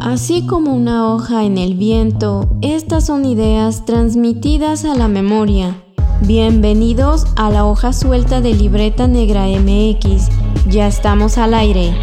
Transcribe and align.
Así 0.00 0.46
como 0.46 0.74
una 0.74 1.12
hoja 1.12 1.44
en 1.44 1.58
el 1.58 1.74
viento, 1.74 2.48
estas 2.62 3.04
son 3.04 3.26
ideas 3.26 3.84
transmitidas 3.84 4.86
a 4.86 4.94
la 4.94 5.08
memoria. 5.08 5.84
Bienvenidos 6.22 7.26
a 7.36 7.50
la 7.50 7.66
hoja 7.66 7.92
suelta 7.92 8.40
de 8.40 8.54
Libreta 8.54 9.06
Negra 9.06 9.44
MX. 9.44 10.30
Ya 10.68 10.86
estamos 10.86 11.36
al 11.36 11.52
aire. 11.52 11.94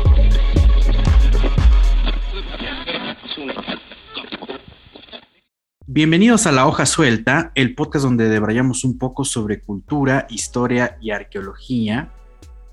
Bienvenidos 5.87 6.45
a 6.45 6.51
La 6.51 6.67
Hoja 6.67 6.85
Suelta, 6.85 7.51
el 7.55 7.73
podcast 7.73 8.05
donde 8.05 8.29
debrayamos 8.29 8.83
un 8.83 8.99
poco 8.99 9.25
sobre 9.25 9.59
cultura, 9.61 10.27
historia 10.29 10.99
y 11.01 11.09
arqueología. 11.09 12.11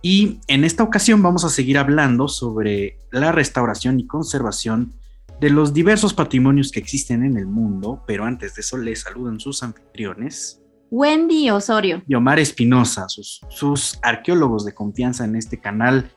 Y 0.02 0.40
en 0.48 0.64
esta 0.64 0.82
ocasión 0.82 1.22
vamos 1.22 1.46
a 1.46 1.48
seguir 1.48 1.78
hablando 1.78 2.28
sobre 2.28 2.98
la 3.10 3.32
restauración 3.32 3.98
y 3.98 4.06
conservación 4.06 4.92
de 5.44 5.50
los 5.50 5.74
diversos 5.74 6.14
patrimonios 6.14 6.72
que 6.72 6.80
existen 6.80 7.22
en 7.22 7.36
el 7.36 7.44
mundo, 7.44 8.02
pero 8.06 8.24
antes 8.24 8.54
de 8.54 8.62
eso 8.62 8.78
les 8.78 9.02
saludan 9.02 9.38
sus 9.38 9.62
anfitriones. 9.62 10.62
Wendy 10.90 11.50
Osorio. 11.50 12.02
Y 12.08 12.14
Omar 12.14 12.38
Espinosa, 12.38 13.10
sus, 13.10 13.42
sus, 13.50 13.98
arqueólogos 14.02 14.64
de 14.64 14.72
confianza 14.72 15.26
en 15.26 15.36
este 15.36 15.60
canal 15.60 16.10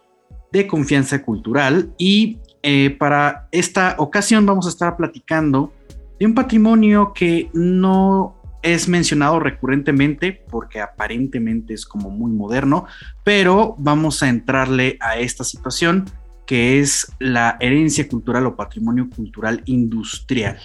de 0.54 0.66
confianza 0.66 1.22
cultural. 1.24 1.94
Y 1.98 2.40
eh, 2.64 2.96
para 2.98 3.50
esta 3.52 3.96
ocasión 3.98 4.46
vamos 4.46 4.66
a 4.66 4.70
estar 4.70 4.96
platicando 4.96 5.74
de 6.18 6.26
un 6.26 6.34
patrimonio 6.34 7.12
que 7.14 7.50
no 7.54 8.42
es 8.62 8.88
mencionado 8.88 9.42
recurrentemente 9.42 10.46
porque 10.50 10.80
aparentemente 10.80 11.74
es 11.74 11.86
como 11.86 12.10
muy 12.12 12.32
moderno, 12.32 12.86
pero 13.26 13.76
vamos 13.78 14.24
a 14.24 14.30
entrarle 14.30 14.98
a 15.02 15.18
esta 15.18 15.44
situación 15.44 16.06
que 16.48 16.80
es 16.80 17.12
la 17.20 17.58
herencia 17.60 18.08
cultural 18.08 18.48
o 18.48 18.56
patrimonio 18.56 19.08
cultural 19.14 19.62
industrial. 19.66 20.58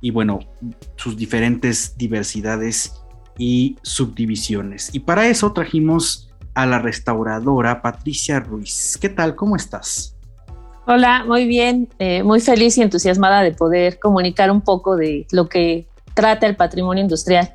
Y 0.00 0.10
bueno, 0.10 0.40
sus 0.96 1.16
diferentes 1.16 1.96
diversidades 1.96 3.00
y 3.38 3.76
subdivisiones. 3.82 4.92
Y 4.92 5.00
para 5.00 5.28
eso 5.28 5.52
trajimos 5.52 6.30
a 6.54 6.66
la 6.66 6.80
restauradora 6.80 7.82
Patricia 7.82 8.40
Ruiz. 8.40 8.98
¿Qué 9.00 9.10
tal? 9.10 9.36
¿Cómo 9.36 9.54
estás? 9.54 10.16
Hola, 10.86 11.24
muy 11.24 11.46
bien, 11.46 11.88
eh, 11.98 12.22
muy 12.24 12.40
feliz 12.40 12.76
y 12.78 12.82
entusiasmada 12.82 13.42
de 13.42 13.52
poder 13.52 14.00
comunicar 14.00 14.50
un 14.50 14.62
poco 14.62 14.96
de 14.96 15.26
lo 15.30 15.48
que 15.48 15.86
trata 16.14 16.46
el 16.46 16.56
patrimonio 16.56 17.02
industrial. 17.02 17.54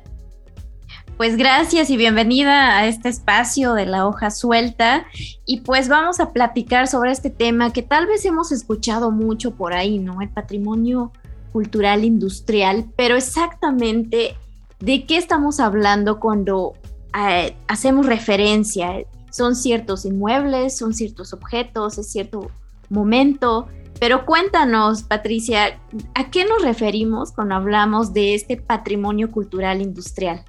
Pues 1.18 1.36
gracias 1.36 1.90
y 1.90 1.96
bienvenida 1.96 2.78
a 2.78 2.86
este 2.86 3.08
espacio 3.08 3.74
de 3.74 3.86
la 3.86 4.06
hoja 4.06 4.30
suelta. 4.30 5.04
Y 5.44 5.62
pues 5.62 5.88
vamos 5.88 6.20
a 6.20 6.32
platicar 6.32 6.86
sobre 6.86 7.10
este 7.10 7.28
tema 7.28 7.72
que 7.72 7.82
tal 7.82 8.06
vez 8.06 8.24
hemos 8.24 8.52
escuchado 8.52 9.10
mucho 9.10 9.56
por 9.56 9.72
ahí, 9.72 9.98
¿no? 9.98 10.22
El 10.22 10.28
patrimonio 10.28 11.10
cultural 11.52 12.04
industrial, 12.04 12.86
pero 12.94 13.16
exactamente 13.16 14.36
de 14.78 15.06
qué 15.06 15.16
estamos 15.16 15.58
hablando 15.58 16.20
cuando 16.20 16.74
eh, 17.18 17.56
hacemos 17.66 18.06
referencia. 18.06 19.04
Son 19.32 19.56
ciertos 19.56 20.04
inmuebles, 20.04 20.78
son 20.78 20.94
ciertos 20.94 21.32
objetos, 21.32 21.98
es 21.98 22.12
cierto 22.12 22.48
momento. 22.90 23.66
Pero 23.98 24.24
cuéntanos, 24.24 25.02
Patricia, 25.02 25.80
¿a 26.14 26.30
qué 26.30 26.44
nos 26.44 26.62
referimos 26.62 27.32
cuando 27.32 27.56
hablamos 27.56 28.12
de 28.12 28.36
este 28.36 28.56
patrimonio 28.56 29.32
cultural 29.32 29.82
industrial? 29.82 30.44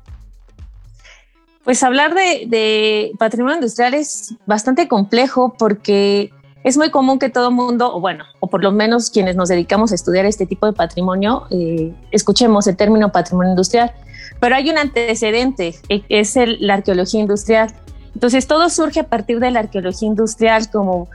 Pues 1.63 1.83
hablar 1.83 2.13
de, 2.15 3.11
patrimonio 3.19 3.55
industrial 3.55 3.93
es 3.93 4.33
bastante 4.45 4.88
complejo 4.88 5.55
porque 5.57 6.31
es 6.63 6.77
muy 6.77 6.89
común 6.89 7.19
que 7.19 7.29
todo 7.29 7.52
mundo, 7.52 7.93
o 7.93 7.99
bueno, 7.99 8.25
o 8.39 8.47
por 8.47 8.63
lo 8.63 8.71
menos 8.71 9.09
quienes 9.09 9.35
nos 9.35 9.49
dedicamos 9.49 9.91
a 9.91 9.95
estudiar 9.95 10.25
este 10.25 10.45
tipo 10.45 10.65
de 10.65 10.73
patrimonio, 10.73 11.45
eh, 11.52 11.93
escuchemos 12.11 12.67
el 12.67 12.75
término 12.75 13.11
patrimonio 13.11 13.52
industrial, 13.52 13.93
pero 14.39 14.55
hay 14.55 14.69
un 14.69 14.77
antecedente, 14.77 15.75
e, 15.89 16.03
es 16.09 16.36
la 16.59 16.75
arqueología 16.75 17.20
industrial. 17.20 17.73
Entonces 18.14 18.47
todo 18.47 18.70
surge 18.70 19.02
a 19.02 19.08
partir 19.08 19.39
de 19.39 19.52
la 19.52 19.59
arqueología 19.59 20.08
industrial 20.08 20.70
como 20.71 21.08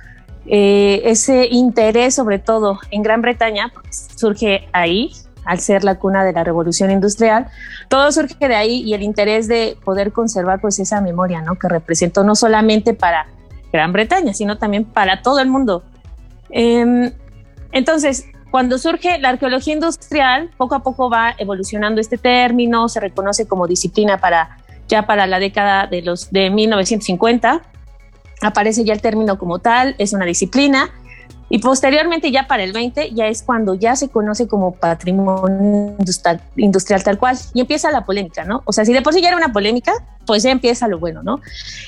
eh, 0.46 1.02
ese 1.04 1.48
interés 1.50 2.14
sobre 2.14 2.38
todo 2.38 2.78
en 2.90 3.02
Gran 3.02 3.22
Bretaña, 3.22 3.72
pues, 3.74 4.08
surge 4.14 4.68
ahí, 4.72 5.12
al 5.44 5.60
ser 5.60 5.84
la 5.84 5.96
cuna 5.96 6.24
de 6.24 6.32
la 6.32 6.44
revolución 6.44 6.90
industrial, 6.90 7.48
todo 7.88 8.10
surge 8.12 8.48
de 8.48 8.54
ahí 8.54 8.82
y 8.82 8.94
el 8.94 9.02
interés 9.02 9.48
de 9.48 9.76
poder 9.84 10.12
conservar 10.12 10.60
pues 10.60 10.78
esa 10.78 11.00
memoria, 11.00 11.42
¿no? 11.42 11.56
Que 11.56 11.68
representó 11.68 12.24
no 12.24 12.34
solamente 12.34 12.94
para 12.94 13.26
Gran 13.72 13.92
Bretaña, 13.92 14.32
sino 14.34 14.58
también 14.58 14.84
para 14.84 15.22
todo 15.22 15.40
el 15.40 15.48
mundo. 15.48 15.82
Em, 16.50 17.12
entonces, 17.72 18.26
cuando 18.50 18.78
surge 18.78 19.18
la 19.18 19.30
arqueología 19.30 19.74
industrial, 19.74 20.50
poco 20.56 20.76
a 20.76 20.82
poco 20.82 21.10
va 21.10 21.34
evolucionando 21.38 22.00
este 22.00 22.18
término, 22.18 22.88
se 22.88 23.00
reconoce 23.00 23.48
como 23.48 23.66
disciplina 23.66 24.18
para 24.18 24.58
ya 24.86 25.06
para 25.06 25.26
la 25.26 25.38
década 25.38 25.86
de 25.86 26.02
los 26.02 26.30
de 26.30 26.50
1950 26.50 27.62
aparece 28.42 28.84
ya 28.84 28.92
el 28.92 29.00
término 29.00 29.38
como 29.38 29.58
tal, 29.58 29.94
es 29.98 30.12
una 30.12 30.26
disciplina 30.26 30.90
y 31.54 31.60
posteriormente 31.60 32.32
ya 32.32 32.48
para 32.48 32.64
el 32.64 32.72
20 32.72 33.12
ya 33.12 33.28
es 33.28 33.44
cuando 33.44 33.76
ya 33.76 33.94
se 33.94 34.08
conoce 34.08 34.48
como 34.48 34.72
patrimonio 34.72 35.94
industrial, 36.56 37.04
tal 37.04 37.16
cual 37.16 37.38
y 37.54 37.60
empieza 37.60 37.92
la 37.92 38.04
polémica, 38.04 38.44
¿no? 38.44 38.62
O 38.64 38.72
sea, 38.72 38.84
si 38.84 38.92
de 38.92 39.02
por 39.02 39.14
sí 39.14 39.22
ya 39.22 39.28
era 39.28 39.36
una 39.36 39.52
polémica, 39.52 39.92
pues 40.26 40.42
ya 40.42 40.50
empieza 40.50 40.88
lo 40.88 40.98
bueno, 40.98 41.22
¿no? 41.22 41.40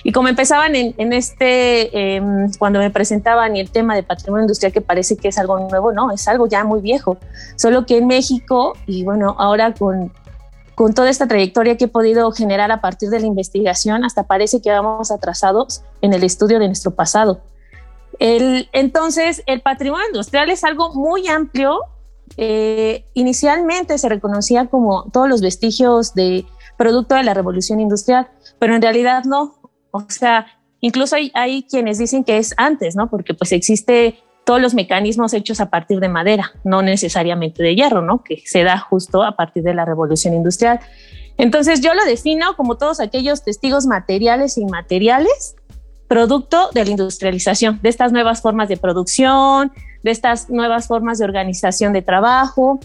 Y 0.04 0.12
como 0.12 0.28
empezaban 0.28 0.76
en, 0.76 1.12
este, 1.12 2.14
em, 2.14 2.48
cuando 2.60 2.78
me 2.78 2.90
presentaban 2.90 3.56
y 3.56 3.60
el 3.60 3.72
tema 3.72 3.96
de 3.96 4.04
patrimonio 4.04 4.44
industrial 4.44 4.72
que 4.72 4.82
parece 4.82 5.16
que 5.16 5.26
es 5.26 5.36
algo 5.36 5.58
nuevo, 5.58 5.92
no, 5.92 6.12
es 6.12 6.28
algo 6.28 6.46
ya 6.46 6.62
muy 6.62 6.80
viejo, 6.80 7.18
solo 7.56 7.86
que 7.86 7.98
en 7.98 8.06
México 8.06 8.74
y 8.86 9.02
bueno, 9.02 9.34
ahora 9.36 9.74
con, 9.74 10.12
con 10.76 10.94
toda 10.94 11.10
esta 11.10 11.26
trayectoria 11.26 11.76
que 11.76 11.86
he 11.86 11.88
podido 11.88 12.30
generar 12.30 12.70
a 12.70 12.80
partir 12.80 13.10
de 13.10 13.18
la 13.18 13.26
investigación, 13.26 14.04
hasta 14.04 14.28
parece 14.28 14.62
que 14.62 14.70
vamos 14.70 15.10
atrasados 15.10 15.82
en 16.02 16.12
el 16.12 16.22
estudio 16.22 16.60
de 16.60 16.68
nuestro 16.68 16.92
pasado. 16.92 17.40
El, 18.18 18.68
entonces, 18.72 19.42
el 19.46 19.60
patrimonio 19.60 20.06
industrial 20.06 20.50
es 20.50 20.64
algo 20.64 20.94
muy 20.94 21.28
amplio. 21.28 21.80
Eh, 22.36 23.04
inicialmente 23.14 23.98
se 23.98 24.08
reconocía 24.08 24.66
como 24.66 25.10
todos 25.12 25.28
los 25.28 25.40
vestigios 25.40 26.14
de 26.14 26.44
producto 26.76 27.14
de 27.14 27.22
la 27.22 27.34
revolución 27.34 27.80
industrial, 27.80 28.28
pero 28.58 28.74
en 28.74 28.82
realidad 28.82 29.24
no. 29.24 29.56
O 29.90 30.04
sea, 30.08 30.46
incluso 30.80 31.16
hay, 31.16 31.30
hay 31.34 31.62
quienes 31.62 31.98
dicen 31.98 32.24
que 32.24 32.38
es 32.38 32.54
antes, 32.56 32.96
¿no? 32.96 33.08
Porque 33.08 33.34
pues 33.34 33.52
existe 33.52 34.18
todos 34.44 34.60
los 34.60 34.74
mecanismos 34.74 35.34
hechos 35.34 35.60
a 35.60 35.70
partir 35.70 35.98
de 35.98 36.08
madera, 36.08 36.52
no 36.62 36.80
necesariamente 36.80 37.62
de 37.62 37.74
hierro, 37.74 38.00
¿no? 38.00 38.22
Que 38.22 38.42
se 38.44 38.62
da 38.62 38.78
justo 38.78 39.24
a 39.24 39.36
partir 39.36 39.64
de 39.64 39.74
la 39.74 39.84
revolución 39.84 40.34
industrial. 40.34 40.78
Entonces 41.36 41.80
yo 41.80 41.94
lo 41.94 42.04
defino 42.04 42.54
como 42.56 42.76
todos 42.76 43.00
aquellos 43.00 43.42
testigos 43.42 43.86
materiales 43.86 44.56
e 44.56 44.62
inmateriales 44.62 45.56
producto 46.08 46.70
de 46.72 46.84
la 46.84 46.90
industrialización, 46.90 47.80
de 47.82 47.88
estas 47.88 48.12
nuevas 48.12 48.40
formas 48.40 48.68
de 48.68 48.76
producción, 48.76 49.72
de 50.02 50.10
estas 50.10 50.48
nuevas 50.50 50.86
formas 50.86 51.18
de 51.18 51.24
organización 51.24 51.92
de 51.92 52.02
trabajo. 52.02 52.78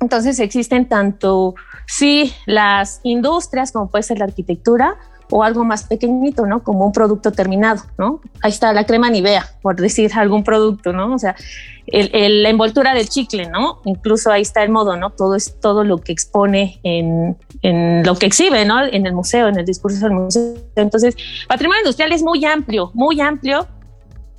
Entonces 0.00 0.38
existen 0.40 0.88
tanto, 0.88 1.54
sí, 1.86 2.34
las 2.46 3.00
industrias, 3.02 3.72
como 3.72 3.88
puede 3.88 4.02
ser 4.02 4.18
la 4.18 4.26
arquitectura, 4.26 4.98
o 5.30 5.42
algo 5.42 5.64
más 5.64 5.84
pequeñito, 5.84 6.46
¿no? 6.46 6.62
Como 6.62 6.86
un 6.86 6.92
producto 6.92 7.32
terminado, 7.32 7.82
¿no? 7.98 8.20
Ahí 8.42 8.50
está 8.50 8.72
la 8.72 8.84
crema 8.84 9.10
Nivea, 9.10 9.46
por 9.62 9.76
decir 9.76 10.10
algún 10.16 10.44
producto, 10.44 10.92
¿no? 10.92 11.14
O 11.14 11.18
sea, 11.18 11.34
el, 11.86 12.42
la 12.42 12.48
envoltura 12.48 12.94
del 12.94 13.08
chicle, 13.08 13.46
¿no? 13.46 13.80
Incluso 13.84 14.30
ahí 14.30 14.42
está 14.42 14.62
el 14.62 14.70
modo, 14.70 14.96
¿no? 14.96 15.10
Todo 15.10 15.34
es 15.34 15.58
todo 15.60 15.84
lo 15.84 15.98
que 15.98 16.12
expone 16.12 16.80
en, 16.82 17.36
en 17.62 18.04
lo 18.04 18.16
que 18.16 18.26
exhibe, 18.26 18.64
¿no? 18.64 18.84
En 18.84 19.06
el 19.06 19.12
museo, 19.12 19.48
en 19.48 19.58
el 19.58 19.66
discurso 19.66 20.00
del 20.00 20.14
museo. 20.14 20.54
Entonces, 20.76 21.16
patrimonio 21.48 21.82
industrial 21.82 22.12
es 22.12 22.22
muy 22.22 22.44
amplio, 22.44 22.90
muy 22.94 23.20
amplio. 23.20 23.66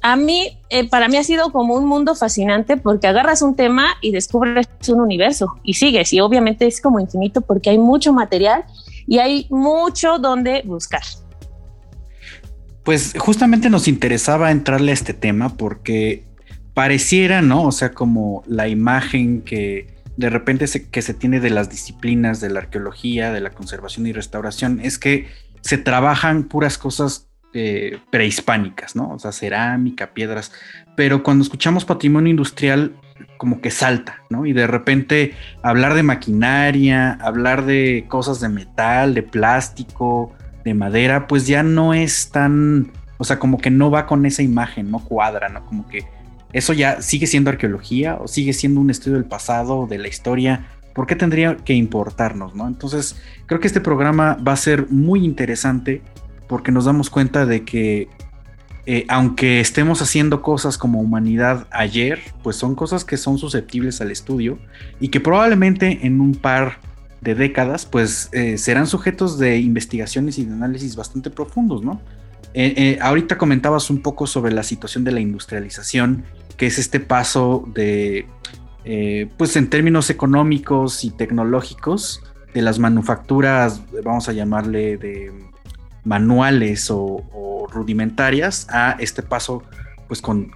A 0.02 0.16
mí, 0.16 0.59
eh, 0.69 0.88
para 0.88 1.07
mí 1.07 1.17
ha 1.17 1.23
sido 1.23 1.52
como 1.52 1.75
un 1.75 1.85
mundo 1.85 2.13
fascinante 2.16 2.78
porque 2.78 3.08
agarras 3.08 3.41
un 3.41 3.55
tema 3.55 3.96
y 4.02 4.11
descubres 4.11 4.67
un 4.88 5.02
universo 5.02 5.55
y 5.64 5.73
sigues. 5.73 6.14
Y 6.14 6.22
obviamente 6.22 6.67
es 6.67 6.79
como 6.81 6.99
infinito 6.99 7.41
porque 7.41 7.72
hay 7.72 7.79
mucho 7.79 8.14
material 8.14 8.66
y 9.07 9.19
hay 9.19 9.47
mucho 9.49 10.19
donde 10.19 10.61
buscar. 10.66 11.03
Pues 12.84 13.13
justamente 13.17 13.69
nos 13.69 13.87
interesaba 13.87 14.52
entrarle 14.52 14.91
a 14.91 14.93
este 14.93 15.13
tema 15.13 15.57
porque 15.57 16.23
pareciera, 16.73 17.41
¿no? 17.41 17.63
O 17.63 17.72
sea, 17.72 17.93
como 17.93 18.43
la 18.46 18.67
imagen 18.67 19.41
que 19.41 19.96
de 20.17 20.29
repente 20.29 20.67
se, 20.67 20.90
que 20.90 21.02
se 21.02 21.13
tiene 21.13 21.40
de 21.40 21.49
las 21.49 21.69
disciplinas 21.69 22.40
de 22.41 22.49
la 22.49 22.59
arqueología, 22.59 23.31
de 23.31 23.41
la 23.41 23.49
conservación 23.49 24.07
y 24.07 24.13
restauración, 24.13 24.79
es 24.81 24.97
que 24.97 25.28
se 25.61 25.78
trabajan 25.78 26.43
puras 26.43 26.78
cosas 26.78 27.28
eh, 27.53 27.99
prehispánicas, 28.11 28.96
¿no? 28.96 29.11
O 29.11 29.19
sea, 29.19 29.31
cerámica, 29.31 30.13
piedras, 30.13 30.52
pero 30.96 31.23
cuando 31.23 31.43
escuchamos 31.43 31.85
patrimonio 31.85 32.29
industrial, 32.29 32.96
como 33.38 33.62
que 33.62 33.72
salta, 33.72 34.23
¿no? 34.29 34.46
Y 34.46 34.53
de 34.53 34.67
repente 34.67 35.34
hablar 35.62 35.94
de 35.94 36.03
maquinaria, 36.03 37.14
hablar 37.22 37.66
de 37.66 38.06
cosas 38.08 38.40
de 38.40 38.50
metal, 38.50 39.14
de 39.14 39.23
plástico, 39.23 40.34
de 40.64 40.73
madera, 40.73 41.28
pues 41.28 41.47
ya 41.47 41.64
no 41.64 41.94
es 41.94 42.29
tan, 42.32 42.91
o 43.17 43.23
sea, 43.23 43.40
como 43.40 43.58
que 43.58 43.70
no 43.70 43.91
va 43.91 44.06
con 44.06 44.26
esa 44.26 44.41
imagen, 44.41 44.91
no 44.91 45.00
cuadra, 45.00 45.50
¿no? 45.50 45.66
Como 45.66 45.88
que 45.88 46.06
¿Eso 46.56 46.72
ya 46.72 47.02
sigue 47.02 47.28
siendo 47.28 47.50
arqueología 47.50 48.16
o 48.16 48.29
sigue 48.29 48.53
siendo 48.53 48.79
un 48.79 48.90
estudio 48.90 49.17
del 49.17 49.26
pasado, 49.26 49.88
de 49.88 49.97
la 49.97 50.08
historia? 50.08 50.66
¿Por 50.94 51.06
qué 51.06 51.17
tendría 51.17 51.58
que 51.58 51.73
importarnos? 51.73 52.56
¿no? 52.56 52.66
Entonces, 52.66 53.22
creo 53.46 53.59
que 53.59 53.67
este 53.67 53.82
programa 53.82 54.35
va 54.35 54.53
a 54.53 54.56
ser 54.56 54.90
muy 54.90 55.26
interesante 55.26 56.02
porque 56.47 56.72
nos 56.72 56.85
damos 56.85 57.09
cuenta 57.09 57.46
de 57.46 57.66
que 57.66 58.08
eh, 58.87 59.05
aunque 59.09 59.59
estemos 59.59 60.02
haciendo 60.02 60.41
cosas 60.43 60.78
como 60.78 60.99
humanidad 61.02 61.67
ayer, 61.72 62.20
pues 62.43 62.55
son 62.55 62.76
cosas 62.76 63.03
que 63.03 63.17
son 63.17 63.40
susceptibles 63.40 63.99
al 63.99 64.11
estudio 64.11 64.59
y 64.99 65.08
que 65.08 65.20
probablemente 65.20 66.05
en 66.05 66.22
un 66.22 66.35
par 66.35 66.79
de 67.22 67.34
décadas, 67.34 67.87
pues 67.87 68.29
eh, 68.32 68.59
serán 68.59 68.85
sujetos 68.85 69.40
de 69.40 69.58
investigaciones 69.58 70.37
y 70.37 70.46
de 70.46 70.53
análisis 70.53 70.96
bastante 70.96 71.32
profundos, 71.32 71.84
¿no? 71.84 71.99
Eh, 72.53 72.99
ahorita 73.02 73.37
comentabas 73.37 73.90
un 73.90 74.02
poco 74.02 74.28
sobre 74.28 74.53
la 74.53 74.64
situación 74.64 75.03
de 75.03 75.11
la 75.11 75.20
industrialización, 75.20 76.23
que 76.55 76.67
es 76.67 76.78
este 76.78 77.02
paso 77.02 77.67
de, 77.73 78.28
pues 79.38 79.58
en 79.58 79.70
términos 79.70 80.09
económicos 80.09 81.03
y 81.03 81.09
tecnológicos, 81.09 82.22
de 82.53 82.61
las 82.61 82.79
manufacturas, 82.79 83.81
vamos 84.05 84.29
a 84.29 84.31
llamarle 84.31 84.96
de 84.96 85.34
manuales 86.05 86.90
o, 86.90 87.67
rudimentarias 87.67 88.67
a 88.69 88.96
este 88.99 89.22
paso 89.22 89.63
pues 90.07 90.22
con, 90.22 90.52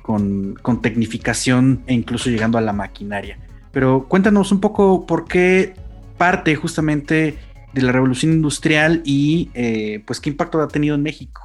tecnificación 0.81 1.83
e 1.85 1.93
incluso 1.93 2.29
llegando 2.29 2.57
a 2.57 2.61
la 2.61 2.71
maquinaria. 2.71 3.37
Pero 3.71 4.07
cuéntanos 4.07 4.53
un 4.53 4.61
poco 4.61 5.05
por 5.05 5.25
qué 5.27 5.73
parte 6.17 6.55
justamente 6.55 7.37
de 7.73 7.81
la 7.81 7.91
revolución 7.91 8.31
industrial 8.31 9.01
y 9.03 9.51
eh, 9.53 10.01
pues 10.05 10.21
qué 10.21 10.29
impacto 10.29 10.61
ha 10.61 10.67
tenido 10.69 10.95
en 10.95 11.03
México. 11.03 11.41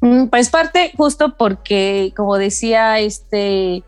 Mm, 0.00 0.26
pues 0.26 0.48
parte 0.48 0.92
justo 0.96 1.36
porque, 1.36 2.14
como 2.16 2.38
decía 2.38 2.98
este 2.98 3.82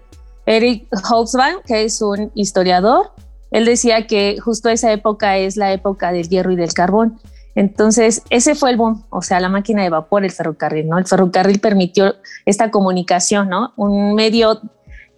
Eric 0.45 0.87
Hobsbawm, 1.09 1.63
que 1.67 1.85
es 1.85 2.03
un 2.03 2.31
historiador, 2.35 3.13
él 3.51 3.65
decía 3.65 4.07
que 4.07 4.39
justo 4.41 4.69
esa 4.69 4.93
época 4.93 5.37
es 5.37 5.57
la 5.57 5.73
época 5.73 6.13
del 6.13 6.29
hierro 6.29 6.53
y 6.53 6.57
del 6.57 6.73
carbón. 6.73 7.21
Entonces, 7.55 8.23
ese 8.31 8.55
fue 8.55 8.71
el 8.71 8.77
boom, 8.77 9.05
o 9.11 9.23
sea, 9.23 9.41
la 9.41 9.49
máquina 9.49 9.83
de 9.83 9.91
vapor, 9.91 10.25
el 10.25 10.33
ferrocarril, 10.33 10.89
¿no? 10.89 10.99
El 10.99 11.07
ferrocarril 11.07 11.61
permitió 11.61 12.15
esta 12.47 12.71
comunicación, 12.71 13.49
¿no? 13.49 13.73
Un 13.77 14.15
medio 14.15 14.61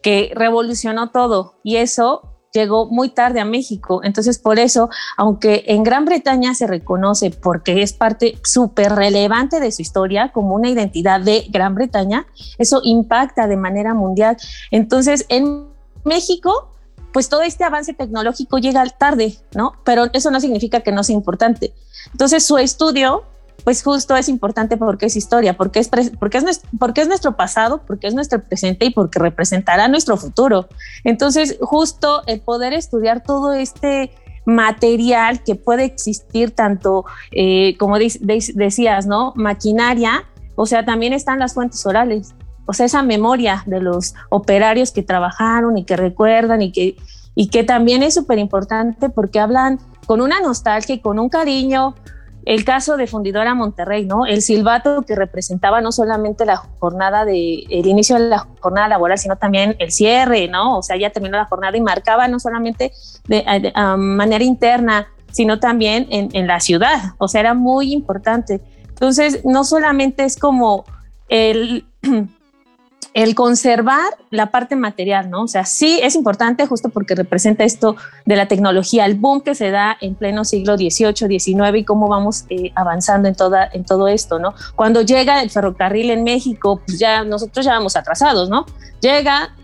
que 0.02 0.32
revolucionó 0.34 1.10
todo 1.10 1.54
y 1.62 1.76
eso 1.76 2.34
llegó 2.52 2.86
muy 2.86 3.08
tarde 3.08 3.40
a 3.40 3.44
México. 3.44 4.00
Entonces, 4.04 4.38
por 4.38 4.58
eso, 4.58 4.88
aunque 5.16 5.64
en 5.66 5.82
Gran 5.82 6.04
Bretaña 6.04 6.54
se 6.54 6.66
reconoce 6.66 7.31
porque 7.31 7.82
es 7.82 7.92
parte 7.92 8.38
súper 8.44 8.92
relevante 8.92 9.60
de 9.60 9.72
su 9.72 9.82
historia 9.82 10.30
como 10.32 10.54
una 10.54 10.70
identidad 10.70 11.20
de 11.20 11.46
Gran 11.50 11.75
Bretaña, 11.75 12.26
eso 12.58 12.80
impacta 12.84 13.48
de 13.48 13.56
manera 13.56 13.92
mundial. 13.92 14.37
Entonces, 14.70 15.26
en 15.28 15.66
México 16.04 16.74
pues 17.14 17.28
todo 17.28 17.43
este 17.43 17.62
avance 17.62 17.94
tecnológico 17.94 18.58
llega 18.58 18.84
tarde, 18.87 19.37
¿no? 19.55 19.75
Pero 19.84 20.06
eso 20.12 20.32
no 20.32 20.40
significa 20.40 20.81
que 20.81 20.90
no 20.90 21.05
sea 21.05 21.14
importante. 21.14 21.72
Entonces 22.11 22.44
su 22.44 22.58
estudio, 22.58 23.22
pues 23.62 23.84
justo 23.84 24.16
es 24.16 24.28
importante 24.28 24.76
porque 24.76 25.06
es 25.06 25.14
historia, 25.14 25.56
porque 25.56 25.78
es, 25.78 25.88
porque 26.19 26.38
es, 27.02 27.06
nuestro 27.06 27.37
pasado, 27.37 27.82
porque 27.87 28.08
es 28.08 28.14
nuestro 28.14 28.43
presente 28.43 28.87
y 28.87 28.90
porque 28.90 29.20
representará 29.20 29.87
nuestro 29.87 30.16
futuro. 30.16 30.69
Entonces 31.05 31.56
justo 31.61 32.25
el 32.26 32.40
poder 32.40 32.72
estudiar 32.72 33.22
todo 33.22 33.52
este 33.52 34.11
material 34.44 35.44
que 35.44 35.55
puede 35.55 35.84
existir 35.84 36.50
tanto, 36.50 37.05
eh, 37.31 37.76
como 37.78 37.96
decías, 37.96 39.06
¿no? 39.06 39.32
Maquinaria, 39.37 40.25
o 40.56 40.66
sea, 40.66 40.84
también 40.84 41.12
están 41.12 41.38
las 41.38 41.55
fuentes 41.55 41.87
orales 41.87 42.34
o 42.66 42.72
sea, 42.72 42.87
esa 42.87 43.02
memoria 43.02 43.62
de 43.66 43.81
los 43.81 44.14
operarios 44.31 44.90
que 44.93 45.02
trabajaron 45.02 45.76
y 45.76 45.84
que 45.84 45.96
recuerdan 45.96 46.62
y 46.62 46.72
que, 46.72 46.96
y 47.34 47.49
que 47.49 47.64
también 47.64 48.02
es 48.02 48.14
súper 48.14 48.38
importante 48.38 49.11
porque 49.11 49.40
hablan 49.40 49.78
con 50.06 50.20
una 50.20 50.40
nostalgia 50.40 50.94
y 50.94 51.00
con 51.00 51.19
un 51.19 51.28
cariño. 51.28 51.94
El 52.46 52.64
caso 52.64 52.99
de 52.99 53.06
Fundidora 53.06 53.55
Monterrey, 53.55 54.05
¿no? 54.05 54.26
El 54.26 54.43
silbato 54.43 55.02
que 55.02 55.14
representaba 55.14 55.81
no 55.81 55.93
solamente 55.93 56.44
la 56.44 56.56
jornada 56.56 57.25
de, 57.25 57.64
el 57.70 57.87
inicio 57.87 58.16
de 58.16 58.28
la 58.28 58.46
jornada 58.61 58.88
laboral, 58.88 59.19
sino 59.19 59.37
también 59.37 59.76
el 59.78 59.90
cierre, 59.90 60.46
¿no? 60.49 60.76
O 60.78 60.82
sea, 60.82 60.96
ya 60.96 61.08
terminó 61.08 61.38
la 61.38 61.46
jornada 61.46 61.75
y 61.75 61.81
marcaba 61.81 62.28
no 62.28 62.38
solamente 62.38 62.93
de, 63.28 63.72
manera 63.96 64.44
interna, 64.44 65.06
sino 65.32 65.58
también 65.58 66.06
en, 66.11 66.28
en 66.34 66.46
la 66.46 66.61
ciudad. 66.61 67.14
O 67.16 67.28
sea, 67.28 67.40
era 67.40 67.55
muy 67.55 67.94
importante. 67.94 68.61
Entonces, 68.90 69.43
no 69.44 69.64
solamente 69.64 70.25
es 70.25 70.37
como 70.37 70.84
el 71.28 71.87
el 73.14 73.37
conservar 73.37 74.19
la 74.31 74.50
parte 74.50 74.75
material, 74.75 75.31
¿no? 75.31 75.44
O 75.44 75.49
sea, 75.49 75.64
sí 75.64 76.00
es 76.02 76.16
importante 76.16 76.66
justo 76.66 76.88
porque 76.88 77.14
representa 77.14 77.62
esto 77.62 77.94
de 78.26 78.34
la 78.34 78.49
tecnología, 78.49 79.06
el 79.06 79.14
boom 79.14 79.40
que 79.40 79.55
se 79.55 79.70
da 79.70 79.96
en 80.00 80.16
pleno 80.16 80.44
siglo 80.44 80.76
XVIII, 80.76 81.38
XIX 81.38 81.76
y 81.76 81.84
cómo 81.84 82.08
vamos 82.08 82.44
eh, 82.50 82.72
avanzando 82.75 83.28
en, 83.28 83.37
toda, 83.37 83.70
en 83.72 83.84
todo 83.84 84.08
esto, 84.08 84.40
¿no? 84.40 84.55
Cuando 84.75 85.02
llega 85.02 85.43
el 85.43 85.50
ferrocarril 85.50 86.11
en 86.11 86.25
México, 86.25 86.82
pues 86.84 86.99
ya 86.99 87.22
nosotros 87.22 87.64
ya 87.64 87.75
vamos 87.75 87.94
atrasados, 87.94 88.50
¿no? 88.50 88.66
Llega, 89.00 89.55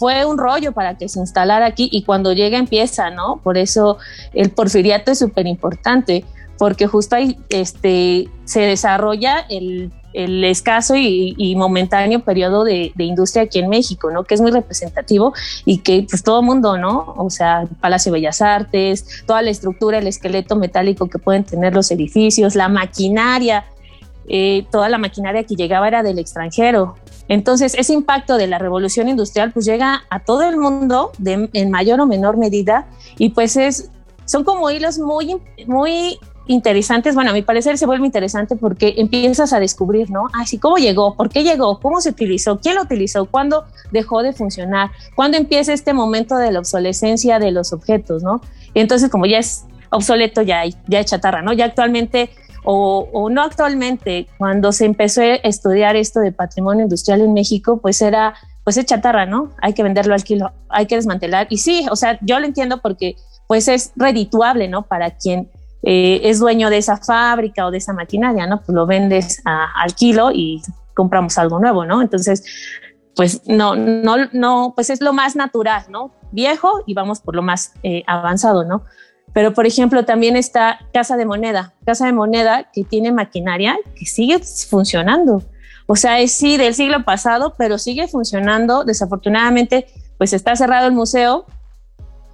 fue 0.00 0.24
un 0.24 0.36
rollo 0.36 0.72
para 0.72 0.98
que 0.98 1.08
se 1.08 1.20
instalara 1.20 1.64
aquí 1.64 1.88
y 1.92 2.02
cuando 2.02 2.32
llega 2.32 2.58
empieza, 2.58 3.10
¿no? 3.10 3.36
Por 3.36 3.56
eso 3.56 3.98
el 4.34 4.50
porfiriato 4.50 5.12
es 5.12 5.20
súper 5.20 5.46
importante 5.46 6.24
porque 6.58 6.88
justo 6.88 7.14
ahí 7.14 7.38
este, 7.50 8.28
se 8.44 8.60
desarrolla 8.62 9.46
el 9.48 9.92
el 10.16 10.42
escaso 10.44 10.94
y, 10.96 11.54
momentáneo 11.56 12.20
periodo 12.20 12.64
de, 12.64 12.92
industria 12.96 13.44
aquí 13.44 13.58
en 13.58 13.68
México, 13.68 14.10
¿no? 14.10 14.24
Que 14.24 14.34
es 14.34 14.40
muy 14.40 14.50
representativo 14.50 15.34
y 15.66 15.78
que 15.78 16.06
pues 16.08 16.22
todo 16.22 16.42
mundo, 16.42 16.78
¿no? 16.78 17.14
O 17.18 17.28
sea, 17.28 17.68
Palacio 17.80 18.10
de 18.10 18.18
Bellas 18.18 18.40
Artes, 18.40 19.24
toda 19.26 19.42
la 19.42 19.50
estructura, 19.50 19.98
el 19.98 20.06
esqueleto 20.06 20.56
metálico 20.56 21.08
que 21.08 21.18
pueden 21.18 21.44
tener 21.44 21.74
los 21.74 21.90
edificios, 21.90 22.54
la 22.54 22.68
maquinaria, 22.68 23.66
eh, 24.26 24.66
toda 24.72 24.88
la 24.88 24.96
maquinaria 24.96 25.44
que 25.44 25.54
llegaba 25.54 25.86
era 25.86 26.02
del 26.02 26.18
extranjero. 26.18 26.94
Entonces, 27.28 27.74
ese 27.74 27.92
impacto 27.92 28.38
de 28.38 28.46
la 28.46 28.58
revolución 28.58 29.08
industrial 29.08 29.52
pues 29.52 29.66
llega 29.66 30.04
a 30.08 30.20
todo 30.20 30.48
el 30.48 30.56
mundo 30.56 31.12
en 31.24 31.70
mayor 31.70 32.00
o 32.00 32.06
menor 32.06 32.38
medida 32.38 32.86
y 33.18 33.30
pues 33.30 33.56
es, 33.56 33.90
son 34.24 34.44
como 34.44 34.70
hilos 34.70 34.98
muy, 34.98 35.36
muy 35.66 36.18
interesantes, 36.46 37.14
bueno, 37.14 37.30
a 37.30 37.32
mi 37.32 37.42
parecer 37.42 37.78
se 37.78 37.86
vuelve 37.86 38.06
interesante 38.06 38.56
porque 38.56 38.94
empiezas 38.98 39.52
a 39.52 39.60
descubrir, 39.60 40.10
¿no? 40.10 40.28
Así, 40.32 40.58
¿cómo 40.58 40.76
llegó? 40.76 41.14
¿Por 41.14 41.28
qué 41.28 41.42
llegó? 41.42 41.80
¿Cómo 41.80 42.00
se 42.00 42.10
utilizó? 42.10 42.58
¿Quién 42.58 42.76
lo 42.76 42.82
utilizó? 42.82 43.26
¿Cuándo 43.26 43.64
dejó 43.90 44.22
de 44.22 44.32
funcionar? 44.32 44.90
¿Cuándo 45.14 45.36
empieza 45.36 45.72
este 45.72 45.92
momento 45.92 46.36
de 46.36 46.52
la 46.52 46.60
obsolescencia 46.60 47.38
de 47.38 47.50
los 47.50 47.72
objetos, 47.72 48.22
¿no? 48.22 48.40
Y 48.74 48.80
entonces, 48.80 49.10
como 49.10 49.26
ya 49.26 49.38
es 49.38 49.64
obsoleto, 49.90 50.42
ya 50.42 50.62
ya 50.86 51.04
chatarra, 51.04 51.42
¿no? 51.42 51.52
Ya 51.52 51.64
actualmente, 51.66 52.30
o, 52.64 53.08
o 53.12 53.30
no 53.30 53.42
actualmente, 53.42 54.26
cuando 54.38 54.72
se 54.72 54.84
empezó 54.84 55.22
a 55.22 55.34
estudiar 55.36 55.96
esto 55.96 56.20
de 56.20 56.32
patrimonio 56.32 56.84
industrial 56.84 57.20
en 57.20 57.32
México, 57.32 57.78
pues 57.78 58.02
era, 58.02 58.34
pues 58.64 58.76
es 58.76 58.86
chatarra, 58.86 59.26
¿no? 59.26 59.50
Hay 59.62 59.72
que 59.72 59.82
venderlo 59.82 60.14
al 60.14 60.24
kilo, 60.24 60.52
hay 60.68 60.86
que 60.86 60.96
desmantelar. 60.96 61.46
Y 61.50 61.58
sí, 61.58 61.86
o 61.90 61.96
sea, 61.96 62.18
yo 62.22 62.38
lo 62.38 62.46
entiendo 62.46 62.80
porque 62.82 63.16
pues 63.46 63.68
es 63.68 63.92
redituable, 63.96 64.68
¿no? 64.68 64.82
Para 64.82 65.12
quien 65.12 65.48
eh, 65.82 66.20
es 66.24 66.38
dueño 66.38 66.70
de 66.70 66.78
esa 66.78 66.96
fábrica 66.96 67.66
o 67.66 67.70
de 67.70 67.78
esa 67.78 67.92
maquinaria, 67.92 68.46
¿no? 68.46 68.60
Pues 68.60 68.74
lo 68.74 68.86
vendes 68.86 69.42
al 69.44 69.94
kilo 69.94 70.30
y 70.32 70.62
compramos 70.94 71.38
algo 71.38 71.58
nuevo, 71.58 71.84
¿no? 71.84 72.02
Entonces, 72.02 72.44
pues 73.14 73.42
no, 73.46 73.76
no, 73.76 74.16
no, 74.32 74.72
pues 74.74 74.90
es 74.90 75.00
lo 75.00 75.12
más 75.12 75.36
natural, 75.36 75.84
¿no? 75.88 76.12
Viejo 76.32 76.82
y 76.86 76.94
vamos 76.94 77.20
por 77.20 77.34
lo 77.34 77.42
más 77.42 77.72
eh, 77.82 78.02
avanzado, 78.06 78.64
¿no? 78.64 78.84
Pero, 79.32 79.52
por 79.52 79.66
ejemplo, 79.66 80.04
también 80.04 80.36
está 80.36 80.78
Casa 80.92 81.16
de 81.16 81.26
Moneda, 81.26 81.74
Casa 81.84 82.06
de 82.06 82.12
Moneda 82.12 82.70
que 82.72 82.84
tiene 82.84 83.12
maquinaria 83.12 83.76
que 83.94 84.06
sigue 84.06 84.38
funcionando. 84.38 85.42
O 85.86 85.94
sea, 85.94 86.20
es 86.20 86.32
sí 86.32 86.56
del 86.56 86.74
siglo 86.74 87.04
pasado, 87.04 87.54
pero 87.56 87.78
sigue 87.78 88.08
funcionando. 88.08 88.84
Desafortunadamente, 88.84 89.86
pues 90.18 90.32
está 90.32 90.56
cerrado 90.56 90.86
el 90.86 90.92
museo, 90.92 91.46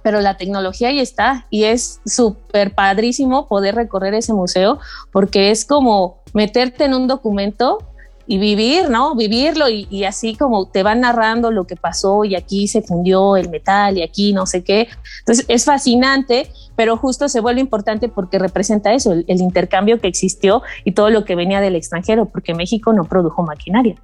pero 0.03 0.21
la 0.21 0.37
tecnología 0.37 0.89
ahí 0.89 0.99
está 0.99 1.47
y 1.49 1.63
es 1.63 2.01
súper 2.05 2.75
padrísimo 2.75 3.47
poder 3.47 3.75
recorrer 3.75 4.13
ese 4.13 4.33
museo 4.33 4.79
porque 5.11 5.49
es 5.49 5.65
como 5.65 6.21
meterte 6.33 6.85
en 6.85 6.93
un 6.93 7.07
documento 7.07 7.79
y 8.25 8.37
vivir, 8.37 8.89
¿no? 8.89 9.15
Vivirlo 9.15 9.67
y, 9.67 10.05
así 10.05 10.35
como 10.35 10.67
te 10.67 10.81
van 10.81 11.01
narrando 11.01 11.51
lo 11.51 11.65
que 11.65 11.75
pasó 11.75 12.23
y 12.23 12.35
aquí 12.35 12.67
se 12.67 12.81
fundió 12.81 13.35
el 13.35 13.49
metal 13.49 13.97
y 13.97 14.03
aquí 14.03 14.33
no 14.33 14.45
sé 14.45 14.63
qué. 14.63 14.87
Entonces 15.19 15.45
es 15.49 15.65
fascinante, 15.65 16.49
pero 16.75 16.95
justo 16.95 17.27
se 17.27 17.41
vuelve 17.41 17.59
importante 17.59 18.07
porque 18.07 18.39
representa 18.39 18.93
eso, 18.93 19.11
el, 19.11 19.25
intercambio 19.27 19.99
que 19.99 20.07
existió 20.07 20.61
y 20.85 20.93
todo 20.93 21.09
lo 21.09 21.25
que 21.25 21.35
venía 21.35 21.59
del 21.59 21.75
extranjero, 21.75 22.25
porque 22.25 22.53
México 22.53 22.93
no 22.93 23.03
produjo 23.03 23.43
maquinaria. 23.43 23.95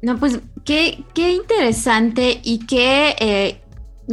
No, 0.00 0.18
pues 0.18 0.40
qué, 0.64 1.04
qué 1.12 1.32
interesante 1.32 2.40
y 2.42 2.64
qué 2.66 3.14
eh, 3.20 3.60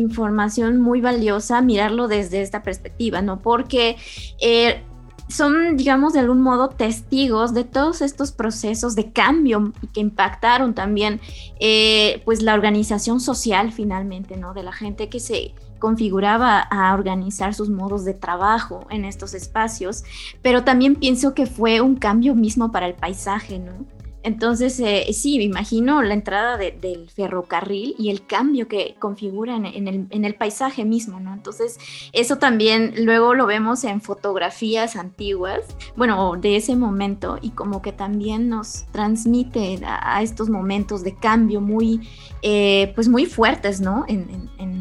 información 0.02 0.80
muy 0.80 1.02
valiosa 1.02 1.62
mirarlo 1.62 2.08
desde 2.08 2.42
esta 2.42 2.64
perspectiva, 2.64 3.22
¿no? 3.22 3.40
Porque 3.40 3.98
eh, 4.42 4.84
son, 5.30 5.76
digamos, 5.76 6.14
de 6.14 6.20
algún 6.20 6.42
modo 6.42 6.70
testigos 6.70 7.54
de 7.54 7.64
todos 7.64 8.02
estos 8.02 8.32
procesos 8.32 8.96
de 8.96 9.12
cambio 9.12 9.74
que 9.94 10.00
impactaron 10.00 10.74
también, 10.74 11.20
eh, 11.60 12.22
pues, 12.26 12.42
la 12.42 12.54
organización 12.54 13.20
social 13.20 13.72
finalmente, 13.72 14.38
¿no? 14.38 14.54
De 14.54 14.64
la 14.64 14.72
gente 14.72 15.10
que 15.10 15.20
se 15.20 15.54
configuraba 15.80 16.60
a 16.60 16.94
organizar 16.94 17.54
sus 17.54 17.70
modos 17.70 18.04
de 18.04 18.14
trabajo 18.14 18.88
en 18.90 19.06
estos 19.06 19.34
espacios, 19.34 20.04
pero 20.42 20.64
también 20.64 20.96
pienso 20.96 21.34
que 21.34 21.46
fue 21.46 21.82
un 21.82 21.96
cambio 21.96 22.34
mismo 22.34 22.72
para 22.72 22.88
el 22.88 22.96
paisaje, 22.96 23.60
¿no? 23.60 23.97
Entonces, 24.28 24.78
eh, 24.82 25.06
sí, 25.14 25.38
me 25.38 25.46
imagino 25.46 26.02
la 26.04 26.14
entrada 26.14 26.58
del 26.58 27.10
ferrocarril 27.10 27.96
y 27.98 28.10
el 28.10 28.26
cambio 28.26 28.68
que 28.68 28.98
configura 29.00 29.56
en, 29.56 29.88
el, 30.12 30.36
paisaje 30.36 30.84
mismo, 30.84 31.22
¿no? 31.22 31.34
Entonces, 31.34 31.78
eso 32.12 32.36
también 32.36 33.06
luego 33.06 33.34
lo 33.34 33.46
vemos 33.46 33.86
en 33.86 34.02
fotografías 34.02 34.98
antiguas, 34.98 35.62
bueno, 35.96 36.36
de 36.36 36.58
ese 36.58 36.76
momento, 36.76 37.40
y 37.42 37.52
como 37.52 37.82
que 37.82 37.94
también 37.94 38.50
nos 38.50 38.86
transmite 38.92 39.80
a, 39.86 40.22
estos 40.22 40.50
momentos 40.50 41.06
de 41.06 41.16
cambio 41.16 41.62
muy, 41.62 42.10
eh, 42.42 42.92
pues 42.96 43.08
muy 43.08 43.28
fuertes, 43.28 43.80
¿no? 43.80 44.04
En, 44.10 44.28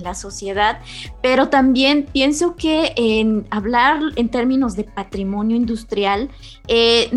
la 0.03 0.15
sociedad. 0.15 0.81
Pero 1.21 1.49
también 1.49 2.07
pienso 2.13 2.55
que 2.55 2.93
en 2.97 3.47
hablar 3.51 4.01
en 4.15 4.29
términos 4.29 4.77
de 4.77 4.85
patrimonio 4.85 5.57
industrial, 5.57 6.29
eh, 6.69 7.11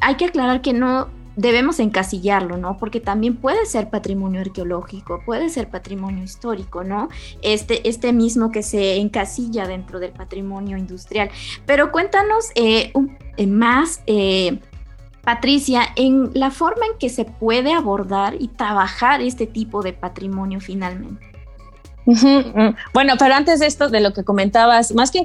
hay 0.00 0.14
que 0.16 0.26
aclarar 0.26 0.60
que 0.62 0.72
no 0.72 1.08
debemos 1.38 1.78
encasillarlo, 1.78 2.56
¿no? 2.56 2.76
Porque 2.76 3.00
también 3.00 3.36
puede 3.36 3.64
ser 3.64 3.90
patrimonio 3.90 4.40
arqueológico, 4.40 5.22
puede 5.24 5.48
ser 5.48 5.70
patrimonio 5.70 6.24
histórico, 6.24 6.82
¿no? 6.82 7.08
Este, 7.42 7.88
este 7.88 8.12
mismo 8.12 8.50
que 8.50 8.64
se 8.64 8.96
encasilla 8.96 9.64
dentro 9.64 10.00
del 10.00 10.10
patrimonio 10.10 10.76
industrial. 10.76 11.30
Pero 11.64 11.92
cuéntanos 11.92 12.50
eh, 12.56 12.92
eh, 13.36 13.46
más, 13.46 14.02
eh, 14.06 14.58
Patricia, 15.22 15.82
en 15.94 16.30
la 16.34 16.50
forma 16.50 16.86
en 16.90 16.98
que 16.98 17.08
se 17.08 17.24
puede 17.24 17.72
abordar 17.72 18.34
y 18.40 18.48
trabajar 18.48 19.20
este 19.20 19.46
tipo 19.46 19.82
de 19.82 19.92
patrimonio 19.92 20.58
finalmente. 20.58 21.37
Bueno, 22.94 23.14
pero 23.18 23.34
antes 23.34 23.60
de 23.60 23.66
esto, 23.66 23.88
de 23.88 24.00
lo 24.00 24.12
que 24.12 24.24
comentabas, 24.24 24.94
más 24.94 25.10
que 25.10 25.24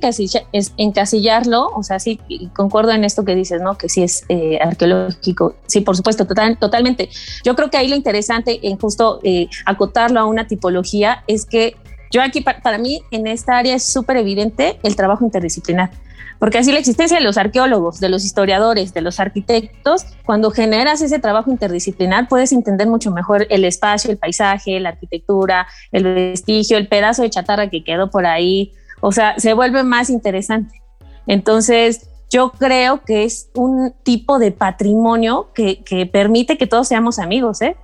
es 0.52 0.74
encasillarlo, 0.78 1.68
o 1.68 1.84
sea, 1.84 2.00
sí, 2.00 2.20
concuerdo 2.54 2.92
en 2.92 3.06
esto 3.06 3.24
que 3.24 3.36
dices, 3.36 3.62
¿no? 3.62 3.78
Que 3.78 3.88
sí 3.88 4.04
es 4.04 4.26
eh, 4.28 4.60
arqueológico. 4.62 5.56
Sí, 5.66 5.82
por 5.82 5.96
supuesto, 5.96 6.28
total, 6.28 6.58
totalmente. 6.58 7.10
Yo 7.46 7.56
creo 7.56 7.70
que 7.70 7.78
ahí 7.78 7.88
lo 7.88 7.96
interesante 7.96 8.60
en 8.68 8.78
justo 8.78 9.22
eh, 9.24 9.48
acotarlo 9.66 10.20
a 10.20 10.26
una 10.26 10.48
tipología 10.48 11.24
es 11.28 11.46
que 11.46 11.76
yo 12.14 12.22
aquí, 12.22 12.42
para 12.42 12.78
mí, 12.78 13.02
en 13.10 13.26
esta 13.26 13.58
área 13.58 13.74
es 13.74 13.84
súper 13.88 14.18
evidente 14.18 14.80
el 14.84 14.96
trabajo 14.96 15.26
interdisciplinar. 15.26 15.90
Porque 16.38 16.60
así 16.60 16.72
la 16.72 16.78
existencia 16.78 17.18
de 17.18 17.24
los 17.24 17.38
arqueólogos, 17.38 18.00
de 18.00 18.10
los 18.10 18.24
historiadores, 18.24 18.94
de 18.94 19.02
los 19.02 19.20
arquitectos, 19.20 20.06
cuando 20.24 20.52
generas 20.52 21.02
ese 21.02 21.18
trabajo 21.18 21.50
interdisciplinar, 21.50 22.28
puedes 22.28 22.52
entender 22.52 22.88
mucho 22.88 23.10
mejor 23.10 23.48
el 23.50 23.66
espacio, 23.66 24.12
el 24.12 24.18
paisaje, 24.18 24.80
la 24.80 24.90
arquitectura, 24.90 25.66
el 25.92 26.04
vestigio, 26.04 26.78
el 26.78 26.88
pedazo 26.88 27.24
de 27.24 27.32
chatarra 27.32 27.72
que 27.72 27.84
quedó 27.84 28.12
por 28.12 28.28
ahí. 28.28 28.74
O 29.02 29.12
sea, 29.12 29.34
se 29.40 29.54
vuelve 29.54 29.82
más 29.82 30.12
interesante. 30.12 30.84
Entonces, 31.26 32.08
yo 32.30 32.52
creo 32.52 33.04
que 33.04 33.24
es 33.24 33.50
un 33.56 33.92
tipo 34.04 34.38
de 34.38 34.52
patrimonio 34.52 35.50
que, 35.56 35.84
que 35.84 36.06
permite 36.06 36.60
que 36.60 36.68
todos 36.68 36.88
seamos 36.88 37.18
amigos, 37.18 37.62
¿eh? 37.64 37.76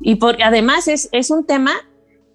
Y 0.00 0.16
por, 0.16 0.42
además 0.42 0.88
es, 0.88 1.08
es 1.12 1.30
un 1.30 1.46
tema 1.46 1.72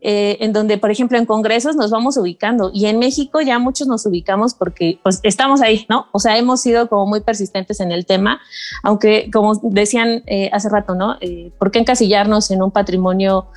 eh, 0.06 0.36
en 0.42 0.52
donde, 0.52 0.78
por 0.78 0.92
ejemplo, 0.92 1.18
en 1.18 1.26
congresos 1.26 1.78
nos 1.78 1.90
vamos 1.90 2.18
ubicando 2.18 2.72
y 2.74 2.88
en 2.88 3.00
México 3.00 3.40
ya 3.40 3.58
muchos 3.58 3.88
nos 3.88 4.06
ubicamos 4.06 4.54
porque 4.54 5.00
pues, 5.02 5.22
estamos 5.24 5.62
ahí, 5.62 5.86
¿no? 5.88 6.08
O 6.12 6.20
sea, 6.20 6.38
hemos 6.38 6.60
sido 6.60 6.90
como 6.90 7.06
muy 7.06 7.22
persistentes 7.22 7.80
en 7.80 7.94
el 7.94 8.06
tema, 8.06 8.42
aunque 8.84 9.30
como 9.32 9.54
decían 9.64 10.22
eh, 10.28 10.50
hace 10.52 10.68
rato, 10.68 10.94
¿no? 10.94 11.16
Eh, 11.22 11.52
¿Por 11.58 11.72
qué 11.72 11.80
encasillarnos 11.80 12.52
en 12.52 12.62
un 12.62 12.72
patrimonio 12.72 13.48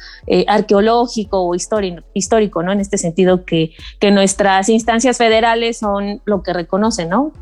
arqueológico 0.47 1.43
o 1.43 1.55
histórico, 1.57 2.03
histórico, 2.15 2.62
¿no? 2.62 2.71
En 2.71 2.79
este 2.79 2.97
sentido 2.97 3.45
que, 3.45 3.73
que 3.99 4.12
nuestras 4.12 4.69
instancias 4.69 5.19
federales 5.19 5.79
son 5.79 6.23
lo 6.26 6.45
que 6.45 6.53
reconocen, 6.53 7.09
¿no? 7.09 7.33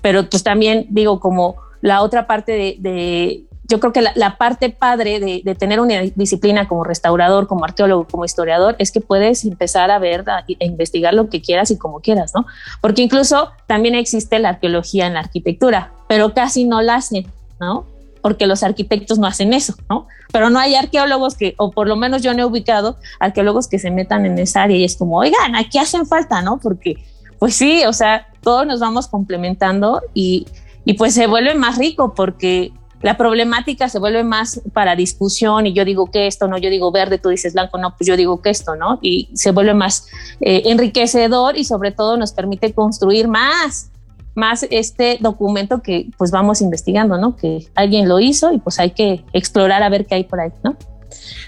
Pero 0.00 0.30
pues 0.30 0.42
también 0.42 0.86
digo 0.88 1.20
como 1.20 1.56
la 1.82 2.02
otra 2.02 2.26
parte 2.26 2.78
de 2.80 3.46
yo 3.68 3.80
creo 3.80 3.92
que 3.92 4.02
la, 4.02 4.36
parte 4.36 4.70
padre 4.70 5.18
de, 5.20 5.54
tener 5.54 5.80
una 5.80 6.00
disciplina 6.14 6.68
como 6.68 6.84
restaurador, 6.84 7.46
como 7.46 7.64
arqueólogo, 7.64 8.06
como 8.06 8.24
historiador, 8.24 8.76
es 8.78 8.92
que 8.92 9.00
puedes 9.00 9.44
empezar 9.44 9.90
a 9.90 9.98
ver, 9.98 10.24
a, 10.28 10.44
investigar 10.60 11.14
lo 11.14 11.28
que 11.28 11.40
quieras 11.40 11.70
y 11.70 11.78
como 11.78 12.00
quieras, 12.00 12.32
¿no? 12.34 12.46
Porque 12.80 13.02
incluso 13.02 13.50
también 13.66 13.94
existe 13.94 14.38
la 14.38 14.50
arqueología 14.50 15.06
en 15.06 15.14
la 15.14 15.20
arquitectura, 15.20 15.92
pero 16.08 16.32
casi 16.32 16.64
no 16.64 16.80
la 16.80 16.96
hacen, 16.96 17.26
¿no? 17.58 17.86
Porque 18.22 18.46
los 18.46 18.62
arquitectos 18.62 19.18
no 19.18 19.26
hacen 19.26 19.52
eso, 19.52 19.74
¿no? 19.88 20.06
Pero 20.32 20.50
no 20.50 20.58
hay 20.58 20.74
arqueólogos 20.74 21.34
que, 21.34 21.54
o 21.58 21.70
por 21.70 21.88
lo 21.88 21.96
menos 21.96 22.22
yo 22.22 22.34
no 22.34 22.42
he 22.42 22.44
ubicado 22.44 22.98
arqueólogos 23.18 23.68
que 23.68 23.78
se 23.78 23.90
metan 23.90 24.26
en 24.26 24.38
esa 24.38 24.62
área 24.62 24.76
y 24.76 24.84
es 24.84 24.96
como, 24.96 25.18
oigan, 25.18 25.56
aquí 25.56 25.78
hacen 25.78 26.06
falta, 26.06 26.40
¿no? 26.42 26.58
Porque, 26.58 27.04
pues 27.38 27.56
sí, 27.56 27.84
o 27.86 27.92
sea, 27.92 28.28
todos 28.42 28.64
nos 28.66 28.78
vamos 28.78 29.08
complementando 29.08 30.02
y, 30.14 30.46
y 30.84 30.94
pues 30.94 31.14
se 31.14 31.26
vuelve 31.26 31.54
más 31.54 31.78
rico 31.78 32.14
porque 32.14 32.72
la 33.02 33.16
problemática 33.16 33.88
se 33.88 33.98
vuelve 33.98 34.24
más 34.24 34.60
para 34.72 34.96
discusión 34.96 35.66
y 35.66 35.72
yo 35.72 35.84
digo 35.84 36.10
que 36.10 36.26
esto, 36.26 36.48
no, 36.48 36.58
yo 36.58 36.70
digo 36.70 36.90
verde, 36.90 37.18
tú 37.18 37.28
dices 37.28 37.52
blanco, 37.52 37.78
no, 37.78 37.94
pues 37.96 38.06
yo 38.06 38.16
digo 38.16 38.40
que 38.40 38.50
esto, 38.50 38.74
¿no? 38.74 38.98
Y 39.02 39.28
se 39.34 39.50
vuelve 39.50 39.74
más 39.74 40.08
eh, 40.40 40.62
enriquecedor 40.66 41.58
y 41.58 41.64
sobre 41.64 41.92
todo 41.92 42.16
nos 42.16 42.32
permite 42.32 42.72
construir 42.72 43.28
más, 43.28 43.90
más 44.34 44.66
este 44.70 45.18
documento 45.20 45.82
que 45.82 46.08
pues 46.16 46.30
vamos 46.30 46.60
investigando, 46.62 47.18
¿no? 47.18 47.36
Que 47.36 47.66
alguien 47.74 48.08
lo 48.08 48.18
hizo 48.18 48.52
y 48.52 48.58
pues 48.58 48.78
hay 48.78 48.90
que 48.92 49.24
explorar 49.32 49.82
a 49.82 49.88
ver 49.88 50.06
qué 50.06 50.16
hay 50.16 50.24
por 50.24 50.40
ahí, 50.40 50.50
¿no? 50.64 50.76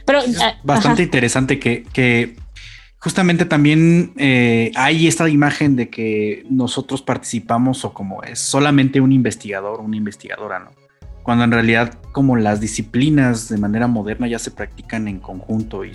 Pero 0.04 0.20
ah, 0.40 0.54
bastante 0.64 1.02
interesante 1.02 1.58
que, 1.58 1.84
que 1.92 2.36
justamente 2.98 3.46
también 3.46 4.12
eh, 4.16 4.70
hay 4.74 5.06
esta 5.06 5.28
imagen 5.28 5.76
de 5.76 5.88
que 5.88 6.44
nosotros 6.50 7.00
participamos 7.00 7.84
o 7.84 7.94
como 7.94 8.22
es 8.22 8.38
solamente 8.38 9.00
un 9.00 9.12
investigador, 9.12 9.80
una 9.80 9.96
investigadora, 9.96 10.58
¿no? 10.58 10.87
Cuando 11.28 11.44
en 11.44 11.52
realidad 11.52 11.92
como 12.12 12.36
las 12.36 12.58
disciplinas 12.58 13.50
de 13.50 13.58
manera 13.58 13.86
moderna 13.86 14.26
ya 14.26 14.38
se 14.38 14.50
practican 14.50 15.08
en 15.08 15.18
conjunto 15.18 15.84
y, 15.84 15.92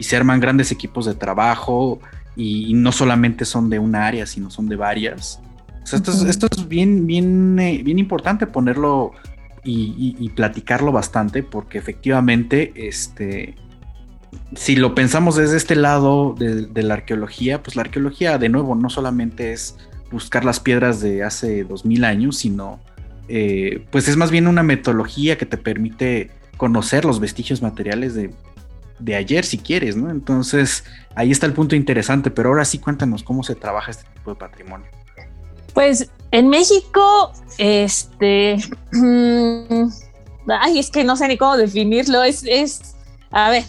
se 0.00 0.16
arman 0.18 0.38
grandes 0.38 0.70
equipos 0.70 1.06
de 1.06 1.14
trabajo 1.14 1.98
y, 2.36 2.74
no 2.74 2.92
solamente 2.92 3.46
son 3.46 3.70
de 3.70 3.78
una 3.78 4.06
área, 4.06 4.26
sino 4.26 4.50
son 4.50 4.68
de 4.68 4.76
varias. 4.76 5.40
esto, 5.82 6.46
es, 6.46 6.68
bien, 6.68 7.06
bien, 7.06 7.58
eh, 7.58 7.80
bien 7.82 7.98
importante 7.98 8.46
ponerlo 8.46 9.12
y, 9.64 10.28
platicarlo 10.36 10.92
bastante 10.92 11.42
porque 11.42 11.78
efectivamente, 11.78 12.74
este, 12.76 13.54
si 14.54 14.76
lo 14.76 14.94
pensamos 14.94 15.36
desde 15.36 15.56
este 15.56 15.74
lado 15.74 16.34
de, 16.38 16.66
de 16.66 16.82
la 16.82 16.92
arqueología, 16.92 17.62
pues 17.62 17.76
la 17.76 17.80
arqueología 17.80 18.36
de 18.36 18.50
nuevo 18.50 18.74
no 18.74 18.90
solamente 18.90 19.54
es 19.54 19.78
buscar 20.10 20.44
las 20.44 20.60
piedras 20.60 21.00
de 21.00 21.24
hace 21.24 21.64
dos 21.64 21.86
mil 21.86 22.04
años, 22.04 22.36
sino 22.36 22.78
eh, 23.28 23.84
pues 23.90 24.08
es 24.08 24.16
más 24.16 24.30
bien 24.30 24.46
una 24.46 24.62
metodología 24.62 25.36
que 25.36 25.46
te 25.46 25.56
permite 25.56 26.30
conocer 26.56 27.04
los 27.04 27.20
vestigios 27.20 27.62
materiales 27.62 28.14
de, 28.14 29.14
ayer 29.14 29.44
si 29.44 29.58
quieres, 29.58 29.96
¿no? 29.96 30.10
Entonces 30.10 30.84
ahí 31.14 31.30
está 31.30 31.46
el 31.46 31.52
punto 31.52 31.76
interesante, 31.76 32.30
pero 32.30 32.48
ahora 32.48 32.64
sí 32.64 32.78
cuéntanos 32.78 33.22
cómo 33.22 33.42
se 33.42 33.54
trabaja 33.54 33.90
este 33.90 34.04
tipo 34.14 34.30
de 34.30 34.36
patrimonio. 34.36 34.86
Pues 35.74 36.10
en 36.30 36.48
México, 36.48 37.32
este, 37.58 38.56
ay, 40.48 40.78
es 40.78 40.90
que 40.90 41.04
no 41.04 41.16
sé 41.16 41.28
ni 41.28 41.36
cómo 41.36 41.56
definirlo, 41.56 42.22
es, 42.22 42.42
es 42.46 42.96
a 43.30 43.50
ver, 43.50 43.64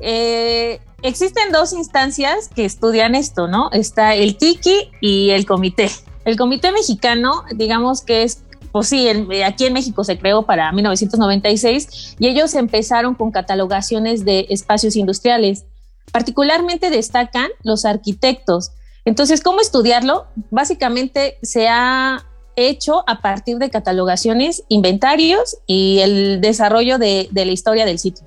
eh, 0.00 0.80
existen 1.02 1.52
dos 1.52 1.72
instancias 1.72 2.48
que 2.54 2.64
estudian 2.64 3.14
esto, 3.14 3.48
¿no? 3.48 3.70
Está 3.72 4.14
el 4.14 4.36
TIKI 4.36 4.90
y 5.00 5.30
el 5.30 5.46
comité. 5.46 5.90
El 6.24 6.36
comité 6.36 6.72
mexicano, 6.72 7.44
digamos 7.54 8.02
que 8.02 8.24
es 8.24 8.42
pues 8.72 8.88
sí, 8.88 9.08
eh, 9.08 9.44
aquí 9.44 9.66
en 9.66 9.72
México 9.72 10.04
se 10.04 10.18
creó 10.18 10.42
para 10.42 10.70
1996 10.72 12.16
y 12.18 12.28
ellos 12.28 12.54
empezaron 12.54 13.14
con 13.14 13.30
catalogaciones 13.30 14.24
de 14.24 14.46
espacios 14.50 14.96
industriales. 14.96 15.64
Particularmente 16.12 16.90
destacan 16.90 17.48
los 17.62 17.84
arquitectos. 17.84 18.72
Entonces, 19.04 19.42
¿cómo 19.42 19.60
estudiarlo? 19.60 20.26
Básicamente 20.50 21.38
se 21.42 21.68
ha 21.68 22.24
hecho 22.56 23.04
a 23.06 23.20
partir 23.20 23.58
de 23.58 23.70
catalogaciones, 23.70 24.64
inventarios 24.68 25.58
y 25.66 26.00
el 26.00 26.40
desarrollo 26.40 26.98
de, 26.98 27.28
la 27.32 27.42
historia 27.42 27.86
del 27.86 27.98
sitio. 27.98 28.26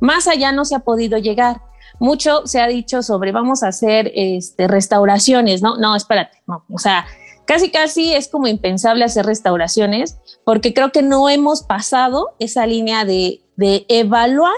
Más 0.00 0.26
allá 0.28 0.52
no 0.52 0.64
se 0.64 0.74
ha 0.74 0.80
podido 0.80 1.18
llegar. 1.18 1.62
Mucho 1.98 2.46
se 2.46 2.60
ha 2.60 2.66
dicho 2.66 3.02
sobre 3.02 3.32
vamos 3.32 3.62
a 3.62 3.68
hacer 3.68 4.10
este, 4.14 4.66
restauraciones, 4.66 5.62
¿no? 5.62 5.76
No, 5.76 5.94
espérate, 5.94 6.42
no. 6.46 6.64
O 6.72 6.78
sea, 6.78 7.06
casi 7.52 7.70
casi 7.70 8.14
es 8.14 8.28
como 8.28 8.46
impensable 8.46 9.04
hacer 9.04 9.26
restauraciones 9.26 10.16
porque 10.42 10.72
creo 10.72 10.90
que 10.90 11.02
no 11.02 11.28
hemos 11.28 11.62
pasado 11.62 12.30
esa 12.38 12.66
línea 12.66 13.04
de, 13.04 13.42
evaluar 13.58 14.54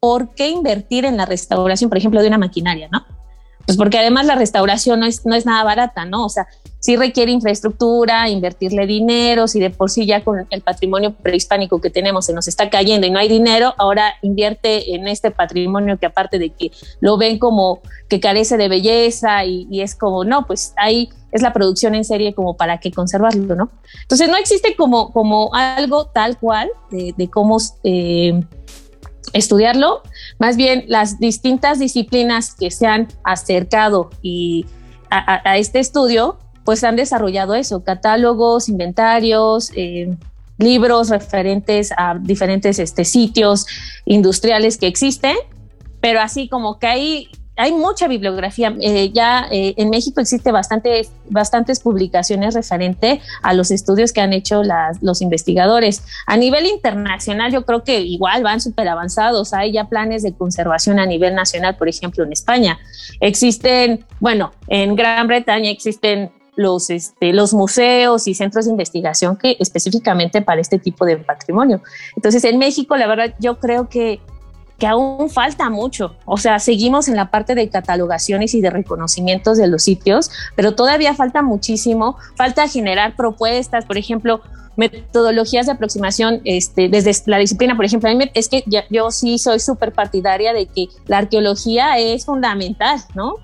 por 0.00 0.34
qué 0.34 0.48
invertir 0.48 1.04
en 1.04 1.18
la 1.18 1.26
restauración, 1.26 1.90
por 1.90 1.98
ejemplo, 1.98 2.22
de 2.22 2.28
una 2.28 2.38
maquinaria, 2.38 2.88
¿no? 2.90 3.04
pues 3.66 3.76
porque 3.76 3.98
además 3.98 4.26
la 4.26 4.34
restauración 4.34 5.00
no 5.00 5.06
es, 5.06 5.24
no 5.26 5.34
es 5.34 5.46
nada 5.46 5.62
barata, 5.62 6.04
¿no? 6.04 6.24
O 6.24 6.28
sea, 6.28 6.48
sí 6.80 6.96
requiere 6.96 7.30
infraestructura, 7.30 8.28
invertirle 8.28 8.86
dinero, 8.86 9.46
si 9.46 9.60
de 9.60 9.70
por 9.70 9.90
sí 9.90 10.06
ya 10.06 10.24
con 10.24 10.46
el 10.50 10.62
patrimonio 10.62 11.14
prehispánico 11.14 11.80
que 11.80 11.90
tenemos 11.90 12.26
se 12.26 12.32
nos 12.32 12.48
está 12.48 12.70
cayendo 12.70 13.06
y 13.06 13.10
no 13.10 13.18
hay 13.18 13.28
dinero, 13.28 13.74
ahora 13.78 14.14
invierte 14.22 14.94
en 14.94 15.06
este 15.06 15.30
patrimonio 15.30 15.98
que 15.98 16.06
aparte 16.06 16.38
de 16.38 16.50
que 16.50 16.72
lo 17.00 17.16
ven 17.16 17.38
como 17.38 17.80
que 18.08 18.18
carece 18.18 18.56
de 18.56 18.68
belleza 18.68 19.44
y, 19.44 19.80
es 19.80 19.94
como, 19.94 20.24
no, 20.24 20.46
pues 20.46 20.72
ahí 20.76 21.08
es 21.32 21.42
la 21.42 21.52
producción 21.52 21.94
en 21.94 22.04
serie 22.04 22.34
como 22.34 22.56
para 22.56 22.78
que 22.78 22.90
conservarlo, 22.90 23.54
¿no? 23.54 23.70
Entonces 24.02 24.28
no 24.28 24.36
existe 24.36 24.74
como, 24.76 25.12
como 25.12 25.54
algo 25.54 26.06
tal 26.06 26.38
cual 26.38 26.70
de, 26.90 27.28
cómo... 27.30 27.58
Eh, 27.84 28.40
estudiarlo, 29.32 30.02
más 30.40 30.56
bien 30.56 30.84
las 30.88 31.20
distintas 31.20 31.78
disciplinas 31.78 32.54
que 32.54 32.72
se 32.72 32.88
han 32.88 33.06
acercado 33.22 34.10
a 35.08 35.56
este 35.56 35.78
estudio 35.78 36.36
pues 36.64 36.84
han 36.84 36.96
desarrollado 36.96 37.54
eso, 37.54 37.82
catálogos, 37.82 38.68
inventarios, 38.68 39.72
eh, 39.74 40.16
libros 40.58 41.08
referentes 41.08 41.90
a 41.96 42.16
diferentes 42.20 42.78
este, 42.78 43.04
sitios 43.04 43.66
industriales 44.04 44.76
que 44.76 44.86
existen, 44.86 45.36
pero 46.00 46.20
así 46.20 46.48
como 46.48 46.78
que 46.78 46.86
hay, 46.86 47.28
hay 47.60 47.72
mucha 47.72 48.08
bibliografía. 48.08 48.74
Eh, 48.80 49.10
ya 49.12 49.46
eh, 49.50 49.74
en 49.76 49.90
México 49.90 50.20
existe 50.20 50.50
bastante, 50.50 51.06
bastantes 51.28 51.80
publicaciones 51.80 52.54
referente 52.54 53.20
a 53.42 53.52
los 53.52 53.70
estudios 53.70 54.12
que 54.12 54.20
han 54.20 54.32
hecho 54.32 54.62
los 55.02 55.20
investigadores. 55.20 56.02
A 56.26 56.36
nivel 56.36 56.66
internacional 56.66 57.52
yo 57.52 57.66
creo 57.66 57.84
que 57.84 58.00
igual 58.00 58.42
van 58.42 58.60
súper 58.60 58.88
avanzados. 58.88 59.52
Hay 59.52 59.72
ya 59.72 59.88
planes 59.88 60.22
de 60.22 60.32
conservación 60.32 60.98
a 60.98 61.06
nivel 61.06 61.34
nacional, 61.34 61.76
por 61.76 61.88
ejemplo, 61.88 62.24
en 62.24 62.32
España. 62.32 62.78
Existen, 63.20 64.06
bueno, 64.20 64.52
en 64.68 64.96
Gran 64.96 65.26
Bretaña 65.26 65.70
existen 65.70 66.30
los, 66.56 66.90
este, 66.90 67.32
los 67.32 67.54
museos 67.54 68.26
y 68.26 68.34
centros 68.34 68.64
de 68.64 68.72
investigación 68.72 69.36
que 69.36 69.56
específicamente 69.60 70.42
para 70.42 70.60
este 70.60 70.78
tipo 70.78 71.04
de 71.04 71.16
patrimonio. 71.18 71.82
Entonces, 72.16 72.44
en 72.44 72.58
México, 72.58 72.96
la 72.96 73.06
verdad, 73.06 73.34
yo 73.38 73.58
creo 73.58 73.88
que, 73.88 74.20
que 74.80 74.86
aún 74.88 75.30
falta 75.30 75.70
mucho. 75.70 76.16
O 76.24 76.38
sea, 76.38 76.58
seguimos 76.58 77.06
en 77.06 77.14
la 77.14 77.30
parte 77.30 77.54
de 77.54 77.68
catalogaciones 77.68 78.54
y 78.54 78.60
de 78.60 78.70
reconocimientos 78.70 79.58
de 79.58 79.68
los 79.68 79.84
sitios, 79.84 80.30
pero 80.56 80.74
todavía 80.74 81.14
falta 81.14 81.42
muchísimo. 81.42 82.16
Falta 82.34 82.66
generar 82.66 83.14
propuestas, 83.14 83.84
por 83.84 83.98
ejemplo, 83.98 84.40
metodologías 84.76 85.66
de 85.66 85.72
aproximación 85.72 86.40
este, 86.44 86.88
desde 86.88 87.12
la 87.26 87.38
disciplina, 87.38 87.76
por 87.76 87.84
ejemplo, 87.84 88.08
es 88.34 88.48
que 88.48 88.64
yo 88.88 89.10
sí 89.10 89.38
soy 89.38 89.60
súper 89.60 89.92
partidaria 89.92 90.54
de 90.54 90.66
que 90.66 90.88
la 91.06 91.18
arqueología 91.18 91.98
es 91.98 92.24
fundamental, 92.24 92.98
¿no? 93.14 93.34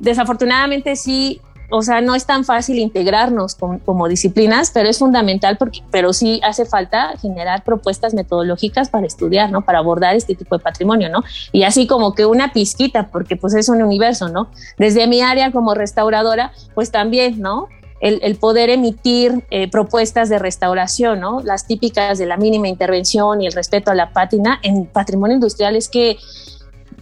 Desafortunadamente 0.00 0.96
sí 0.96 1.40
o 1.72 1.80
sea, 1.80 2.02
no 2.02 2.14
es 2.14 2.26
tan 2.26 2.44
fácil 2.44 2.78
integrarnos 2.78 3.54
como, 3.54 4.08
disciplinas, 4.08 4.70
pero 4.72 4.90
es 4.90 4.98
fundamental 4.98 5.56
porque, 5.56 5.80
pero 5.90 6.12
sí 6.12 6.38
hace 6.44 6.66
falta 6.66 7.14
generar 7.20 7.64
propuestas 7.64 8.12
metodológicas 8.12 8.90
para 8.90 9.06
estudiar, 9.06 9.50
¿no? 9.50 9.62
Para 9.62 9.78
abordar 9.78 10.14
este 10.14 10.34
tipo 10.34 10.56
de 10.56 10.62
patrimonio, 10.62 11.08
¿no? 11.08 11.24
Y 11.50 11.62
así 11.62 11.86
como 11.86 12.14
que 12.14 12.26
una 12.26 12.52
pizquita, 12.52 13.08
porque 13.08 13.36
pues 13.36 13.54
es 13.54 13.70
un 13.70 13.82
universo, 13.82 14.28
¿no? 14.28 14.48
Desde 14.76 15.06
mi 15.06 15.22
área 15.22 15.50
como 15.50 15.74
restauradora, 15.74 16.52
pues 16.74 16.90
también, 16.90 17.40
¿no? 17.40 17.68
El, 18.00 18.34
poder 18.36 18.68
emitir 18.68 19.44
eh, 19.50 19.70
propuestas 19.70 20.28
de 20.28 20.40
restauración, 20.40 21.20
¿no? 21.20 21.40
Las 21.40 21.66
típicas 21.66 22.18
de 22.18 22.26
la 22.26 22.36
mínima 22.36 22.66
intervención 22.68 23.40
y 23.40 23.46
el 23.46 23.52
respeto 23.52 23.92
a 23.92 23.94
la 23.94 24.12
pátina 24.12 24.58
en 24.62 24.86
patrimonio 24.86 25.36
industrial 25.36 25.76
es 25.76 25.88
que 25.88 26.18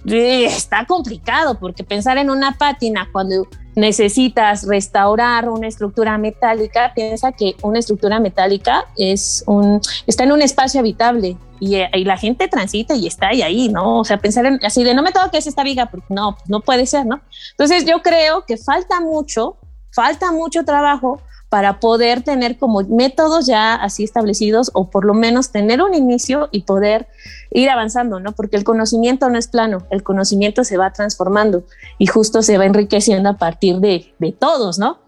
está 0.05 0.87
complicado 0.87 1.59
porque 1.59 1.85
pensar 1.85 2.19
en 2.19 2.31
una 2.31 2.53
pátina 2.53 3.09
cuando 3.13 3.47
necesitas 3.77 4.67
restaurar 4.67 5.49
una 5.49 5.69
estructura 5.69 6.19
metálica, 6.19 6.93
piensa 6.95 7.33
que 7.33 7.55
una 7.63 7.79
estructura 7.79 8.21
metálica 8.21 8.87
es 8.97 9.45
un, 9.47 9.81
está 10.07 10.25
en 10.25 10.33
un 10.33 10.43
espacio 10.43 10.81
habitable 10.81 11.37
y, 11.61 11.77
la 12.05 12.17
gente 12.17 12.49
transita 12.49 12.95
y 12.95 13.07
está 13.07 13.29
ahí, 13.29 13.43
ahí, 13.43 13.69
¿no? 13.69 13.99
O 13.99 14.05
sea, 14.05 14.17
pensar 14.17 14.47
en, 14.47 14.59
así 14.65 14.83
de 14.83 14.95
no 14.95 15.03
me 15.03 15.13
que 15.31 15.39
es 15.39 15.47
esta 15.47 15.63
viga, 15.63 15.87
porque 15.87 16.07
no, 16.09 16.37
no 16.49 16.61
puede 16.61 16.87
ser, 16.87 17.07
¿no? 17.07 17.21
Entonces 17.53 17.85
yo 17.85 18.03
creo 18.03 18.45
que 18.47 18.57
falta 18.57 19.01
mucho, 19.01 19.57
falta 19.93 20.33
mucho 20.33 20.65
trabajo 20.65 21.21
para 21.51 21.81
poder 21.81 22.23
tener 22.23 22.57
como 22.57 22.81
métodos 22.85 23.47
ya 23.47 23.75
así 23.75 24.05
establecidos 24.05 24.71
o 24.73 24.89
por 24.89 25.05
lo 25.05 25.13
menos 25.13 25.51
tener 25.51 25.83
un 25.83 25.95
inicio 25.95 26.49
y 26.53 26.63
poder 26.63 27.09
ir 27.51 27.69
avanzando, 27.69 28.21
¿no? 28.21 28.33
Porque 28.33 28.57
el 28.57 28.65
conocimiento 28.65 29.29
no 29.29 29.37
es 29.37 29.49
plano, 29.49 29.87
el 29.91 30.03
conocimiento 30.03 30.65
se 30.65 30.79
va 30.79 30.93
transformando 30.93 31.65
y 31.99 32.07
justo 32.07 32.41
se 32.41 32.57
va 32.57 32.65
enriqueciendo 32.65 33.29
a 33.29 33.37
partir 33.37 33.81
de, 33.81 34.15
de 34.19 34.33
todos, 34.33 34.79
¿no? 34.79 34.99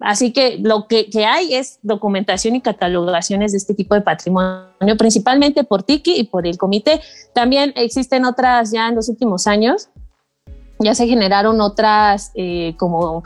Así 0.00 0.32
que 0.32 0.56
lo 0.58 0.88
que, 0.88 1.10
hay 1.26 1.54
es 1.54 1.78
documentación 1.82 2.56
y 2.56 2.62
catalogaciones 2.62 3.52
de 3.52 3.58
este 3.58 3.74
tipo 3.74 3.94
de 3.94 4.00
patrimonio, 4.00 4.96
principalmente 4.96 5.62
por 5.62 5.82
Tiki 5.82 6.18
y 6.18 6.24
por 6.24 6.46
el 6.46 6.56
comité. 6.56 7.02
También 7.34 7.74
existen 7.76 8.24
otras 8.24 8.72
ya 8.72 8.88
en 8.88 8.94
los 8.94 9.10
últimos 9.10 9.46
años, 9.46 9.90
ya 10.78 10.94
se 10.94 11.06
generaron 11.06 11.60
otras 11.60 12.32
eh, 12.34 12.74
como 12.78 13.24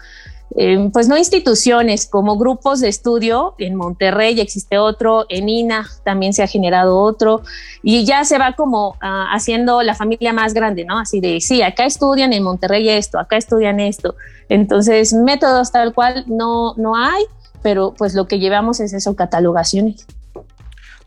eh, 0.57 0.91
pues 0.93 1.09
no 1.09 1.17
instituciones, 1.17 2.07
como 2.07 2.39
grupos 2.39 2.81
de 2.81 2.89
estudio. 2.89 3.55
En 3.59 3.75
Monterrey 3.75 4.41
existe 4.41 4.79
otro, 4.79 5.27
en 5.29 5.49
INA 5.49 5.89
también 6.05 6.33
se 6.33 6.43
ha 6.43 6.47
generado 6.47 6.99
otro, 6.99 7.43
y 7.83 8.05
ya 8.05 8.25
se 8.25 8.39
va 8.39 8.53
como 8.53 8.97
ah, 9.01 9.29
haciendo 9.33 9.83
la 9.83 9.95
familia 9.95 10.33
más 10.33 10.55
grande, 10.55 10.85
¿no? 10.85 10.99
Así 10.99 11.21
de, 11.21 11.41
sí, 11.41 11.63
acá 11.63 11.87
estudian 11.87 12.33
en 12.33 12.43
Monterrey 12.43 12.89
esto, 12.89 13.19
acá 13.19 13.37
estudian 13.37 13.81
esto. 13.81 14.15
Entonces, 14.49 15.13
métodos 15.13 15.73
tal 15.73 15.93
cual 15.93 16.25
no, 16.27 16.75
no 16.77 16.97
hay, 16.97 17.25
pero 17.63 17.95
pues 17.97 18.15
lo 18.15 18.29
que 18.29 18.39
llevamos 18.39 18.81
es 18.81 18.93
eso, 18.93 19.17
catalogaciones. 19.17 20.07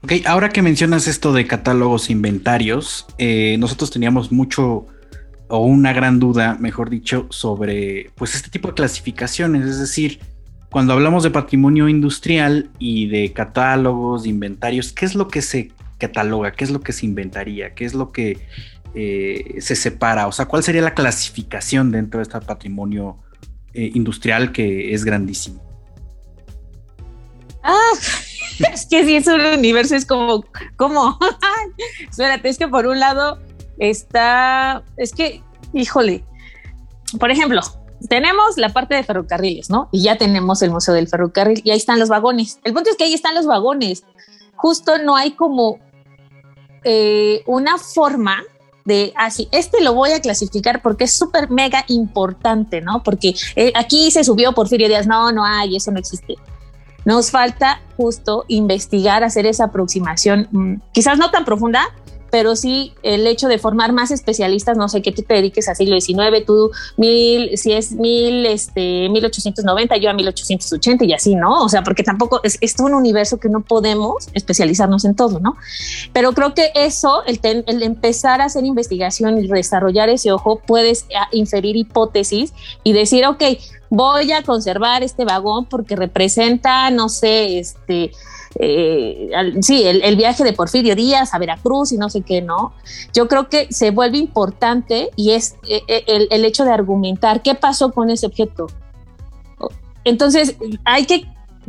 Ok, 0.03 0.11
ahora 0.25 0.49
que 0.49 0.61
mencionas 0.61 1.07
esto 1.07 1.33
de 1.33 1.47
catálogos 1.47 2.09
inventarios, 2.09 3.05
eh, 3.17 3.55
nosotros 3.59 3.91
teníamos 3.91 4.31
mucho 4.31 4.85
o 5.49 5.59
una 5.59 5.93
gran 5.93 6.19
duda, 6.19 6.57
mejor 6.59 6.89
dicho, 6.89 7.27
sobre 7.29 8.11
pues 8.15 8.35
este 8.35 8.49
tipo 8.49 8.69
de 8.69 8.73
clasificaciones, 8.73 9.65
es 9.65 9.79
decir, 9.79 10.19
cuando 10.69 10.93
hablamos 10.93 11.23
de 11.23 11.31
patrimonio 11.31 11.87
industrial 11.87 12.69
y 12.77 13.07
de 13.07 13.31
catálogos, 13.31 14.23
de 14.23 14.29
inventarios, 14.29 14.91
¿qué 14.91 15.05
es 15.05 15.15
lo 15.15 15.27
que 15.27 15.41
se 15.41 15.71
cataloga? 15.97 16.51
¿Qué 16.51 16.65
es 16.65 16.71
lo 16.71 16.81
que 16.81 16.91
se 16.91 17.05
inventaría? 17.05 17.73
¿Qué 17.73 17.85
es 17.85 17.93
lo 17.93 18.11
que 18.11 18.39
eh, 18.93 19.55
se 19.59 19.75
separa? 19.75 20.27
O 20.27 20.31
sea, 20.31 20.45
¿cuál 20.45 20.63
sería 20.63 20.81
la 20.81 20.93
clasificación 20.93 21.91
dentro 21.91 22.19
de 22.19 22.23
este 22.23 22.39
patrimonio 22.41 23.17
eh, 23.73 23.91
industrial 23.93 24.51
que 24.51 24.93
es 24.93 25.05
grandísimo? 25.05 25.63
Ah, 27.63 27.91
es 28.73 28.85
que 28.85 29.05
si 29.05 29.15
es 29.15 29.27
un 29.27 29.41
universo, 29.41 29.95
es 29.95 30.05
como, 30.05 30.43
¿cómo? 30.75 31.17
Espérate, 32.09 32.49
es 32.49 32.57
que 32.57 32.67
por 32.67 32.87
un 32.87 32.99
lado 32.99 33.39
está, 33.79 34.83
es 34.97 35.13
que, 35.13 35.41
híjole, 35.73 36.23
por 37.19 37.31
ejemplo, 37.31 37.61
tenemos 38.09 38.57
la 38.57 38.69
parte 38.69 38.95
de 38.95 39.03
ferrocarriles, 39.03 39.69
¿no? 39.69 39.89
Y 39.91 40.03
ya 40.03 40.17
tenemos 40.17 40.61
el 40.61 40.71
Museo 40.71 40.93
del 40.93 41.07
Ferrocarril 41.07 41.61
y 41.63 41.71
ahí 41.71 41.77
están 41.77 41.99
los 41.99 42.09
vagones. 42.09 42.59
El 42.63 42.73
punto 42.73 42.89
es 42.89 42.95
que 42.95 43.05
ahí 43.05 43.13
están 43.13 43.35
los 43.35 43.45
vagones. 43.45 44.03
Justo 44.55 44.97
no 44.99 45.15
hay 45.15 45.31
como 45.31 45.79
eh, 46.83 47.43
una 47.47 47.77
forma 47.77 48.43
de 48.85 49.11
así, 49.17 49.49
ah, 49.51 49.57
este 49.57 49.83
lo 49.83 49.93
voy 49.93 50.11
a 50.11 50.21
clasificar 50.21 50.81
porque 50.81 51.03
es 51.03 51.13
súper 51.13 51.49
mega 51.49 51.83
importante, 51.89 52.79
¿no? 52.79 53.03
Porque 53.03 53.35
eh, 53.57 53.73
aquí 53.75 54.11
se 54.11 54.23
subió 54.23 54.53
Porfirio 54.53 54.87
Díaz, 54.87 55.07
no, 55.07 55.31
no 55.33 55.43
hay, 55.43 55.75
eso 55.75 55.91
no 55.91 55.99
existe. 55.99 56.35
Nos 57.03 57.29
falta 57.29 57.81
justo 57.97 58.45
investigar, 58.47 59.25
hacer 59.25 59.45
esa 59.45 59.65
aproximación, 59.65 60.47
mm, 60.51 60.75
quizás 60.93 61.17
no 61.17 61.31
tan 61.31 61.43
profunda, 61.43 61.83
pero 62.31 62.55
sí 62.55 62.93
el 63.03 63.25
hecho 63.27 63.47
de 63.47 63.57
formar 63.59 63.93
más 63.93 64.11
especialistas, 64.11 64.77
no 64.77 64.89
sé, 64.89 65.01
que 65.01 65.11
tú 65.11 65.21
te 65.21 65.35
dediques 65.35 65.67
a 65.69 65.75
siglo 65.75 65.99
XIX, 65.99 66.45
tú 66.45 66.71
mil, 66.97 67.57
si 67.57 67.73
es 67.73 67.91
mil, 67.91 68.45
este, 68.45 69.09
1890, 69.09 69.97
yo 69.97 70.09
a 70.09 70.13
1880 70.13 71.05
y 71.05 71.13
así, 71.13 71.35
¿no? 71.35 71.63
O 71.63 71.69
sea, 71.69 71.83
porque 71.83 72.03
tampoco 72.03 72.41
es, 72.43 72.57
es 72.61 72.75
un 72.79 72.93
universo 72.93 73.37
que 73.39 73.49
no 73.49 73.61
podemos 73.61 74.27
especializarnos 74.33 75.05
en 75.05 75.15
todo, 75.15 75.39
¿no? 75.39 75.57
Pero 76.13 76.33
creo 76.33 76.53
que 76.53 76.71
eso, 76.75 77.23
el, 77.25 77.39
el 77.43 77.83
empezar 77.83 78.41
a 78.41 78.45
hacer 78.45 78.65
investigación 78.65 79.37
y 79.37 79.47
desarrollar 79.47 80.09
ese 80.09 80.31
ojo, 80.31 80.61
puedes 80.65 81.05
ah, 81.15 81.27
inferir 81.31 81.75
hipótesis 81.75 82.53
y 82.83 82.93
decir, 82.93 83.25
ok, 83.25 83.43
voy 83.89 84.31
a 84.31 84.43
conservar 84.43 85.03
este 85.03 85.25
vagón 85.25 85.65
porque 85.65 85.95
representa, 85.95 86.89
no 86.89 87.09
sé, 87.09 87.59
este, 87.59 88.11
eh, 88.59 89.29
sí, 89.61 89.83
el, 89.85 90.15
viaje 90.15 90.43
de 90.43 90.53
Porfirio 90.53 90.95
Díaz 90.95 91.33
a 91.33 91.39
Veracruz 91.39 91.91
y 91.91 91.97
no 91.97 92.09
sé 92.09 92.21
qué, 92.21 92.41
¿no? 92.41 92.73
Yo 93.13 93.27
creo 93.27 93.49
que 93.49 93.67
se 93.71 93.91
vuelve 93.91 94.17
importante 94.17 95.11
y 95.15 95.31
es 95.31 95.55
eh, 95.67 95.83
eh, 95.87 96.03
el, 96.07 96.27
el, 96.31 96.45
hecho 96.45 96.63
de 96.63 96.71
argumentar 96.71 97.41
qué 97.41 97.55
pasó 97.55 97.91
con 97.91 98.09
ese 98.09 98.25
objeto. 98.25 98.67
Entonces, 100.03 100.55
hay 100.85 101.05
que 101.05 101.27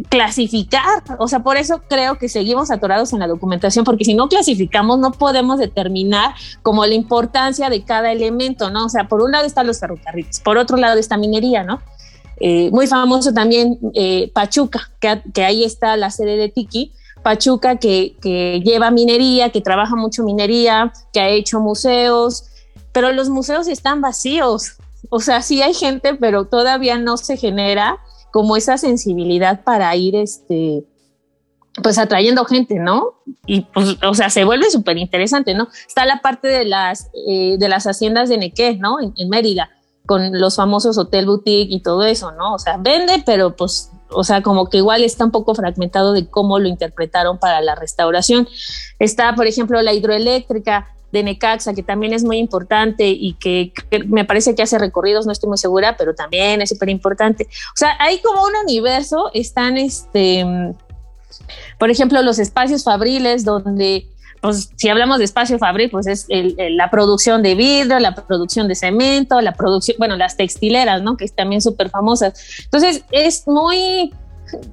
clasificar. 0.08 1.02
O 1.18 1.28
sea, 1.28 1.40
por 1.40 1.56
eso 1.56 1.82
creo 1.88 2.16
que 2.16 2.28
seguimos 2.28 2.70
atorados 2.70 3.12
en 3.12 3.18
la 3.18 3.26
documentación, 3.26 3.84
porque 3.84 4.04
si 4.04 4.14
no 4.14 4.28
clasificamos 4.28 4.98
no 4.98 5.12
podemos 5.12 5.58
determinar 5.58 6.34
como 6.62 6.86
la 6.86 6.94
importancia 6.94 7.68
de 7.68 7.82
cada 7.82 8.12
elemento, 8.12 8.70
¿no? 8.70 8.86
O 8.86 8.88
sea, 8.88 9.08
por 9.08 9.22
un 9.22 9.32
lado 9.32 9.46
están 9.46 9.66
los 9.66 9.80
ferrocarriles, 9.80 10.40
por 10.40 10.56
otro 10.56 10.76
lado 10.76 10.98
está 10.98 11.16
minería, 11.16 11.64
¿no? 11.64 11.80
Eh, 12.40 12.70
muy 12.70 12.86
famoso 12.86 13.32
también 13.32 13.78
eh, 13.94 14.30
Pachuca, 14.32 14.90
que, 15.00 15.44
ahí 15.44 15.64
está 15.64 15.96
la 15.96 16.10
sede 16.10 16.36
de 16.36 16.48
Tiki. 16.48 16.92
Pachuca 17.22 17.76
que, 17.76 18.16
que 18.20 18.60
lleva 18.64 18.90
minería, 18.90 19.50
que 19.50 19.60
trabaja 19.60 19.96
mucho 19.96 20.22
minería, 20.22 20.92
que 21.12 21.20
ha 21.20 21.28
hecho 21.28 21.60
museos, 21.60 22.44
pero 22.92 23.12
los 23.12 23.28
museos 23.28 23.68
están 23.68 24.00
vacíos. 24.00 24.76
O 25.10 25.20
sea, 25.20 25.42
sí 25.42 25.62
hay 25.62 25.74
gente, 25.74 26.14
pero 26.14 26.44
todavía 26.44 26.98
no 26.98 27.16
se 27.16 27.36
genera 27.36 27.98
como 28.30 28.56
esa 28.56 28.78
sensibilidad 28.78 29.64
para 29.64 29.94
ir, 29.96 30.16
este, 30.16 30.84
pues 31.82 31.98
atrayendo 31.98 32.44
gente, 32.44 32.78
¿no? 32.78 33.14
Y 33.46 33.62
pues, 33.62 33.96
o 34.02 34.14
sea, 34.14 34.30
se 34.30 34.44
vuelve 34.44 34.70
súper 34.70 34.98
interesante, 34.98 35.54
¿no? 35.54 35.68
Está 35.86 36.04
la 36.04 36.20
parte 36.20 36.48
de 36.48 36.64
las, 36.64 37.10
eh, 37.26 37.56
de 37.58 37.68
las 37.68 37.86
haciendas 37.86 38.28
de 38.28 38.38
Nequé, 38.38 38.76
¿no? 38.76 38.98
En, 39.00 39.28
Mérida, 39.28 39.70
con 40.08 40.40
los 40.40 40.56
famosos 40.56 40.96
hotel 40.96 41.26
boutique 41.26 41.70
y 41.70 41.82
todo 41.82 42.06
eso, 42.06 42.32
¿no? 42.32 42.54
O 42.54 42.58
sea, 42.58 42.78
vende, 42.78 43.22
pero 43.26 43.54
pues, 43.54 43.90
o 44.08 44.24
sea, 44.24 44.42
como 44.42 44.70
que 44.70 44.78
igual 44.78 45.04
está 45.04 45.26
un 45.26 45.30
poco 45.30 45.54
fragmentado 45.54 46.14
de 46.14 46.26
cómo 46.26 46.58
lo 46.58 46.66
interpretaron 46.66 47.36
para 47.36 47.60
la 47.60 47.74
restauración. 47.74 48.48
Está, 48.98 49.34
por 49.34 49.46
ejemplo, 49.46 49.82
la 49.82 49.92
hidroeléctrica, 49.92 50.88
de 51.12 51.22
Necaxa, 51.22 51.74
que 51.74 51.82
también 51.82 52.12
es 52.12 52.24
muy 52.24 52.38
importante 52.38 53.08
y 53.08 53.34
que, 53.34 53.72
me 54.06 54.24
parece 54.24 54.54
que 54.54 54.62
hace 54.62 54.78
recorridos, 54.78 55.26
no 55.26 55.32
estoy 55.32 55.48
muy 55.48 55.58
segura, 55.58 55.96
pero 55.96 56.14
también 56.14 56.62
es 56.62 56.70
súper 56.70 56.88
importante. 56.88 57.44
O 57.44 57.76
sea, 57.76 57.96
hay 57.98 58.20
como 58.20 58.42
un 58.44 58.52
universo, 58.64 59.30
están, 59.34 59.76
este, 59.76 60.44
por 61.78 61.90
ejemplo, 61.90 62.22
los 62.22 62.38
espacios 62.38 62.84
fabriles 62.84 63.44
donde 63.44 64.06
pues 64.40 64.70
si 64.76 64.88
hablamos 64.88 65.18
de 65.18 65.24
espacio 65.24 65.58
fabril, 65.58 65.90
pues 65.90 66.06
es 66.06 66.26
la 66.28 66.90
producción 66.90 67.42
de 67.42 67.54
vidrio, 67.54 67.98
la 67.98 68.14
producción 68.14 68.68
de 68.68 68.74
cemento, 68.74 69.40
la 69.40 69.52
producción, 69.52 69.96
bueno, 69.98 70.16
las 70.16 70.36
textileras, 70.36 71.02
¿no? 71.02 71.16
Que 71.16 71.24
es 71.24 71.34
también 71.34 71.60
súper 71.60 71.90
famosas. 71.90 72.60
Entonces, 72.64 73.04
es 73.10 73.46
muy, 73.46 74.12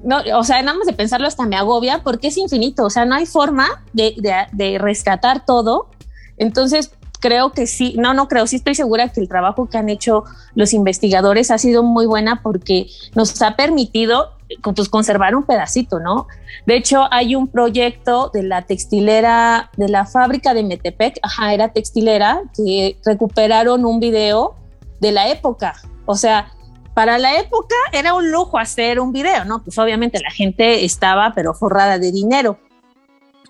no, 0.04 0.22
o 0.34 0.44
sea, 0.44 0.62
nada 0.62 0.78
más 0.78 0.86
de 0.86 0.92
pensarlo 0.92 1.26
hasta 1.26 1.46
me 1.46 1.56
agobia 1.56 2.02
porque 2.02 2.28
es 2.28 2.36
infinito, 2.36 2.84
o 2.84 2.90
sea, 2.90 3.04
no 3.04 3.14
hay 3.14 3.26
forma 3.26 3.82
de, 3.92 4.14
de, 4.18 4.46
de 4.52 4.78
rescatar 4.78 5.44
todo 5.44 5.90
entonces, 6.38 6.90
creo 7.26 7.50
que 7.50 7.66
sí, 7.66 7.96
no, 7.98 8.14
no 8.14 8.28
creo, 8.28 8.46
sí 8.46 8.54
estoy 8.54 8.76
segura 8.76 9.08
que 9.08 9.20
el 9.20 9.28
trabajo 9.28 9.68
que 9.68 9.78
han 9.78 9.88
hecho 9.88 10.22
los 10.54 10.72
investigadores 10.72 11.50
ha 11.50 11.58
sido 11.58 11.82
muy 11.82 12.06
buena 12.06 12.40
porque 12.40 12.86
nos 13.16 13.42
ha 13.42 13.56
permitido 13.56 14.30
pues, 14.62 14.88
conservar 14.88 15.34
un 15.34 15.42
pedacito, 15.42 15.98
¿no? 15.98 16.28
De 16.66 16.76
hecho, 16.76 17.08
hay 17.10 17.34
un 17.34 17.48
proyecto 17.48 18.30
de 18.32 18.44
la 18.44 18.62
textilera, 18.62 19.70
de 19.76 19.88
la 19.88 20.06
fábrica 20.06 20.54
de 20.54 20.62
Metepec, 20.62 21.18
ajá, 21.20 21.52
era 21.52 21.72
textilera, 21.72 22.42
que 22.56 22.96
recuperaron 23.04 23.84
un 23.84 23.98
video 23.98 24.54
de 25.00 25.10
la 25.10 25.28
época. 25.28 25.74
O 26.04 26.14
sea, 26.14 26.52
para 26.94 27.18
la 27.18 27.40
época 27.40 27.74
era 27.92 28.14
un 28.14 28.30
lujo 28.30 28.56
hacer 28.56 29.00
un 29.00 29.12
video, 29.12 29.44
¿no? 29.44 29.64
Pues 29.64 29.76
obviamente 29.78 30.20
la 30.20 30.30
gente 30.30 30.84
estaba 30.84 31.32
pero 31.34 31.54
forrada 31.54 31.98
de 31.98 32.12
dinero. 32.12 32.56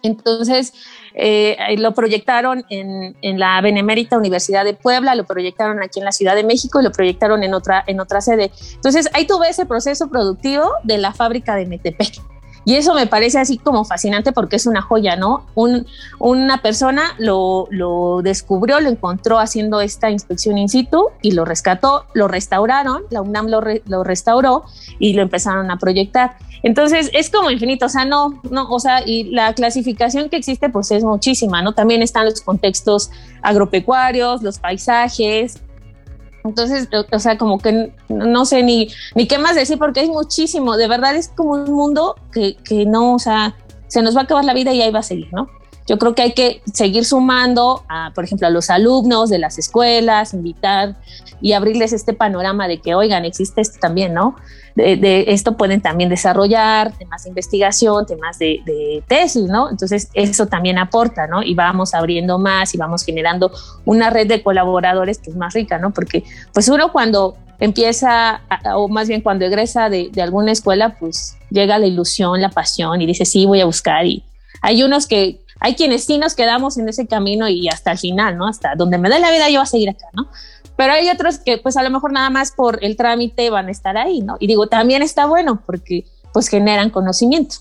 Entonces, 0.02 0.72
eh, 1.18 1.74
lo 1.78 1.92
proyectaron 1.92 2.64
en, 2.68 3.16
la 3.38 3.60
Benemérita 3.62 4.18
Universidad 4.18 4.64
de 4.64 4.74
Puebla, 4.74 5.14
lo 5.14 5.24
proyectaron 5.24 5.82
aquí 5.82 5.98
en 5.98 6.04
la 6.04 6.12
Ciudad 6.12 6.34
de 6.34 6.44
México 6.44 6.80
y 6.80 6.84
lo 6.84 6.92
proyectaron 6.92 7.42
en 7.42 7.54
otra, 7.54 7.82
en 7.86 8.00
otra 8.00 8.20
sede. 8.20 8.52
Entonces, 8.74 9.08
ahí 9.14 9.26
tuve 9.26 9.48
ese 9.48 9.64
proceso 9.64 10.08
productivo 10.08 10.70
de 10.82 10.98
la 10.98 11.12
fábrica 11.12 11.56
de 11.56 11.66
Metepec. 11.66 12.20
Y 12.66 12.74
eso 12.74 12.94
me 12.94 13.06
parece 13.06 13.38
así 13.38 13.58
como 13.58 13.84
fascinante 13.84 14.32
porque 14.32 14.56
es 14.56 14.66
una 14.66 14.82
joya, 14.82 15.14
¿no? 15.14 15.46
Un, 15.54 15.86
una 16.18 16.62
persona 16.62 17.14
lo, 17.16 17.68
lo, 17.70 18.22
descubrió, 18.22 18.80
lo 18.80 18.88
encontró 18.88 19.38
haciendo 19.38 19.80
esta 19.80 20.10
inspección 20.10 20.58
in 20.58 20.68
situ 20.68 21.10
y 21.22 21.30
lo 21.30 21.44
rescató, 21.44 22.06
lo 22.12 22.26
restauraron, 22.26 23.04
la 23.10 23.22
UNAM 23.22 23.46
lo, 23.46 23.60
re, 23.60 23.82
lo 23.86 24.02
restauró 24.02 24.64
y 24.98 25.12
lo 25.12 25.22
empezaron 25.22 25.70
a 25.70 25.78
proyectar. 25.78 26.38
Entonces 26.64 27.08
es 27.12 27.30
como 27.30 27.52
infinito, 27.52 27.86
o 27.86 27.88
sea, 27.88 28.04
no, 28.04 28.42
no, 28.50 28.68
o 28.68 28.80
sea, 28.80 29.06
y 29.06 29.30
la 29.30 29.54
clasificación 29.54 30.28
que 30.28 30.36
existe 30.36 30.68
pues 30.68 30.90
es 30.90 31.04
muchísima, 31.04 31.62
¿no? 31.62 31.72
También 31.72 32.02
están 32.02 32.24
los 32.24 32.40
contextos 32.40 33.12
agropecuarios, 33.42 34.42
los 34.42 34.58
paisajes, 34.58 35.60
entonces, 36.48 36.88
o 37.12 37.18
sea, 37.18 37.38
como 37.38 37.58
que 37.58 37.92
no 38.08 38.44
sé 38.44 38.62
ni, 38.62 38.88
ni 39.14 39.26
qué 39.26 39.38
más 39.38 39.54
decir 39.54 39.78
porque 39.78 40.00
hay 40.00 40.08
muchísimo. 40.08 40.76
De 40.76 40.88
verdad 40.88 41.14
es 41.16 41.28
como 41.28 41.52
un 41.52 41.72
mundo 41.72 42.16
que, 42.32 42.56
que 42.56 42.86
no, 42.86 43.14
o 43.14 43.18
sea, 43.18 43.56
se 43.88 44.02
nos 44.02 44.16
va 44.16 44.20
a 44.20 44.24
acabar 44.24 44.44
la 44.44 44.54
vida 44.54 44.72
y 44.72 44.82
ahí 44.82 44.90
va 44.90 45.00
a 45.00 45.04
seguir, 45.04 45.28
¿no? 45.32 45.48
Yo 45.86 45.98
creo 45.98 46.14
que 46.14 46.22
hay 46.22 46.32
que 46.32 46.62
seguir 46.72 47.04
sumando, 47.04 47.84
a, 47.88 48.10
por 48.14 48.24
ejemplo, 48.24 48.46
a 48.46 48.50
los 48.50 48.70
alumnos 48.70 49.30
de 49.30 49.38
las 49.38 49.58
escuelas, 49.58 50.34
invitar 50.34 50.96
y 51.40 51.52
abrirles 51.52 51.92
este 51.92 52.12
panorama 52.12 52.66
de 52.66 52.78
que, 52.78 52.94
oigan, 52.94 53.24
existe 53.24 53.60
esto 53.60 53.78
también, 53.80 54.12
¿no? 54.12 54.36
De, 54.74 55.24
esto 55.28 55.56
pueden 55.56 55.80
también 55.80 56.10
desarrollar 56.10 56.92
temas 56.92 57.22
de 57.22 57.30
investigación, 57.30 58.04
temas 58.04 58.38
de, 58.38 58.60
de, 58.66 59.02
tesis, 59.06 59.44
¿no? 59.44 59.70
Entonces, 59.70 60.10
eso 60.12 60.46
también 60.46 60.76
aporta, 60.78 61.26
¿no? 61.26 61.42
Y 61.42 61.54
vamos 61.54 61.94
abriendo 61.94 62.38
más 62.38 62.74
y 62.74 62.78
vamos 62.78 63.04
generando 63.04 63.50
una 63.84 64.10
red 64.10 64.26
de 64.26 64.42
colaboradores 64.42 65.18
que 65.18 65.30
es 65.30 65.36
más 65.36 65.54
rica, 65.54 65.78
¿no? 65.78 65.92
Porque, 65.92 66.24
pues 66.52 66.68
uno 66.68 66.92
cuando 66.92 67.36
empieza, 67.58 68.42
o 68.74 68.88
más 68.88 69.08
bien 69.08 69.22
cuando 69.22 69.44
egresa 69.44 69.88
de, 69.88 70.10
de 70.12 70.20
alguna 70.20 70.52
escuela, 70.52 70.96
pues 70.98 71.36
llega 71.50 71.78
la 71.78 71.86
ilusión, 71.86 72.42
la 72.42 72.50
pasión 72.50 73.00
y 73.00 73.06
dice, 73.06 73.24
sí, 73.24 73.46
voy 73.46 73.60
a 73.60 73.66
buscar. 73.66 74.04
Y 74.04 74.24
hay 74.62 74.82
unos 74.82 75.06
que 75.06 75.40
hay 75.60 75.74
quienes 75.74 76.04
sí 76.04 76.18
nos 76.18 76.34
quedamos 76.34 76.78
en 76.78 76.88
ese 76.88 77.06
camino 77.06 77.48
y 77.48 77.68
hasta 77.68 77.92
el 77.92 77.98
final, 77.98 78.36
¿no? 78.36 78.46
Hasta 78.46 78.74
donde 78.74 78.98
me 78.98 79.08
dé 79.08 79.18
la 79.18 79.30
vida 79.30 79.48
yo 79.48 79.60
voy 79.60 79.64
a 79.64 79.66
seguir 79.66 79.90
acá, 79.90 80.06
¿no? 80.12 80.28
Pero 80.76 80.92
hay 80.92 81.08
otros 81.08 81.38
que 81.38 81.58
pues 81.58 81.76
a 81.76 81.82
lo 81.82 81.90
mejor 81.90 82.12
nada 82.12 82.30
más 82.30 82.52
por 82.52 82.84
el 82.84 82.96
trámite 82.96 83.48
van 83.50 83.68
a 83.68 83.70
estar 83.70 83.96
ahí, 83.96 84.20
¿no? 84.20 84.36
Y 84.38 84.46
digo, 84.46 84.66
también 84.66 85.02
está 85.02 85.26
bueno 85.26 85.62
porque 85.64 86.04
pues 86.32 86.48
generan 86.48 86.90
conocimiento. 86.90 87.56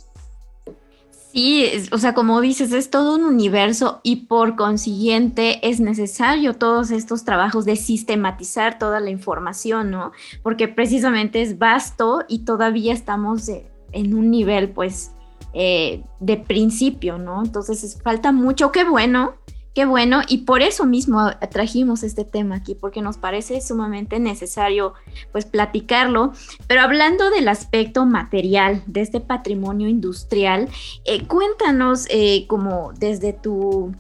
Sí, 1.31 1.69
o 1.91 1.97
sea, 1.97 2.13
como 2.13 2.39
dices, 2.39 2.71
es 2.71 2.89
todo 2.89 3.15
un 3.15 3.25
universo 3.25 3.99
y 4.03 4.27
por 4.27 4.55
consiguiente 4.55 5.67
es 5.67 5.81
necesario 5.81 6.53
todos 6.53 6.91
estos 6.91 7.25
trabajos 7.25 7.65
de 7.65 7.75
sistematizar 7.75 8.79
toda 8.79 9.01
la 9.01 9.09
información, 9.09 9.91
¿no? 9.91 10.13
Porque 10.43 10.69
precisamente 10.69 11.41
es 11.41 11.57
vasto 11.57 12.23
y 12.29 12.45
todavía 12.45 12.93
estamos 12.93 13.49
en 13.91 14.13
un 14.13 14.31
nivel 14.31 14.69
pues 14.69 15.11
eh, 15.57 16.03
de 16.19 16.35
principio, 16.35 17.17
¿no? 17.17 17.41
Entonces 17.41 17.97
falta 18.03 18.33
mucho, 18.33 18.73
qué 18.73 18.83
bueno, 18.83 19.35
qué 19.73 19.85
bueno, 19.85 20.19
y 20.27 20.39
por 20.39 20.61
eso 20.61 20.85
mismo 20.85 21.31
trajimos 21.49 22.03
este 22.03 22.25
tema 22.25 22.55
aquí, 22.55 22.75
porque 22.75 23.01
nos 23.01 23.15
parece 23.15 23.61
sumamente 23.61 24.19
necesario 24.19 24.95
pues 25.31 25.45
platicarlo, 25.45 26.33
pero 26.67 26.81
hablando 26.81 27.29
del 27.29 27.47
aspecto 27.47 28.05
material 28.05 28.83
de 28.85 28.99
este 28.99 29.21
patrimonio 29.21 29.87
industrial, 29.87 30.67
eh, 31.05 31.25
cuéntanos 31.25 32.05
eh, 32.09 32.47
como 32.47 32.91
desde 32.91 33.31
tu 33.31 33.95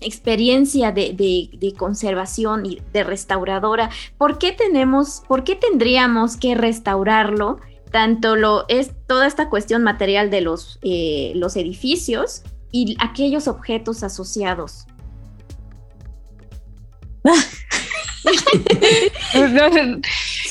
experiencia 0.00 0.90
de, 0.90 1.12
de, 1.12 1.50
de, 1.56 1.72
conservación 1.74 2.66
y 2.66 2.82
de 2.92 3.04
restauradora, 3.04 3.90
¿por 4.18 4.38
qué 4.38 4.50
tenemos, 4.50 5.22
por 5.28 5.44
qué 5.44 5.54
tendríamos 5.54 6.36
que 6.36 6.56
restaurarlo? 6.56 7.58
Tanto 7.90 8.36
lo 8.36 8.64
es 8.68 8.90
toda 9.06 9.26
esta 9.26 9.48
cuestión 9.48 9.82
material 9.82 10.30
de 10.30 10.40
los, 10.40 10.78
eh, 10.82 11.32
los 11.34 11.56
edificios 11.56 12.42
y 12.72 12.96
aquellos 13.00 13.48
objetos 13.48 14.02
asociados. 14.02 14.86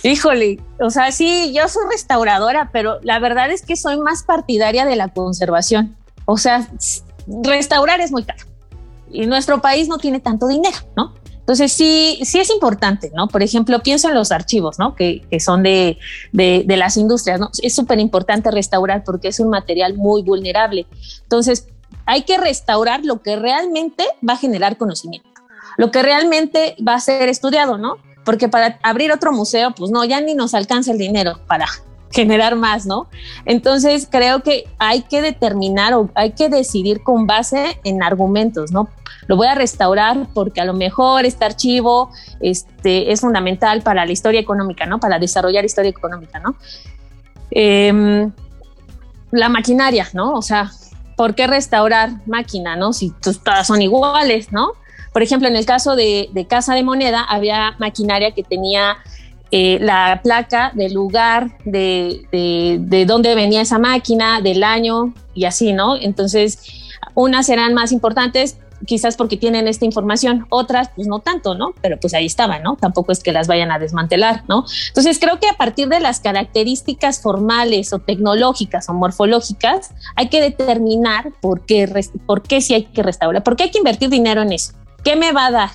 Híjole, 0.04 0.60
o 0.80 0.89
sea, 0.89 1.12
sí, 1.12 1.54
yo 1.54 1.67
soy 1.67 1.84
restauradora, 1.89 2.69
pero 2.71 3.00
la 3.02 3.19
verdad 3.19 3.52
es 3.52 3.63
que 3.65 3.76
soy 3.76 3.98
más 4.00 4.24
partidaria 4.24 4.86
de 4.86 4.95
la 4.95 5.10
conservación. 5.10 5.95
O 6.26 6.38
sea, 6.38 6.67
restaurar 7.28 8.02
es 8.02 8.12
muy 8.12 8.24
caro 8.24 8.45
y 9.15 9.26
nuestro 9.28 9.62
país 9.62 9.88
no 9.88 9.98
tiene 9.98 10.19
tanto 10.19 10.48
dinero, 10.48 10.78
¿no? 10.95 11.13
Entonces 11.45 11.71
sí, 11.73 12.19
sí 12.23 12.39
es 12.39 12.49
importante, 12.49 13.12
¿no? 13.13 13.27
Por 13.27 13.43
ejemplo, 13.43 13.79
pienso 13.84 14.10
en 14.10 14.15
los 14.15 14.31
archivos, 14.31 14.79
¿no? 14.79 14.95
Que, 14.95 15.21
que 15.29 15.39
son 15.39 15.62
de, 15.62 15.99
de, 16.31 16.63
de, 16.65 16.75
las 16.75 16.97
industrias, 16.97 17.39
¿no? 17.39 17.51
Es 17.62 17.75
súper 17.75 17.99
importante 17.99 18.49
restaurar 18.49 19.03
porque 19.03 19.27
es 19.27 19.39
un 19.39 19.49
material 19.49 19.93
muy 19.93 20.23
vulnerable. 20.23 20.88
Entonces, 21.21 21.67
hay 22.08 22.23
que 22.23 22.39
restaurar 22.39 23.05
lo 23.05 23.21
que 23.21 23.36
realmente 23.36 24.05
va 24.27 24.34
a 24.34 24.38
generar 24.38 24.77
conocimiento, 24.77 25.29
lo 25.77 25.91
que 25.91 26.01
realmente 26.01 26.75
va 26.86 26.95
a 26.95 26.99
ser 26.99 27.29
estudiado, 27.29 27.77
¿no? 27.77 27.97
Porque 28.23 28.49
para 28.49 28.79
abrir 28.81 29.12
otro 29.12 29.31
museo, 29.31 29.71
pues 29.77 29.91
no, 29.91 30.03
ya 30.03 30.21
ni 30.21 30.34
nos 30.34 30.55
alcanza 30.55 30.93
el 30.93 30.97
dinero 30.97 31.39
para 31.45 31.67
generar 32.15 32.56
más, 32.56 32.86
¿no? 32.86 33.08
Entonces 33.45 34.08
creo 34.10 34.41
que 34.41 34.63
hay 34.80 35.01
que 35.01 35.21
determinar 35.21 35.93
o 35.93 36.10
hay 36.15 36.32
que 36.32 36.49
decidir 36.49 37.04
con 37.04 37.28
base 37.28 37.80
en 37.84 38.01
argumentos, 38.01 38.71
¿no? 38.71 38.88
Lo 39.28 39.36
voy 39.36 39.47
a 39.47 39.56
restaurar 39.56 40.28
porque 40.34 40.62
a 40.62 40.65
lo 40.65 40.73
mejor 40.73 41.25
este 41.25 41.45
archivo 41.45 42.10
este, 42.39 43.12
es 43.12 43.21
fundamental 43.21 43.82
para 43.82 44.06
la 44.06 44.12
historia 44.12 44.39
económica, 44.39 44.86
¿no? 44.86 44.99
Para 44.99 45.19
desarrollar 45.19 45.65
historia 45.65 45.89
económica, 45.89 46.39
¿no? 46.39 46.56
Eh, 47.51 48.30
la 49.32 49.49
maquinaria, 49.49 50.08
¿no? 50.13 50.34
O 50.34 50.41
sea, 50.41 50.71
¿por 51.17 51.36
qué 51.36 51.47
restaurar 51.47 52.12
máquina, 52.25 52.75
no? 52.75 52.93
Si 52.93 53.12
todas 53.43 53.67
son 53.67 53.82
iguales, 53.82 54.51
¿no? 54.54 54.71
Por 55.12 55.23
ejemplo, 55.23 55.47
en 55.47 55.56
el 55.56 55.65
caso 55.65 55.95
de, 55.95 56.30
Casa 56.49 56.75
de 56.75 56.84
Moneda, 56.84 57.23
había 57.23 57.75
maquinaria 57.80 58.32
que 58.32 58.43
tenía 58.43 58.97
eh, 59.51 59.77
la 59.79 60.21
placa 60.23 60.71
del 60.73 60.93
lugar, 60.93 61.58
de, 61.65 62.27
de, 62.31 62.77
de 62.79 63.05
dónde 63.05 63.36
venía 63.36 63.62
esa 63.62 63.79
máquina, 63.79 64.41
del 64.41 64.63
año 64.63 65.13
y 65.34 65.45
así, 65.45 65.73
¿no? 65.73 65.95
Entonces, 65.95 66.60
unas 67.13 67.47
eran 67.49 67.73
más 67.73 67.91
importantes, 67.91 68.58
quizás 68.86 69.15
porque 69.15 69.38
tienen 69.38 69.67
esta 69.67 69.86
información, 69.86 70.45
otras 70.49 70.89
pues 70.95 71.08
no 71.08 71.19
tanto, 71.19 71.55
¿no? 71.55 71.73
Pero 71.81 71.99
pues 71.99 72.13
ahí 72.13 72.25
estaban, 72.25 72.63
¿no? 72.63 72.75
Tampoco 72.75 73.12
es 73.12 73.21
que 73.21 73.31
las 73.31 73.47
vayan 73.47 73.71
a 73.71 73.79
desmantelar, 73.79 74.43
¿no? 74.47 74.65
Entonces 74.88 75.19
creo 75.19 75.39
que 75.39 75.47
a 75.47 75.53
partir 75.53 75.88
de 75.88 75.99
las 75.99 76.19
características 76.19 77.21
formales 77.21 77.93
o 77.93 77.99
tecnológicas 77.99 78.89
o 78.89 78.93
morfológicas, 78.93 79.91
hay 80.15 80.29
que 80.29 80.41
determinar 80.41 81.31
por 81.41 81.65
qué, 81.65 81.89
por 82.25 82.41
qué 82.41 82.62
sí 82.62 82.73
hay 82.73 82.84
que 82.86 83.03
restaurar, 83.03 83.43
por 83.43 83.55
qué 83.55 83.63
hay 83.63 83.71
que 83.71 83.79
invertir 83.79 84.10
dinero 84.10 84.41
en 84.41 84.51
eso, 84.51 84.73
qué 85.03 85.15
me 85.15 85.31
va 85.31 85.47
a 85.47 85.51
dar, 85.51 85.69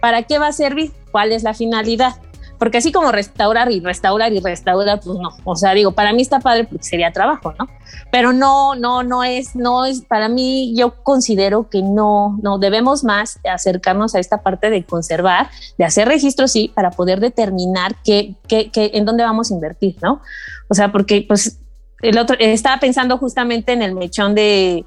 para 0.00 0.22
qué 0.22 0.38
va 0.38 0.48
a 0.48 0.52
servir, 0.52 0.92
cuál 1.10 1.32
es 1.32 1.42
la 1.42 1.54
finalidad 1.54 2.16
porque 2.64 2.78
así 2.78 2.92
como 2.92 3.12
restaurar 3.12 3.70
y 3.70 3.80
restaurar 3.80 4.32
y 4.32 4.40
restaurar, 4.40 4.98
pues 4.98 5.18
no, 5.18 5.36
o 5.44 5.54
sea, 5.54 5.74
digo, 5.74 5.92
para 5.92 6.14
mí 6.14 6.22
está 6.22 6.40
padre 6.40 6.64
porque 6.64 6.82
sería 6.82 7.12
trabajo, 7.12 7.52
¿no? 7.58 7.68
Pero 8.10 8.32
no, 8.32 8.74
no, 8.74 9.02
no 9.02 9.22
es, 9.22 9.54
no 9.54 9.84
es, 9.84 10.00
para 10.00 10.30
mí 10.30 10.74
yo 10.74 10.94
considero 11.02 11.68
que 11.68 11.82
no, 11.82 12.38
no, 12.42 12.58
debemos 12.58 13.04
más 13.04 13.38
acercarnos 13.46 14.14
a 14.14 14.18
esta 14.18 14.42
parte 14.42 14.70
de 14.70 14.82
conservar, 14.82 15.50
de 15.76 15.84
hacer 15.84 16.08
registros, 16.08 16.52
sí, 16.52 16.72
para 16.74 16.90
poder 16.90 17.20
determinar 17.20 17.96
qué, 18.02 18.34
qué, 18.48 18.70
qué, 18.70 18.92
en 18.94 19.04
dónde 19.04 19.24
vamos 19.24 19.50
a 19.50 19.54
invertir, 19.56 19.96
¿no? 20.00 20.22
O 20.70 20.74
sea, 20.74 20.90
porque 20.90 21.22
pues 21.28 21.58
el 22.00 22.16
otro, 22.16 22.34
estaba 22.40 22.80
pensando 22.80 23.18
justamente 23.18 23.74
en 23.74 23.82
el 23.82 23.94
mechón 23.94 24.34
de, 24.34 24.86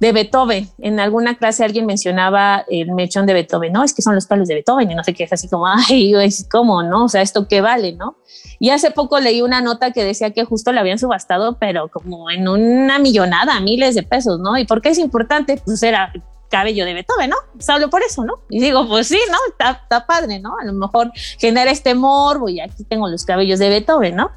de 0.00 0.12
Beethoven. 0.12 0.68
En 0.78 1.00
alguna 1.00 1.36
clase 1.36 1.64
alguien 1.64 1.86
mencionaba 1.86 2.64
el 2.68 2.92
mechón 2.92 3.26
de 3.26 3.34
Beethoven, 3.34 3.72
no, 3.72 3.84
es 3.84 3.94
que 3.94 4.02
son 4.02 4.14
los 4.14 4.26
palos 4.26 4.48
de 4.48 4.54
Beethoven 4.54 4.90
y 4.90 4.94
no 4.94 5.04
sé 5.04 5.14
qué, 5.14 5.24
es 5.24 5.32
así 5.32 5.48
como, 5.48 5.66
ay, 5.66 6.14
¿cómo, 6.50 6.82
no? 6.82 7.04
O 7.04 7.08
sea, 7.08 7.22
¿esto 7.22 7.48
qué 7.48 7.60
vale, 7.60 7.92
no? 7.92 8.16
Y 8.58 8.70
hace 8.70 8.90
poco 8.90 9.20
leí 9.20 9.42
una 9.42 9.60
nota 9.60 9.92
que 9.92 10.04
decía 10.04 10.32
que 10.32 10.44
justo 10.44 10.72
la 10.72 10.80
habían 10.80 10.98
subastado, 10.98 11.58
pero 11.58 11.88
como 11.88 12.30
en 12.30 12.48
una 12.48 12.98
millonada, 12.98 13.60
miles 13.60 13.94
de 13.94 14.02
pesos, 14.02 14.40
¿no? 14.40 14.56
¿Y 14.56 14.64
por 14.64 14.82
qué 14.82 14.90
es 14.90 14.98
importante? 14.98 15.60
Pues 15.64 15.82
era 15.82 16.12
cabello 16.48 16.84
de 16.84 16.94
Beethoven, 16.94 17.30
¿no? 17.30 17.36
Solo 17.58 17.90
por 17.90 18.02
eso, 18.02 18.24
¿no? 18.24 18.40
Y 18.48 18.60
digo, 18.60 18.88
pues 18.88 19.08
sí, 19.08 19.18
¿no? 19.30 19.36
Está, 19.50 19.80
está, 19.82 20.06
padre, 20.06 20.40
¿no? 20.40 20.56
A 20.58 20.64
lo 20.64 20.72
mejor 20.72 21.12
genera 21.38 21.70
este 21.70 21.94
morbo 21.94 22.48
y 22.48 22.60
aquí 22.60 22.84
tengo 22.84 23.08
los 23.08 23.24
cabellos 23.24 23.58
de 23.58 23.68
Beethoven, 23.68 24.16
¿no? 24.16 24.30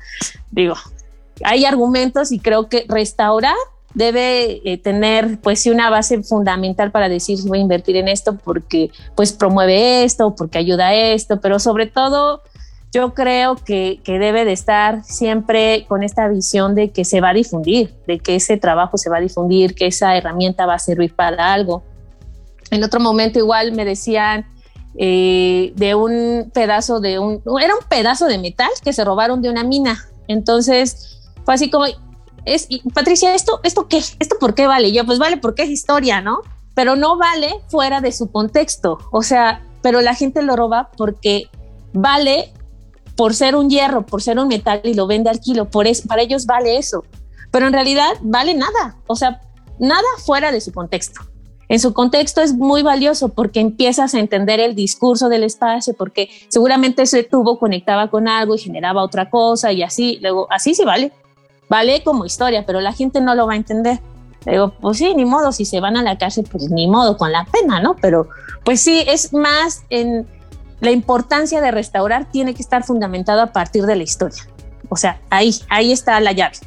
Digo, 0.52 0.76
hay 1.44 1.66
argumentos 1.66 2.32
y 2.32 2.40
creo 2.40 2.68
que 2.68 2.86
restaurar 2.88 3.56
debe 3.94 4.62
eh, 4.64 4.78
tener 4.78 5.40
pues 5.42 5.66
una 5.66 5.90
base 5.90 6.24
fundamental 6.24 6.92
para 6.92 7.10
decir 7.10 7.40
voy 7.46 7.60
a 7.60 7.62
invertir 7.62 7.96
en 7.98 8.08
esto 8.08 8.38
porque 8.38 8.92
pues 9.16 9.34
promueve 9.34 10.04
esto, 10.04 10.36
porque 10.36 10.58
ayuda 10.58 10.88
a 10.88 10.96
esto, 10.96 11.42
pero 11.42 11.60
sobre 11.60 11.88
todo 11.88 12.42
yo 12.94 13.14
creo 13.14 13.56
que, 13.56 14.02
que, 14.04 14.20
debe 14.20 14.44
de 14.44 14.52
estar 14.52 15.04
siempre 15.06 15.86
con 15.88 16.04
esta 16.04 16.28
visión 16.28 16.76
de 16.76 16.92
que 16.92 17.06
se 17.06 17.22
va 17.22 17.30
a 17.30 17.34
difundir, 17.34 17.94
de 18.06 18.20
que 18.20 18.36
ese 18.36 18.58
trabajo 18.58 18.98
se 18.98 19.10
va 19.10 19.18
a 19.18 19.22
difundir, 19.22 19.76
que 19.76 19.88
esa 19.88 20.18
herramienta 20.18 20.66
va 20.66 20.74
a 20.74 20.80
servir 20.80 21.16
para 21.16 21.54
algo. 21.54 21.84
En 22.70 22.84
otro 22.84 23.00
momento 23.00 23.40
igual 23.40 23.72
me 23.72 23.86
decían 23.86 24.46
eh, 24.98 25.72
de 25.76 25.96
un 25.96 26.52
pedazo 26.54 27.00
de 27.00 27.18
un, 27.18 27.42
era 27.62 27.76
un 27.76 27.86
pedazo 27.88 28.28
de 28.28 28.38
metal 28.38 28.70
que 28.84 28.92
se 28.92 29.06
robaron 29.06 29.42
de 29.42 29.50
una 29.50 29.64
mina. 29.64 30.06
Entonces 30.28 31.22
fue 31.46 31.54
así 31.54 31.70
como, 31.70 31.86
es, 32.46 32.68
Patricia, 32.94 33.36
¿esto, 33.36 33.60
¿esto 33.64 33.88
qué? 33.88 33.98
¿Esto 33.98 34.38
por 34.40 34.56
qué 34.56 34.68
vale? 34.68 34.92
yo, 34.92 35.06
pues 35.06 35.20
vale 35.20 35.38
porque 35.38 35.64
es 35.64 35.70
historia, 35.70 36.22
¿no? 36.22 36.42
Pero 36.74 36.96
no 36.96 37.18
vale 37.18 37.50
fuera 37.68 38.02
de 38.02 38.12
su 38.12 38.32
contexto. 38.32 39.00
O 39.12 39.22
sea, 39.22 39.64
pero 39.82 40.02
la 40.02 40.16
gente 40.16 40.42
lo 40.42 40.56
roba 40.56 40.90
porque 40.98 41.50
vale 41.94 42.52
por 43.16 43.36
ser 43.36 43.56
un 43.56 43.70
hierro, 43.70 44.06
por 44.06 44.22
ser 44.22 44.40
un 44.40 44.48
metal 44.48 44.82
y 44.84 44.94
lo 44.94 45.08
vende 45.08 45.30
al 45.30 45.40
kilo. 45.40 45.70
Por 45.70 45.88
eso, 45.88 46.08
para 46.08 46.22
ellos 46.22 46.46
vale 46.46 46.78
eso. 46.78 47.04
Pero 47.52 47.68
en 47.68 47.74
realidad 47.74 48.12
vale 48.22 48.54
nada. 48.54 48.96
O 49.08 49.16
sea, 49.16 49.42
nada 49.80 50.08
fuera 50.26 50.52
de 50.52 50.62
su 50.62 50.72
contexto. 50.72 51.22
En 51.68 51.80
su 51.80 51.94
contexto 51.94 52.42
es 52.42 52.54
muy 52.54 52.84
valioso 52.84 53.30
porque 53.30 53.62
empiezas 53.62 54.14
a 54.14 54.20
entender 54.20 54.60
el 54.60 54.76
discurso 54.76 55.30
del 55.30 55.44
espacio, 55.44 55.94
porque 55.94 56.30
seguramente 56.50 57.04
ese 57.04 57.24
tubo 57.24 57.60
conectaba 57.60 58.10
con 58.10 58.28
algo 58.28 58.56
y 58.56 58.60
generaba 58.60 59.04
otra 59.04 59.30
cosa 59.30 59.72
y 59.72 59.82
así, 59.82 60.20
luego, 60.22 60.48
así 60.50 60.76
sí 60.76 60.84
vale 60.84 61.14
vale 61.72 62.04
como 62.04 62.26
historia, 62.26 62.66
pero 62.66 62.82
la 62.82 62.92
gente 62.92 63.22
no 63.22 63.34
lo 63.34 63.48
va 63.48 63.54
a 63.54 63.56
entender. 63.56 64.02
digo, 64.46 64.74
pues 64.82 64.98
sí, 64.98 65.16
ni 65.16 65.24
modo, 65.24 65.54
si 65.54 65.64
se 65.64 65.80
van 65.80 65.96
a 65.96 66.04
la 66.04 66.18
cárcel, 66.18 66.46
pues 66.52 66.70
ni 66.70 66.86
modo, 66.86 67.16
con 67.16 67.32
la 67.32 67.46
pena, 67.46 67.80
¿no? 67.80 67.96
Pero 67.96 68.28
pues 68.66 68.82
sí, 68.82 69.06
es 69.08 69.32
más 69.32 69.84
en 69.90 70.28
la 70.82 70.92
importancia 70.92 71.62
de 71.62 71.72
restaurar 71.72 72.30
tiene 72.30 72.54
que 72.54 72.62
estar 72.62 72.84
fundamentado 72.84 73.42
a 73.42 73.48
partir 73.48 73.86
de 73.86 73.96
la 73.96 74.04
historia. 74.04 74.44
O 74.90 74.98
sea, 74.98 75.22
ahí, 75.30 75.56
ahí 75.70 75.94
está 75.94 76.20
la 76.20 76.34
llave. 76.34 76.58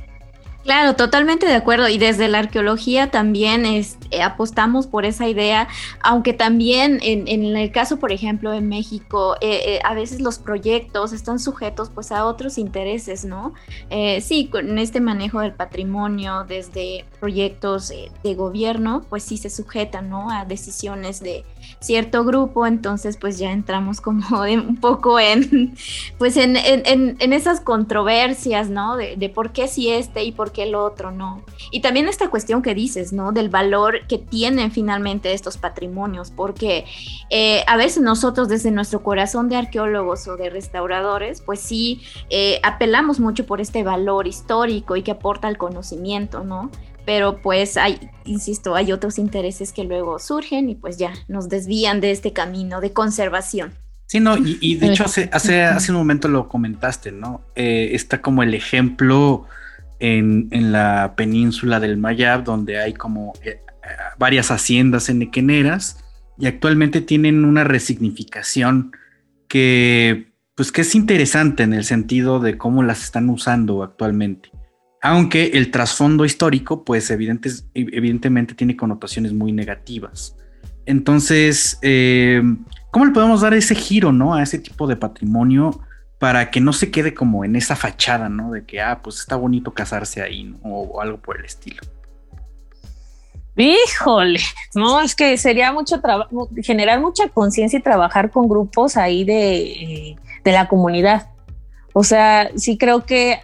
Claro, 0.65 0.97
totalmente 0.97 1.47
de 1.47 1.55
acuerdo. 1.55 1.89
Y 1.89 1.99
desde 1.99 2.27
la 2.27 2.39
arqueología 2.39 3.11
también 3.11 3.67
es, 3.67 3.99
eh, 4.11 4.23
apostamos 4.23 4.87
por 4.87 5.05
esa 5.05 5.29
idea, 5.29 5.69
aunque 6.03 6.33
también 6.33 7.01
en, 7.03 7.29
el 7.29 7.71
caso, 7.71 7.99
por 7.99 8.13
ejemplo, 8.13 8.55
en 8.55 8.69
México, 8.69 9.37
eh, 9.43 9.61
eh, 9.67 9.81
a 9.85 9.93
veces 9.93 10.23
los 10.23 10.39
proyectos 10.39 11.13
están 11.13 11.39
sujetos 11.39 11.91
pues 11.91 12.11
a 12.13 12.25
otros 12.25 12.57
intereses, 12.57 13.25
¿no? 13.25 13.53
sí, 14.21 14.49
con 14.51 14.79
este 14.79 15.01
manejo 15.01 15.41
del 15.41 15.53
patrimonio 15.53 16.45
desde 16.49 17.05
proyectos 17.21 17.93
de 18.23 18.35
gobierno, 18.35 19.05
pues 19.09 19.23
sí 19.23 19.37
se 19.37 19.51
sujetan, 19.51 20.09
¿no? 20.09 20.31
A 20.31 20.45
decisiones 20.45 21.21
de 21.21 21.45
cierto 21.81 22.25
grupo, 22.25 22.67
entonces 22.67 23.17
pues 23.17 23.39
ya 23.39 23.53
entramos 23.53 24.01
como 24.01 24.43
un 24.43 24.77
poco 24.77 25.19
en, 25.19 25.75
pues 26.19 26.37
en, 26.37 26.57
esas 27.33 27.61
controversias, 27.61 28.71
¿no? 28.71 28.97
De, 28.97 29.31
por 29.35 29.53
qué 29.53 29.69
si 29.69 29.91
este 29.91 30.25
y 30.25 30.33
por 30.33 30.53
el 30.63 30.75
otro 30.75 31.11
no. 31.11 31.43
Y 31.71 31.81
también 31.81 32.09
esta 32.09 32.29
cuestión 32.29 32.63
que 32.63 32.75
dices, 32.75 33.13
¿no? 33.13 33.33
Del 33.33 33.49
valor 33.49 34.07
que 34.07 34.19
tienen 34.19 34.71
finalmente 34.71 35.33
estos 35.33 35.57
patrimonios, 35.57 36.31
porque 36.31 36.85
eh, 37.31 37.65
a 37.67 37.77
veces 37.77 38.03
nosotros 38.03 38.49
desde 38.49 38.71
nuestro 38.71 39.03
corazón 39.03 39.49
de 39.49 39.57
arqueólogos 39.57 40.29
o 40.29 40.37
de 40.37 40.51
restauradores, 40.51 41.41
pues 41.41 41.61
sí 41.61 42.03
eh, 42.31 42.61
apelamos 42.63 43.21
mucho 43.21 43.47
por 43.47 43.61
este 43.61 43.83
valor 43.83 44.27
histórico 44.27 44.97
y 44.97 45.03
que 45.03 45.11
aporta 45.11 45.49
al 45.49 45.59
conocimiento, 45.59 46.45
¿no? 46.45 46.71
Pero 47.05 47.43
pues 47.43 47.77
hay, 47.77 47.99
insisto, 48.25 48.75
hay 48.75 48.93
otros 48.93 49.19
intereses 49.19 49.73
que 49.73 49.85
luego 49.85 50.19
surgen 50.19 50.71
y 50.71 50.75
pues 50.75 50.97
ya 50.97 51.13
nos 51.29 51.49
desvían 51.49 52.01
de 52.01 52.11
este 52.11 52.33
camino 52.33 52.81
de 52.81 52.93
conservación. 52.93 53.75
Sí, 54.07 54.21
no, 54.21 54.37
y, 54.37 54.77
de 54.77 54.89
hecho 54.89 55.05
hace, 55.05 55.29
hace, 55.33 55.63
hace 55.63 55.91
un 55.91 55.99
momento 55.99 56.29
lo 56.29 56.49
comentaste, 56.49 57.11
¿no? 57.11 57.43
Eh, 57.57 57.91
está 57.95 58.21
como 58.21 58.43
el 58.43 58.55
ejemplo 58.55 59.47
en, 59.99 60.49
la 60.73 61.15
península 61.17 61.81
del 61.81 61.97
Mayab, 61.97 62.45
donde 62.45 62.79
hay 62.79 62.95
como 62.95 63.33
eh, 63.45 63.61
varias 64.19 64.51
haciendas 64.51 65.09
enequeneras 65.09 66.05
y 66.39 66.47
actualmente 66.47 67.01
tienen 67.01 67.45
una 67.45 67.65
resignificación 67.65 68.93
que, 69.49 70.33
pues, 70.55 70.73
que 70.73 70.83
es 70.83 70.95
interesante 70.95 71.63
en 71.63 71.73
el 71.73 71.85
sentido 71.85 72.41
de 72.41 72.59
cómo 72.59 72.83
las 72.83 73.03
están 73.05 73.29
usando 73.29 73.83
actualmente. 73.83 74.51
Aunque 75.01 75.53
el 75.55 75.71
trasfondo 75.71 76.25
histórico, 76.25 76.85
pues, 76.85 77.11
evidentemente 77.11 78.55
tiene 78.55 78.77
connotaciones 78.77 79.33
muy 79.33 79.53
negativas. 79.53 80.37
Entonces, 80.87 81.79
eh, 81.83 82.43
¿cómo 82.91 83.07
le 83.07 83.13
podemos 83.13 83.43
dar 83.43 83.55
ese 83.55 83.75
giro, 83.75 84.13
no? 84.13 84.35
A 84.35 84.43
ese 84.43 84.59
tipo 84.59 84.87
de 84.87 84.97
patrimonio 84.97 85.81
para 86.25 86.51
que 86.51 86.59
no 86.59 86.73
se 86.73 86.91
quede 86.91 87.13
como 87.13 87.45
en 87.45 87.55
esa 87.55 87.77
fachada, 87.77 88.31
¿no? 88.31 88.53
De 88.53 88.65
que, 88.65 88.81
ah, 88.81 89.01
pues 89.03 89.19
está 89.19 89.37
bonito 89.37 89.75
casarse 89.75 90.23
ahí, 90.23 90.45
¿no? 90.45 90.57
o, 90.63 91.03
algo 91.03 91.19
por 91.19 91.39
el 91.39 91.45
estilo. 91.45 91.83
Híjole, 93.57 94.41
no, 94.75 95.03
es 95.03 95.15
que 95.15 95.37
sería 95.37 95.71
mucho 95.71 96.01
trabajo, 96.01 96.49
generar 96.63 96.99
mucha 96.99 97.29
conciencia 97.29 97.79
y 97.79 97.83
trabajar 97.83 98.31
con 98.31 98.49
grupos 98.49 98.97
ahí 98.97 99.25
de, 99.25 100.17
de, 100.43 100.53
la 100.53 100.67
comunidad. 100.67 101.29
O 101.93 102.03
sea, 102.03 102.49
sí 102.57 102.79
creo 102.79 103.05
que 103.05 103.43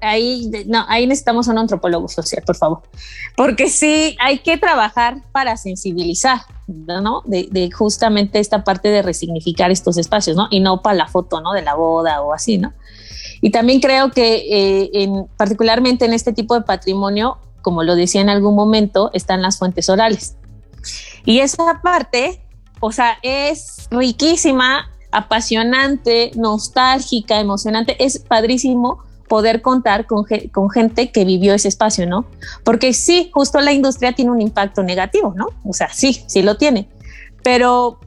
ahí, 0.00 0.50
no, 0.66 0.84
ahí 0.88 1.06
necesitamos 1.06 1.48
un 1.48 1.58
antropólogo 1.58 2.08
social, 2.08 2.42
por 2.44 2.56
favor, 2.56 2.82
porque 3.36 3.68
sí 3.68 4.16
hay 4.20 4.38
que 4.38 4.58
trabajar 4.58 5.22
para 5.32 5.56
sensibilizar, 5.56 6.40
¿no? 6.66 7.22
De, 7.26 7.70
justamente 7.70 8.38
esta 8.38 8.64
parte 8.64 8.88
de 8.88 9.02
resignificar 9.02 9.70
estos 9.70 9.96
espacios, 9.96 10.36
¿no? 10.36 10.48
Y 10.50 10.60
no 10.60 10.82
para 10.82 10.96
la 10.96 11.06
foto, 11.06 11.40
¿no? 11.40 11.52
De 11.52 11.62
la 11.62 11.74
boda 11.74 12.22
o 12.22 12.32
así, 12.32 12.58
¿no? 12.58 12.72
Y 13.40 13.50
también 13.50 13.80
creo 13.80 14.10
que 14.10 14.36
eh, 14.50 14.90
en, 14.92 15.26
particularmente 15.36 16.04
en 16.04 16.12
este 16.12 16.32
tipo 16.32 16.54
de 16.54 16.62
patrimonio, 16.62 17.38
como 17.62 17.82
lo 17.82 17.94
decía 17.94 18.20
en 18.20 18.28
algún 18.28 18.54
momento, 18.54 19.10
están 19.14 19.42
las 19.42 19.58
fuentes 19.58 19.88
orales. 19.88 20.36
Y 21.24 21.40
esa 21.40 21.80
parte, 21.82 22.42
o 22.80 22.92
sea, 22.92 23.18
es 23.22 23.88
riquísima, 23.90 24.90
apasionante, 25.12 26.30
nostálgica, 26.34 27.40
emocionante, 27.40 28.02
es 28.04 28.18
padrísimo 28.18 29.04
poder 29.30 29.62
contar 29.62 30.06
con, 30.06 30.26
con, 30.50 30.70
gente 30.70 31.12
que 31.12 31.24
vivió 31.24 31.54
ese 31.54 31.68
espacio, 31.68 32.04
¿no? 32.04 32.26
Porque 32.64 32.92
sí, 32.92 33.30
justo 33.32 33.60
la 33.60 33.72
industria 33.72 34.12
tiene 34.12 34.32
un 34.32 34.42
impacto 34.42 34.82
negativo, 34.82 35.32
¿no? 35.36 35.50
O 35.64 35.72
sea, 35.72 35.88
sí, 35.92 36.24
sí 36.26 36.42
lo 36.42 36.56
tiene. 36.56 36.88
Pero, 37.44 38.00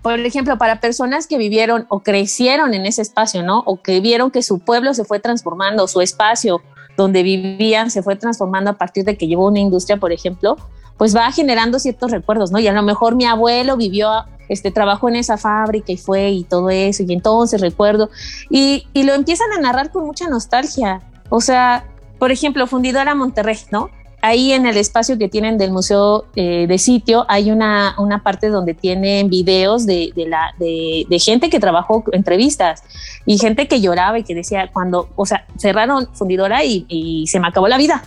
por 0.00 0.18
ejemplo, 0.18 0.56
para 0.56 0.80
personas 0.80 1.26
que 1.26 1.36
vivieron 1.36 1.84
o 1.90 2.00
crecieron 2.00 2.72
en 2.72 2.86
ese 2.86 3.02
espacio, 3.02 3.42
¿no? 3.42 3.62
O 3.66 3.82
que 3.82 4.00
vieron 4.00 4.30
que 4.30 4.42
su 4.42 4.58
pueblo 4.60 4.94
se 4.94 5.04
fue 5.04 5.20
transformando, 5.20 5.86
su 5.86 6.00
espacio 6.00 6.62
donde 6.96 7.22
vivían 7.22 7.90
se 7.90 8.02
fue 8.02 8.16
transformando 8.16 8.70
a 8.70 8.78
partir 8.78 9.04
de 9.04 9.18
que 9.18 9.26
llevó 9.26 9.48
una 9.48 9.60
industria, 9.60 9.98
por 9.98 10.12
ejemplo, 10.12 10.56
pues 10.96 11.14
va 11.14 11.30
generando 11.32 11.78
ciertos 11.78 12.10
recuerdos, 12.10 12.50
¿no? 12.50 12.58
Y 12.58 12.66
a 12.68 12.72
lo 12.72 12.82
mejor 12.82 13.14
mi 13.14 13.24
abuelo 13.24 13.76
vivió, 13.76 14.24
este, 14.48 14.70
trabajó 14.70 15.08
en 15.08 15.16
esa 15.16 15.36
fábrica 15.36 15.92
y 15.92 15.96
fue 15.96 16.30
y 16.30 16.44
todo 16.44 16.70
eso, 16.70 17.02
y 17.06 17.12
entonces 17.12 17.60
recuerdo, 17.60 18.10
y, 18.50 18.86
y 18.92 19.02
lo 19.02 19.14
empiezan 19.14 19.52
a 19.52 19.60
narrar 19.60 19.90
con 19.90 20.06
mucha 20.06 20.28
nostalgia. 20.28 21.02
O 21.28 21.40
sea, 21.40 21.84
por 22.18 22.32
ejemplo, 22.32 22.66
Fundidora 22.66 23.14
Monterrey, 23.14 23.58
¿no? 23.70 23.90
Ahí 24.22 24.52
en 24.52 24.66
el 24.66 24.76
espacio 24.76 25.18
que 25.18 25.28
tienen 25.28 25.58
del 25.58 25.70
Museo 25.70 26.24
eh, 26.34 26.66
de 26.66 26.78
Sitio 26.78 27.26
hay 27.28 27.50
una, 27.50 27.94
una, 27.98 28.22
parte 28.22 28.48
donde 28.48 28.74
tienen 28.74 29.28
videos 29.28 29.86
de, 29.86 30.12
de 30.16 31.18
gente 31.20 31.50
que 31.50 31.60
trabajó 31.60 32.02
entrevistas 32.12 32.82
y 33.26 33.38
gente 33.38 33.68
que 33.68 33.80
lloraba 33.80 34.18
y 34.18 34.24
que 34.24 34.34
decía 34.34 34.70
cuando, 34.72 35.10
o 35.14 35.26
sea, 35.26 35.46
cerraron 35.58 36.08
fundidora 36.14 36.64
y 36.64 37.26
se 37.28 37.38
me 37.38 37.46
acabó 37.46 37.68
la 37.68 37.76
vida, 37.76 38.02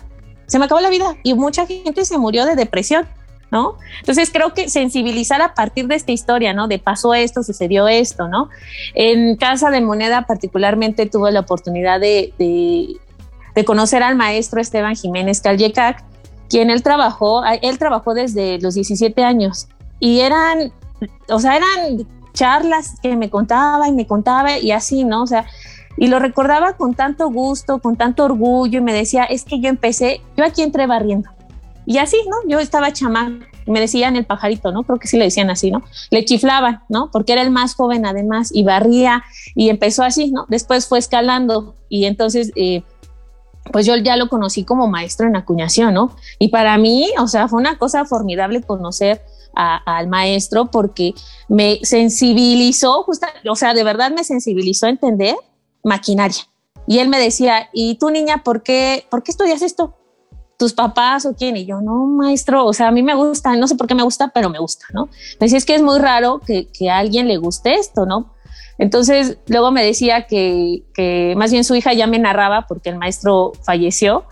se 0.50 0.58
me 0.58 0.64
acabó 0.64 0.80
la 0.80 0.90
vida 0.90 1.16
y 1.22 1.34
mucha 1.34 1.64
gente 1.64 2.04
se 2.04 2.18
murió 2.18 2.44
de 2.44 2.56
depresión. 2.56 3.06
¿no? 3.52 3.76
Entonces 4.00 4.30
creo 4.32 4.52
que 4.52 4.68
sensibilizar 4.68 5.42
a 5.42 5.54
partir 5.54 5.88
de 5.88 5.96
esta 5.96 6.12
historia, 6.12 6.52
¿no? 6.52 6.68
De 6.68 6.78
pasó 6.78 7.14
esto, 7.14 7.42
sucedió 7.42 7.88
esto, 7.88 8.28
¿no? 8.28 8.48
En 8.94 9.34
Casa 9.36 9.70
de 9.70 9.80
Moneda 9.80 10.24
particularmente 10.24 11.06
tuve 11.06 11.32
la 11.32 11.40
oportunidad 11.40 11.98
de, 11.98 12.32
de, 12.38 13.64
conocer 13.64 14.04
al 14.04 14.14
maestro 14.14 14.60
Esteban 14.60 14.94
Jiménez 14.94 15.40
Callecac, 15.40 16.04
quien 16.48 16.70
él 16.70 16.84
trabajó, 16.84 17.42
él 17.44 17.78
trabajó 17.78 18.14
desde 18.14 18.60
los 18.60 18.74
17 18.74 19.24
años 19.24 19.66
y 19.98 20.20
eran, 20.20 20.72
o 21.28 21.40
sea, 21.40 21.56
eran 21.56 22.06
charlas 22.32 23.00
que 23.02 23.16
me 23.16 23.30
contaba 23.30 23.88
y 23.88 23.92
me 23.92 24.06
contaba 24.06 24.58
y 24.58 24.70
así, 24.70 25.02
¿no? 25.02 25.24
O 25.24 25.26
sea, 25.26 25.44
y 25.96 26.06
lo 26.06 26.18
recordaba 26.18 26.76
con 26.76 26.94
tanto 26.94 27.30
gusto, 27.30 27.80
con 27.80 27.96
tanto 27.96 28.24
orgullo 28.24 28.78
y 28.78 28.82
me 28.82 28.92
decía, 28.92 29.24
es 29.24 29.44
que 29.44 29.60
yo 29.60 29.68
empecé, 29.68 30.20
yo 30.36 30.44
aquí 30.44 30.62
entré 30.62 30.86
barriendo. 30.86 31.30
Y 31.86 31.98
así, 31.98 32.16
¿no? 32.28 32.36
Yo 32.48 32.60
estaba 32.60 32.92
chamán, 32.92 33.44
me 33.66 33.80
decían 33.80 34.16
el 34.16 34.24
pajarito, 34.24 34.72
¿no? 34.72 34.84
Creo 34.84 34.98
que 34.98 35.08
sí 35.08 35.18
le 35.18 35.24
decían 35.24 35.50
así, 35.50 35.70
¿no? 35.70 35.82
Le 36.10 36.24
chiflaban, 36.24 36.82
¿no? 36.88 37.10
Porque 37.10 37.32
era 37.32 37.42
el 37.42 37.50
más 37.50 37.74
joven 37.74 38.06
además 38.06 38.50
y 38.52 38.62
barría 38.62 39.24
y 39.54 39.70
empezó 39.70 40.04
así, 40.04 40.30
¿no? 40.30 40.46
Después 40.48 40.86
fue 40.86 40.98
escalando 40.98 41.76
y 41.88 42.04
entonces... 42.04 42.52
Eh, 42.56 42.82
pues 43.72 43.86
yo 43.86 43.94
ya 43.96 44.16
lo 44.16 44.28
conocí 44.28 44.64
como 44.64 44.88
maestro 44.88 45.28
en 45.28 45.36
acuñación, 45.36 45.94
¿no? 45.94 46.16
Y 46.38 46.48
para 46.48 46.76
mí, 46.78 47.10
o 47.18 47.28
sea, 47.28 47.46
fue 47.46 47.60
una 47.60 47.78
cosa 47.78 48.04
formidable 48.04 48.62
conocer 48.62 49.22
al 49.54 50.06
maestro 50.08 50.70
porque 50.70 51.12
me 51.48 51.80
sensibilizó, 51.82 53.02
justa, 53.02 53.28
o 53.48 53.56
sea, 53.56 53.74
de 53.74 53.84
verdad 53.84 54.12
me 54.12 54.24
sensibilizó 54.24 54.86
a 54.86 54.90
entender 54.90 55.36
maquinaria. 55.82 56.42
Y 56.86 56.98
él 56.98 57.08
me 57.08 57.20
decía, 57.20 57.68
¿y 57.72 57.96
tú 57.96 58.10
niña, 58.10 58.42
por 58.42 58.62
qué, 58.62 59.06
por 59.10 59.22
qué 59.22 59.30
estudias 59.30 59.62
esto? 59.62 59.94
¿Tus 60.58 60.72
papás 60.72 61.24
o 61.24 61.34
quién? 61.34 61.56
Y 61.56 61.64
yo, 61.64 61.80
no, 61.80 62.06
maestro, 62.06 62.66
o 62.66 62.72
sea, 62.72 62.88
a 62.88 62.90
mí 62.90 63.02
me 63.02 63.14
gusta, 63.14 63.54
no 63.56 63.68
sé 63.68 63.76
por 63.76 63.86
qué 63.86 63.94
me 63.94 64.02
gusta, 64.02 64.28
pero 64.34 64.50
me 64.50 64.58
gusta, 64.58 64.86
¿no? 64.92 65.06
Me 65.38 65.46
decía, 65.46 65.58
es 65.58 65.64
que 65.64 65.74
es 65.74 65.82
muy 65.82 65.98
raro 65.98 66.40
que, 66.44 66.66
que 66.66 66.90
a 66.90 66.98
alguien 66.98 67.28
le 67.28 67.36
guste 67.36 67.74
esto, 67.74 68.06
¿no? 68.06 68.34
Entonces, 68.80 69.36
luego 69.46 69.70
me 69.70 69.84
decía 69.84 70.26
que, 70.26 70.82
que, 70.94 71.34
más 71.36 71.52
bien 71.52 71.64
su 71.64 71.74
hija 71.74 71.92
ya 71.92 72.06
me 72.06 72.18
narraba, 72.18 72.66
porque 72.66 72.88
el 72.88 72.96
maestro 72.96 73.52
falleció, 73.62 74.24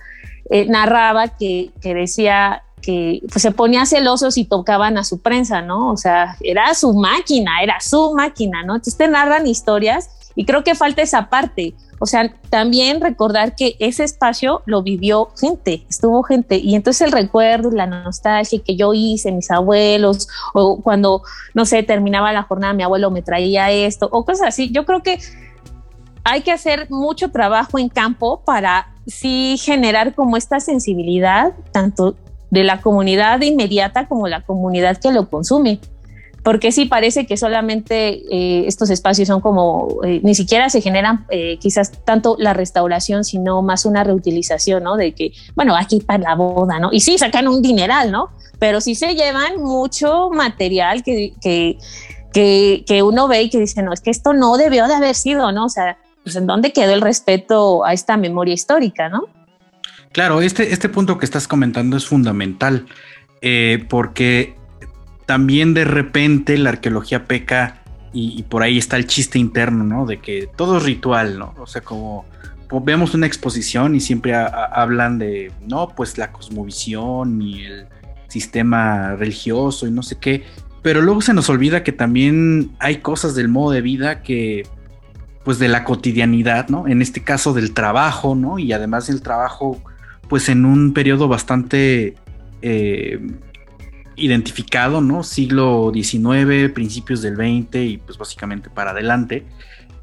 eh, 0.51 0.65
narraba 0.67 1.29
que, 1.29 1.71
que, 1.83 1.95
decía 1.95 2.63
que 2.81 3.21
pues, 3.31 3.43
se 3.43 3.53
ponía 3.53 3.85
celoso 3.85 4.31
si 4.31 4.47
tocaban 4.47 4.97
a 4.97 5.05
su 5.05 5.21
prensa, 5.21 5.61
¿no? 5.61 5.91
O 5.91 5.99
sea, 5.99 6.37
era 6.41 6.73
su 6.75 6.95
máquina, 6.95 7.63
era 7.63 7.79
su 7.81 8.15
máquina, 8.15 8.63
¿no? 8.63 8.77
Entonces 8.77 8.97
te 8.97 9.07
narran 9.07 9.47
historias 9.47 10.09
y 10.39 10.45
creo 10.45 10.63
que 10.63 10.77
falta 10.77 11.03
esa 11.03 11.29
parte. 11.31 11.75
O 11.99 12.07
sea, 12.07 12.33
también 12.49 13.01
recordar 13.01 13.57
que 13.57 13.75
ese 13.81 14.05
espacio 14.05 14.63
lo 14.67 14.85
vivió 14.85 15.31
gente, 15.37 15.85
estuvo 15.91 16.23
gente. 16.23 16.59
Y 16.59 16.77
entonces 16.77 17.09
el 17.09 17.11
recuerdo, 17.11 17.73
la 17.73 17.87
nostalgia 17.87 18.61
que 18.65 18.77
yo 18.77 18.95
hice, 18.95 19.33
mis 19.33 19.51
abuelos, 19.51 20.29
o 20.55 20.81
cuando, 20.81 21.23
no 21.55 21.65
sé, 21.65 21.83
terminaba 21.83 22.33
la 22.33 22.45
jornada, 22.45 22.73
mi 22.73 22.85
abuelo 22.85 23.11
me 23.11 23.21
traía 23.21 23.73
esto, 23.73 24.09
o 24.13 24.25
cosas 24.25 24.47
así. 24.47 24.71
Yo 24.71 24.87
creo 24.87 25.03
que 25.03 25.19
hay 26.23 26.43
que 26.43 26.53
hacer 26.53 26.89
mucho 26.89 27.33
trabajo 27.33 27.77
en 27.77 27.89
campo 27.89 28.41
para 28.45 28.95
sí 29.09 29.57
generar 29.61 30.15
como 30.15 30.37
esta 30.37 30.61
sensibilidad, 30.61 31.53
tanto 31.73 32.15
de 32.51 32.63
la 32.63 32.81
comunidad 32.81 33.41
inmediata 33.41 34.07
como 34.07 34.29
la 34.29 34.43
comunidad 34.43 34.99
que 34.99 35.11
lo 35.11 35.29
consume 35.29 35.81
porque 36.43 36.73
sí 36.73 36.87
parece 36.87 37.27
que 37.27 37.37
solamente 37.37 38.23
eh, 38.31 38.67
estos 38.67 38.91
espacios 38.91 39.29
son 39.29 39.41
como, 39.41 40.01
eh, 40.05 40.21
ni 40.23 40.35
siquiera 40.35 40.71
se 40.71 40.81
generan 40.81 41.27
eh, 41.31 41.59
quizás 41.61 41.93
tanto 42.05 42.37
la 42.39 42.55
restauración, 42.55 43.25
sino 43.25 43.63
más 43.63 43.85
una 43.85 44.05
reutilización, 44.05 44.85
¿no? 44.85 44.97
De 44.97 45.15
que, 45.15 45.33
bueno, 45.55 45.77
aquí 45.77 46.01
para 46.01 46.23
la 46.23 46.35
boda, 46.35 46.79
¿no? 46.79 46.91
Y 46.93 47.01
sí, 47.01 47.19
sacan 47.19 47.49
un 47.49 47.61
dineral, 47.61 48.13
¿no? 48.13 48.31
Pero 48.59 48.81
sí 48.81 48.95
se 48.95 49.15
llevan 49.15 49.61
mucho 49.61 50.31
material 50.31 51.03
que, 51.03 51.35
que, 51.41 51.79
que, 52.33 52.85
que 52.87 53.03
uno 53.03 53.29
ve 53.29 53.43
y 53.43 53.51
que 53.51 53.59
dice, 53.59 53.83
no, 53.83 53.93
es 53.93 54.01
que 54.01 54.11
esto 54.11 54.33
no 54.33 54.57
debió 54.57 54.87
de 54.87 54.95
haber 54.95 55.15
sido, 55.15 55.51
¿no? 55.53 55.67
O 55.67 55.71
sea, 55.71 55.99
pues 56.23 56.37
en 56.37 56.47
dónde 56.47 56.73
quedó 56.73 56.95
el 56.95 57.01
respeto 57.01 57.85
a 57.85 57.93
esta 57.93 58.17
memoria 58.17 58.55
histórica, 58.55 59.09
¿no? 59.09 59.27
Claro, 60.13 60.41
este, 60.41 60.73
este 60.73 60.89
punto 60.89 61.19
que 61.19 61.27
estás 61.27 61.47
comentando 61.47 61.97
es 61.97 62.07
fundamental, 62.07 62.87
porque 63.89 64.58
también 65.29 65.75
de 65.75 65.85
repente 65.85 66.57
la 66.57 66.71
arqueología 66.71 67.27
peca 67.27 67.83
y, 68.15 68.43
por 68.45 68.63
ahí 68.63 68.79
está 68.79 68.97
el 68.97 69.07
chiste 69.07 69.39
interno, 69.39 69.85
¿no? 69.85 70.07
De 70.07 70.21
que 70.21 70.49
todo 70.57 70.79
es 70.79 70.85
ritual, 70.85 71.39
¿no? 71.39 71.55
O 71.59 71.67
sea, 71.67 71.83
como 71.83 72.25
vemos 72.83 73.13
una 73.13 73.27
exposición 73.27 73.95
y 73.95 74.01
siempre 74.01 74.35
hablan 74.35 75.19
de, 75.19 75.53
no, 75.67 75.91
pues 75.95 76.17
la 76.17 76.33
cosmovisión 76.33 77.43
y 77.43 77.63
el 77.63 77.87
sistema 78.29 79.17
religioso 79.17 79.87
y 79.87 79.91
no 79.91 80.03
sé 80.03 80.17
qué, 80.19 80.45
pero 80.81 81.03
luego 81.03 81.21
se 81.21 81.35
nos 81.35 81.51
olvida 81.51 81.85
que 81.85 81.93
también 81.93 82.71
hay 82.79 82.97
cosas 82.97 83.35
del 83.35 83.49
modo 83.49 83.73
de 83.73 83.83
vida 83.83 84.23
que, 84.23 84.67
pues 85.45 85.59
de 85.59 85.69
la 85.69 85.85
cotidianidad, 85.85 86.71
¿no? 86.71 86.89
En 86.89 87.03
este 87.03 87.23
caso 87.23 87.53
del 87.53 87.75
trabajo, 87.75 88.35
¿no? 88.35 88.59
Y 88.59 88.73
además 88.73 89.09
del 89.09 89.21
trabajo, 89.21 89.79
pues 90.27 90.49
en 90.49 90.65
un 90.65 90.95
periodo 90.95 91.29
bastante... 91.29 92.15
Eh, 92.63 93.21
identificado, 94.19 95.01
¿no? 95.01 95.23
Siglo 95.23 95.93
XIX, 95.95 96.73
principios 96.73 97.23
del 97.23 97.37
XX 97.37 97.77
y 97.77 97.97
pues 97.99 98.19
básicamente 98.19 98.71
para 98.71 98.91
adelante, 98.91 99.47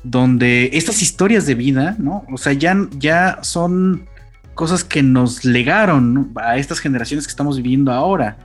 donde 0.03 0.69
estas 0.73 1.01
historias 1.01 1.45
de 1.45 1.55
vida, 1.55 1.95
¿no? 1.99 2.25
O 2.31 2.37
sea, 2.37 2.53
ya, 2.53 2.77
ya 2.97 3.39
son 3.41 4.05
cosas 4.53 4.83
que 4.83 5.03
nos 5.03 5.45
legaron 5.45 6.31
a 6.35 6.57
estas 6.57 6.79
generaciones 6.79 7.25
que 7.27 7.31
estamos 7.31 7.57
viviendo 7.57 7.91
ahora. 7.91 8.37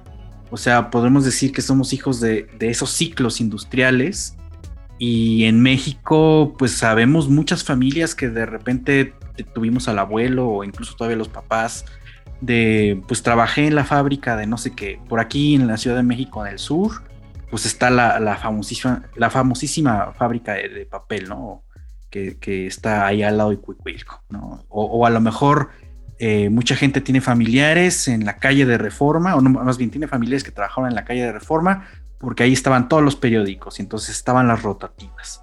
O 0.50 0.56
sea, 0.56 0.90
podemos 0.90 1.24
decir 1.24 1.52
que 1.52 1.62
somos 1.62 1.92
hijos 1.92 2.20
de, 2.20 2.48
de 2.58 2.70
esos 2.70 2.90
ciclos 2.90 3.40
industriales 3.40 4.36
y 4.98 5.44
en 5.44 5.62
México 5.62 6.54
pues 6.58 6.72
sabemos 6.72 7.28
muchas 7.28 7.64
familias 7.64 8.14
que 8.14 8.28
de 8.28 8.44
repente 8.44 9.14
tuvimos 9.54 9.88
al 9.88 9.98
abuelo 9.98 10.48
o 10.48 10.64
incluso 10.64 10.94
todavía 10.94 11.16
los 11.16 11.28
papás 11.28 11.86
de, 12.40 13.02
pues 13.06 13.22
trabajé 13.22 13.66
en 13.66 13.74
la 13.74 13.84
fábrica 13.84 14.36
de 14.36 14.46
no 14.46 14.58
sé 14.58 14.72
qué, 14.72 15.00
por 15.08 15.20
aquí 15.20 15.54
en 15.54 15.66
la 15.66 15.76
Ciudad 15.76 15.96
de 15.96 16.02
México, 16.02 16.44
en 16.44 16.52
el 16.52 16.58
sur, 16.58 17.02
pues 17.50 17.66
está 17.66 17.90
la, 17.90 18.36
famosísima, 18.36 19.02
la 19.16 19.30
famosísima 19.30 20.12
fábrica 20.12 20.54
de, 20.54 20.86
papel, 20.86 21.28
¿no? 21.28 21.64
Que, 22.08 22.66
está 22.66 23.06
ahí 23.06 23.22
al 23.22 23.38
lado 23.38 23.50
de 23.50 23.58
Cuicuilco, 23.58 24.22
¿no? 24.30 24.64
O, 24.68 25.06
a 25.06 25.10
lo 25.10 25.20
mejor 25.20 25.70
eh, 26.18 26.50
mucha 26.50 26.76
gente 26.76 27.00
tiene 27.00 27.20
familiares 27.20 28.08
en 28.08 28.24
la 28.24 28.38
calle 28.38 28.66
de 28.66 28.78
Reforma, 28.78 29.36
o 29.36 29.40
más 29.40 29.78
bien 29.78 29.90
tiene 29.90 30.08
familiares 30.08 30.44
que 30.44 30.50
trabajaron 30.50 30.88
en 30.88 30.96
la 30.96 31.04
calle 31.04 31.22
de 31.22 31.32
Reforma, 31.32 31.86
porque 32.18 32.42
ahí 32.42 32.52
estaban 32.52 32.88
todos 32.88 33.02
los 33.02 33.16
periódicos 33.16 33.78
y 33.78 33.82
entonces 33.82 34.10
estaban 34.16 34.46
las 34.46 34.62
rotativas 34.62 35.42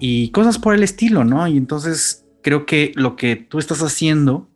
y 0.00 0.30
cosas 0.30 0.58
por 0.58 0.74
el 0.74 0.82
estilo, 0.82 1.24
¿no? 1.24 1.46
Y 1.46 1.56
entonces 1.56 2.24
creo 2.42 2.66
que 2.66 2.92
lo 2.96 3.14
que 3.14 3.36
tú 3.36 3.58
estás 3.58 3.82
haciendo 3.82 4.49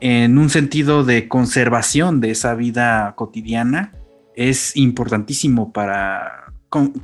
en 0.00 0.38
un 0.38 0.50
sentido 0.50 1.04
de 1.04 1.28
conservación 1.28 2.20
de 2.20 2.30
esa 2.30 2.54
vida 2.54 3.14
cotidiana 3.16 3.92
es 4.34 4.76
importantísimo 4.76 5.72
para, 5.72 6.52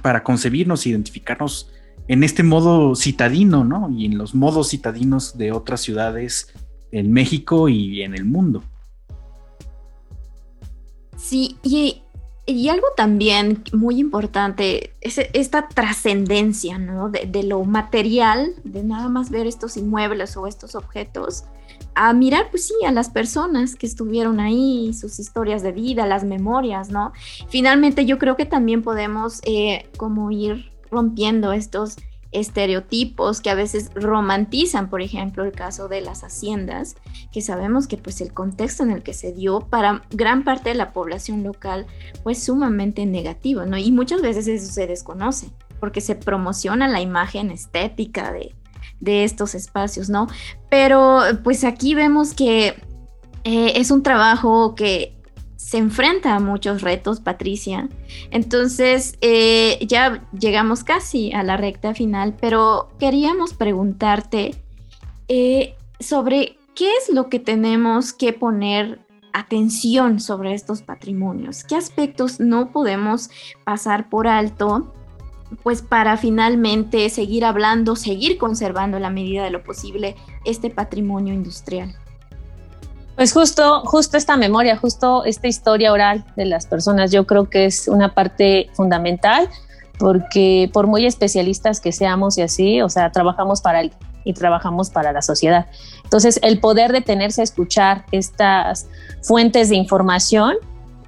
para 0.03 0.23
concebirnos, 0.23 0.87
identificarnos 0.87 1.71
en 2.07 2.23
este 2.23 2.43
modo 2.43 2.95
citadino, 2.95 3.65
¿no? 3.65 3.91
Y 3.91 4.07
en 4.07 4.19
los 4.19 4.35
modos 4.35 4.71
citadinos 4.71 5.37
de 5.37 5.53
otras 5.53 5.81
ciudades 5.81 6.55
en 6.93 7.13
México 7.13 7.69
y 7.69 8.03
en 8.03 8.15
el 8.15 8.25
mundo. 8.25 8.63
Sí, 11.17 11.57
y 11.63 12.04
Y 12.47 12.69
algo 12.69 12.87
también 12.95 13.65
muy 13.73 13.99
importante 13.99 14.93
es 15.01 15.19
esta 15.33 15.69
trascendencia, 15.69 16.79
¿no? 16.79 17.09
De, 17.09 17.43
lo 17.43 17.65
material, 17.65 18.55
de 18.65 18.85
nada 18.85 19.09
más 19.09 19.31
ver 19.31 19.47
estos 19.47 19.79
inmuebles 19.79 20.37
o 20.37 20.47
estos 20.47 20.75
objetos, 20.75 21.45
a 21.95 22.13
mirar, 22.13 22.51
pues 22.51 22.67
sí, 22.67 22.75
a 22.87 22.93
las 22.93 23.09
personas 23.09 23.77
que 23.77 23.87
estuvieron 23.87 24.41
ahí, 24.41 24.93
sus 24.93 25.19
historias 25.19 25.63
de 25.63 25.73
vida, 25.73 26.07
las 26.07 26.25
memorias, 26.25 26.91
¿no? 26.91 27.13
Finalmente 27.49 28.05
yo 28.05 28.19
creo 28.19 28.37
que 28.37 28.45
también 28.45 28.83
podemos 28.83 29.41
eh, 29.45 29.89
como 29.97 30.31
ir 30.31 30.71
rompiendo 30.91 31.53
estos 31.53 31.97
estereotipos 32.35 33.41
que 33.41 33.49
a 33.49 33.55
veces 33.55 33.91
romantizan, 33.95 34.91
por 34.91 35.01
ejemplo, 35.01 35.45
el 35.45 35.53
caso 35.53 35.89
de 35.89 36.01
las 36.01 36.25
haciendas, 36.25 36.97
que 37.33 37.41
sabemos 37.41 37.87
que 37.87 37.97
pues 37.97 38.21
el 38.21 38.35
contexto 38.35 38.83
en 38.83 38.91
el 38.91 39.03
que 39.03 39.15
se 39.15 39.33
dio 39.33 39.61
para 39.61 40.03
gran 40.11 40.45
parte 40.45 40.71
de 40.71 40.75
la 40.75 40.93
población 40.93 41.43
local 41.45 41.87
fue 42.23 42.35
sumamente 42.35 43.07
negativo, 43.07 43.65
¿no? 43.65 43.79
Y 43.79 43.93
muchas 43.93 44.21
veces 44.21 44.49
eso 44.49 44.71
se 44.73 44.87
desconoce, 44.87 45.51
porque 45.81 46.01
se 46.01 46.17
promociona 46.17 46.89
la 46.89 47.01
imagen 47.01 47.51
estética 47.51 48.33
de, 48.33 48.53
estos 49.07 49.55
espacios, 49.55 50.09
¿no? 50.09 50.29
Pero 50.71 51.21
pues 51.43 51.63
aquí 51.65 51.95
vemos 51.95 52.33
que 52.33 52.69
eh, 53.45 53.73
es 53.77 53.91
un 53.91 54.03
trabajo 54.03 54.75
que 54.75 55.15
se 55.65 55.79
enfrenta 55.79 56.35
a 56.35 56.41
muchos 56.41 56.83
retos, 56.83 57.21
Patricia. 57.21 57.89
Entonces, 58.31 59.17
eh, 59.23 59.79
ya 59.89 60.23
llegamos 60.39 60.85
casi 60.85 61.33
a 61.33 61.43
la 61.43 61.57
recta 61.57 61.95
final, 61.95 62.37
pero 62.39 62.91
queríamos 62.99 63.55
preguntarte 63.55 64.63
eh, 65.29 65.75
sobre 65.99 66.59
qué 66.75 66.91
es 66.97 67.09
lo 67.09 67.31
que 67.31 67.39
tenemos 67.39 68.13
que 68.13 68.35
poner 68.35 69.01
atención 69.33 70.21
sobre 70.21 70.53
estos 70.53 70.83
patrimonios, 70.83 71.65
qué 71.65 71.77
aspectos 71.77 72.41
no 72.41 72.71
podemos 72.71 73.31
pasar 73.65 74.11
por 74.11 74.29
alto 74.29 74.93
pues 75.63 75.81
para 75.81 76.19
finalmente 76.19 77.09
seguir 77.09 77.45
hablando, 77.45 77.97
seguir 77.97 78.37
conservando 78.37 78.99
en 78.99 79.03
la 79.03 79.11
medida 79.11 79.45
de 79.45 79.51
lo 79.51 79.63
posible 79.63 80.15
este 80.45 80.69
patrimonio 80.69 81.33
industrial. 81.33 81.95
Pues 83.17 83.33
justo, 83.33 83.83
justo 83.85 84.17
esta 84.17 84.37
memoria, 84.37 84.77
justo 84.77 85.25
esta 85.25 85.47
historia 85.47 85.93
oral 85.93 86.25
de 86.37 86.47
las 86.47 86.67
personas, 86.67 87.13
yo 87.13 87.27
creo 87.27 87.49
que 87.49 87.67
es 87.67 87.87
una 87.87 88.13
parte 88.15 88.71
fundamental 88.73 89.49
porque 89.99 90.69
por 90.73 90.89
muy 90.89 91.07
especialistas 91.07 91.81
que 91.81 91.93
seamos 91.93 92.37
y 92.39 92.43
así, 92.43 92.83
o 92.83 92.89
sea, 92.89 93.13
trabajamos 93.13 93.61
para 93.61 93.81
el 93.81 93.93
y 94.25 94.33
trabajamos 94.33 94.91
para 94.91 95.13
la 95.13 95.23
sociedad. 95.23 95.67
Entonces, 96.03 96.41
el 96.43 96.59
poder 96.59 96.93
detenerse 96.93 97.43
a 97.43 97.45
escuchar 97.45 98.05
estas 98.11 98.89
fuentes 99.23 99.69
de 99.69 99.77
información, 99.77 100.57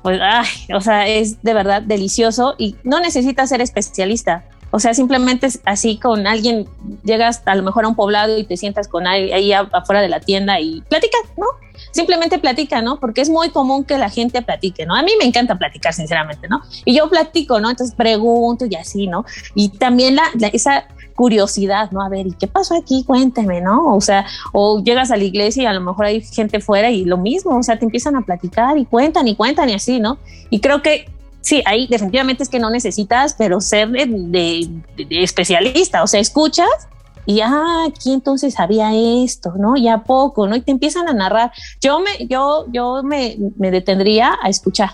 pues, 0.02 0.20
ay, 0.22 0.46
o 0.74 0.80
sea, 0.80 1.08
es 1.08 1.42
de 1.42 1.54
verdad 1.54 1.82
delicioso 1.82 2.54
y 2.58 2.76
no 2.84 3.00
necesitas 3.00 3.48
ser 3.48 3.60
especialista. 3.60 4.44
O 4.76 4.78
sea, 4.78 4.92
simplemente 4.92 5.48
así 5.64 5.96
con 5.96 6.26
alguien, 6.26 6.68
llegas 7.02 7.40
a 7.46 7.54
lo 7.54 7.62
mejor 7.62 7.86
a 7.86 7.88
un 7.88 7.94
poblado 7.94 8.36
y 8.36 8.44
te 8.44 8.58
sientas 8.58 8.88
con 8.88 9.06
ahí, 9.06 9.32
ahí 9.32 9.50
afuera 9.54 10.02
de 10.02 10.10
la 10.10 10.20
tienda 10.20 10.60
y 10.60 10.82
platicas, 10.82 11.22
¿no? 11.38 11.46
simplemente 11.92 12.38
platica, 12.38 12.82
¿no? 12.82 13.00
Porque 13.00 13.22
es 13.22 13.30
muy 13.30 13.50
común 13.50 13.84
que 13.84 13.96
la 13.96 14.10
gente 14.10 14.42
platique, 14.42 14.84
¿no? 14.84 14.94
A 14.94 15.02
mí 15.02 15.12
me 15.18 15.24
encanta 15.24 15.56
platicar, 15.56 15.94
sinceramente, 15.94 16.46
¿no? 16.46 16.60
Y 16.84 16.94
yo 16.94 17.08
platico, 17.08 17.58
¿no? 17.58 17.70
Entonces 17.70 17.96
pregunto 17.96 18.66
y 18.66 18.74
así, 18.74 19.06
¿no? 19.06 19.24
Y 19.54 19.70
también 19.70 20.16
la, 20.16 20.24
esa 20.52 20.88
curiosidad, 21.14 21.90
¿no? 21.92 22.02
A 22.02 22.10
ver, 22.10 22.26
¿y 22.26 22.32
qué 22.32 22.46
pasó 22.46 22.76
aquí? 22.76 23.02
Cuénteme, 23.04 23.62
¿no? 23.62 23.94
O 23.94 24.00
sea, 24.02 24.26
o 24.52 24.82
llegas 24.82 25.10
a 25.10 25.16
la 25.16 25.24
iglesia 25.24 25.62
y 25.62 25.66
a 25.66 25.72
lo 25.72 25.80
mejor 25.80 26.04
hay 26.04 26.20
gente 26.20 26.60
fuera 26.60 26.90
y 26.90 27.06
lo 27.06 27.16
mismo, 27.16 27.56
o 27.56 27.62
sea, 27.62 27.78
te 27.78 27.86
empiezan 27.86 28.14
a 28.16 28.20
platicar 28.20 28.76
y 28.76 28.84
cuentan 28.84 29.26
y 29.26 29.34
cuentan 29.34 29.70
y 29.70 29.74
así, 29.74 30.00
¿no? 30.00 30.18
Y 30.50 30.60
creo 30.60 30.82
que 30.82 31.06
sí, 31.46 31.62
ahí 31.64 31.86
definitivamente 31.86 32.42
es 32.42 32.48
que 32.48 32.58
no 32.58 32.70
necesitas, 32.70 33.34
pero 33.34 33.60
ser 33.60 33.90
de, 33.90 34.68
especialista, 35.10 36.02
o 36.02 36.08
sea, 36.08 36.18
escuchas 36.18 36.88
y 37.24 37.40
ah, 37.40 37.84
aquí 37.88 38.12
entonces 38.12 38.54
sabía 38.54 38.90
esto, 38.92 39.54
¿no? 39.56 39.76
Y 39.76 39.86
a 39.86 40.02
poco, 40.02 40.48
¿no? 40.48 40.56
Y 40.56 40.62
te 40.62 40.72
empiezan 40.72 41.08
a 41.08 41.12
narrar. 41.12 41.52
Yo 41.80 42.00
me, 42.00 42.26
yo, 42.26 42.66
yo 42.72 43.02
me, 43.04 43.36
me 43.56 43.70
detendría 43.70 44.36
a 44.42 44.48
escuchar, 44.48 44.90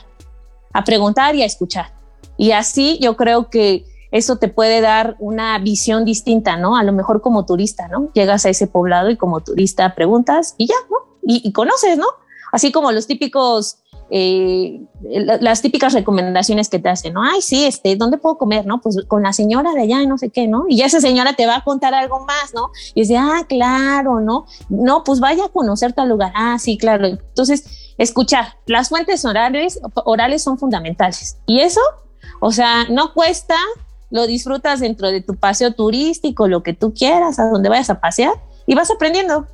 a 0.75 0.85
preguntar 0.85 1.35
y 1.35 1.43
a 1.43 1.47
escuchar. 1.47 1.95
Y 2.37 2.53
así 2.53 2.99
yo 3.01 3.17
creo 3.17 3.49
que 3.49 3.87
eso 4.11 4.37
te 4.37 4.49
puede 4.49 4.83
dar 4.83 5.17
una 5.21 5.59
visión 5.59 6.05
distinta, 6.05 6.59
¿no? 6.59 6.77
A 6.77 6.85
lo 6.85 6.93
mejor 6.93 7.23
como 7.23 7.47
turista, 7.47 7.89
¿no? 7.89 8.11
Llegas 8.13 8.45
a 8.45 8.51
ese 8.51 8.67
poblado 8.67 9.09
y 9.09 9.17
como 9.17 9.41
turista 9.41 9.95
preguntas 9.95 10.55
y 10.59 10.67
ya, 10.67 10.75
¿no? 10.91 11.17
Y 11.25 11.51
conoces, 11.53 11.97
¿no? 11.97 12.09
Así 12.53 12.73
como 12.73 12.93
los 12.93 13.07
típicos 13.07 13.82
eh, 14.15 14.83
las 15.41 15.63
típicas 15.63 15.95
recomendaciones 15.95 16.69
que 16.69 16.79
te 16.79 16.91
hacen, 16.91 17.15
¿no? 17.15 17.23
Ay, 17.23 17.41
sí, 17.41 17.65
este, 17.65 17.97
¿dónde 17.97 18.19
puedo 18.19 18.37
comer? 18.37 18.67
¿No? 18.67 18.79
Pues 18.83 18.99
con 19.09 19.23
la 19.23 19.33
señora 19.33 19.73
de 19.73 19.81
allá, 19.81 20.05
no 20.05 20.19
sé 20.19 20.29
qué, 20.29 20.47
¿no? 20.47 20.67
Y 20.69 20.83
esa 20.83 21.01
señora 21.01 21.33
te 21.33 21.47
va 21.47 21.57
a 21.57 21.65
contar 21.65 21.95
algo 21.95 22.21
más, 22.27 22.53
¿no? 22.55 22.71
Y 22.95 23.01
dice, 23.01 23.17
ah, 23.17 23.47
claro, 23.49 24.21
¿no? 24.21 24.45
No, 24.69 25.03
pues 25.03 25.19
vaya 25.19 25.47
a 25.47 25.49
conocer 25.49 25.95
tal 25.95 26.11
lugar. 26.11 26.31
Ah, 26.35 26.59
sí, 26.59 26.77
claro. 26.77 27.07
Entonces, 27.07 27.95
escuchar, 27.97 28.59
las 28.67 28.91
fuentes 28.91 29.25
orales, 29.25 29.81
orales 30.05 30.43
son 30.43 30.59
fundamentales. 30.59 31.39
Y 31.47 31.61
eso, 31.61 31.81
o 32.41 32.53
sea, 32.53 32.85
no 32.91 33.15
cuesta, 33.15 33.57
lo 34.11 34.27
disfrutas 34.27 34.81
dentro 34.81 35.11
de 35.11 35.23
tu 35.23 35.37
paseo 35.37 35.73
turístico, 35.73 36.49
lo 36.49 36.63
que 36.63 36.75
tú 36.75 36.93
quieras, 36.93 37.39
a 37.39 37.49
donde 37.49 37.71
vayas 37.71 37.89
a 37.89 37.99
pasear, 37.99 38.35
y 38.67 38.75
vas 38.75 38.91
aprendiendo 38.91 39.47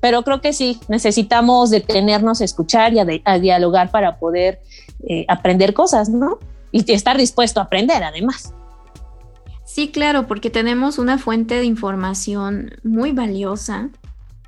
pero 0.00 0.22
creo 0.22 0.40
que 0.40 0.52
sí, 0.52 0.78
necesitamos 0.88 1.70
detenernos 1.70 2.40
a 2.40 2.44
escuchar 2.44 2.92
y 2.92 2.98
a, 3.24 3.38
dialogar 3.38 3.90
para 3.90 4.18
poder 4.18 4.60
eh, 5.08 5.24
aprender 5.28 5.74
cosas, 5.74 6.08
¿no? 6.08 6.38
Y 6.72 6.90
estar 6.92 7.16
dispuesto 7.16 7.60
a 7.60 7.64
aprender 7.64 8.02
además. 8.02 8.54
Sí, 9.64 9.88
claro, 9.88 10.26
porque 10.26 10.48
tenemos 10.48 10.98
una 10.98 11.18
fuente 11.18 11.56
de 11.56 11.64
información 11.64 12.70
muy 12.84 13.12
valiosa 13.12 13.90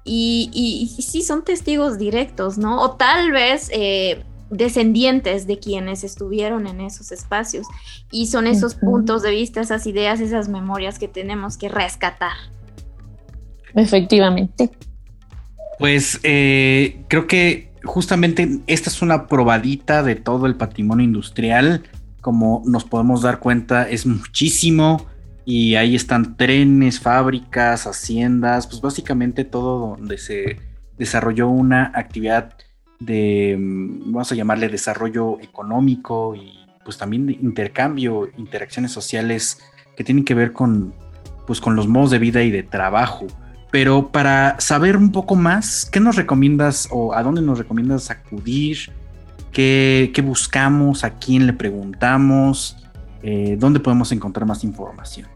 y, 0.05 0.51
y, 0.53 1.03
sí 1.03 1.22
son 1.22 1.44
testigos 1.44 1.99
directos, 1.99 2.57
¿no? 2.57 2.80
O 2.80 2.92
tal 2.92 3.30
vez 3.30 3.68
eh, 3.72 4.24
descendientes 4.51 5.46
de 5.46 5.59
quienes 5.59 6.05
estuvieron 6.05 6.66
en 6.66 6.80
esos 6.80 7.12
espacios 7.12 7.66
y 8.11 8.28
son 8.28 8.46
esos 8.46 8.74
puntos 8.74 9.22
de 9.22 9.30
vista, 9.30 9.61
esas 9.61 9.86
ideas, 9.86 10.20
esas 10.20 10.49
memorias 10.49 10.99
que 10.99 11.09
tenemos 11.09 11.59
que 11.59 11.68
rescatar. 11.68 12.36
Efectivamente. 13.74 14.70
Pues 15.79 16.20
eh, 16.22 17.05
creo 17.09 17.26
que 17.26 17.70
justamente 17.85 18.61
esta 18.66 18.91
es 18.91 19.03
una 19.03 19.26
probadita 19.26 20.03
de 20.03 20.16
todo 20.16 20.47
el 20.47 20.57
patrimonio 20.57 21.05
industrial. 21.05 21.85
Como 22.20 22.62
nos 22.66 22.85
podemos 22.85 23.22
dar 23.22 23.39
cuenta, 23.39 23.89
es 23.89 24.05
muchísimo. 24.07 25.07
Y 25.45 25.76
ahí 25.76 25.95
están 25.95 26.37
trenes, 26.37 27.01
fábricas, 27.01 27.87
haciendas, 27.87 28.66
pues 28.66 28.83
básicamente 28.83 29.45
todo 29.45 29.97
donde 29.97 30.18
se 30.18 30.59
desarrolló 30.99 31.49
una 31.49 31.91
actividad 31.95 32.55
de, 33.01 33.57
mm, 33.59 34.12
vamos 34.12 34.31
a 34.31 34.35
llamarle 34.35 34.68
desarrollo 34.68 35.41
económico 35.41 36.35
y 36.35 36.53
pues 36.85 36.99
también 36.99 37.26
de 37.26 37.33
intercambio, 37.33 38.31
interacciones 38.37 38.93
sociales 38.93 39.59
que 39.97 40.05
tienen 40.05 40.24
que 40.24 40.35
ver 40.35 40.53
con, 40.53 40.95
pues, 41.47 41.61
con 41.61 41.76
los 41.76 41.87
modos 41.87 42.11
de 42.11 42.18
vida 42.18 42.43
y 42.43 42.51
de 42.51 42.62
trabajo. 42.62 43.26
Pero 43.70 44.08
para 44.08 44.58
saber 44.60 44.96
un 44.96 45.12
poco 45.12 45.34
más, 45.34 45.84
¿qué 45.84 46.00
nos 46.00 46.16
recomiendas 46.16 46.88
o 46.90 47.14
a 47.14 47.22
dónde 47.22 47.42
nos 47.42 47.58
recomiendas 47.58 48.10
acudir? 48.10 48.90
¿Qué, 49.52 50.22
buscamos? 50.24 51.04
¿A 51.04 51.18
quién 51.18 51.46
le 51.46 51.52
preguntamos? 51.52 52.76
Eh, 53.22 53.56
¿Dónde 53.58 53.80
podemos 53.80 54.10
encontrar 54.12 54.46
más 54.46 54.64
información? 54.64 55.28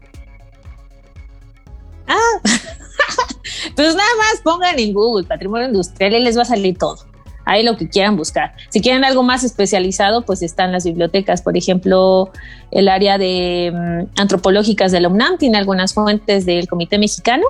Ah, 2.07 2.39
pues 3.75 3.95
nada 3.95 4.09
más 4.17 4.41
pongan 4.43 4.79
en 4.79 4.93
Google 4.93 5.27
patrimonio 5.27 5.67
industrial 5.67 6.13
y 6.13 6.23
les 6.23 6.37
va 6.37 6.41
a 6.41 6.45
salir 6.45 6.77
todo. 6.77 6.97
Ahí 7.45 7.63
lo 7.63 7.75
que 7.75 7.89
quieran 7.89 8.15
buscar. 8.15 8.53
Si 8.69 8.81
quieren 8.81 9.03
algo 9.03 9.21
más 9.21 9.43
especializado, 9.43 10.25
pues 10.25 10.41
están 10.41 10.71
las 10.71 10.85
bibliotecas. 10.85 11.41
Por 11.41 11.57
ejemplo, 11.57 12.31
el 12.71 12.87
área 12.87 13.17
de 13.17 13.71
mm, 13.73 14.21
antropológicas 14.21 14.93
de 14.93 15.01
la 15.01 15.09
UNAM 15.09 15.37
tiene 15.37 15.57
algunas 15.57 15.93
fuentes 15.93 16.45
del 16.45 16.67
Comité 16.67 16.97
Mexicano 16.97 17.43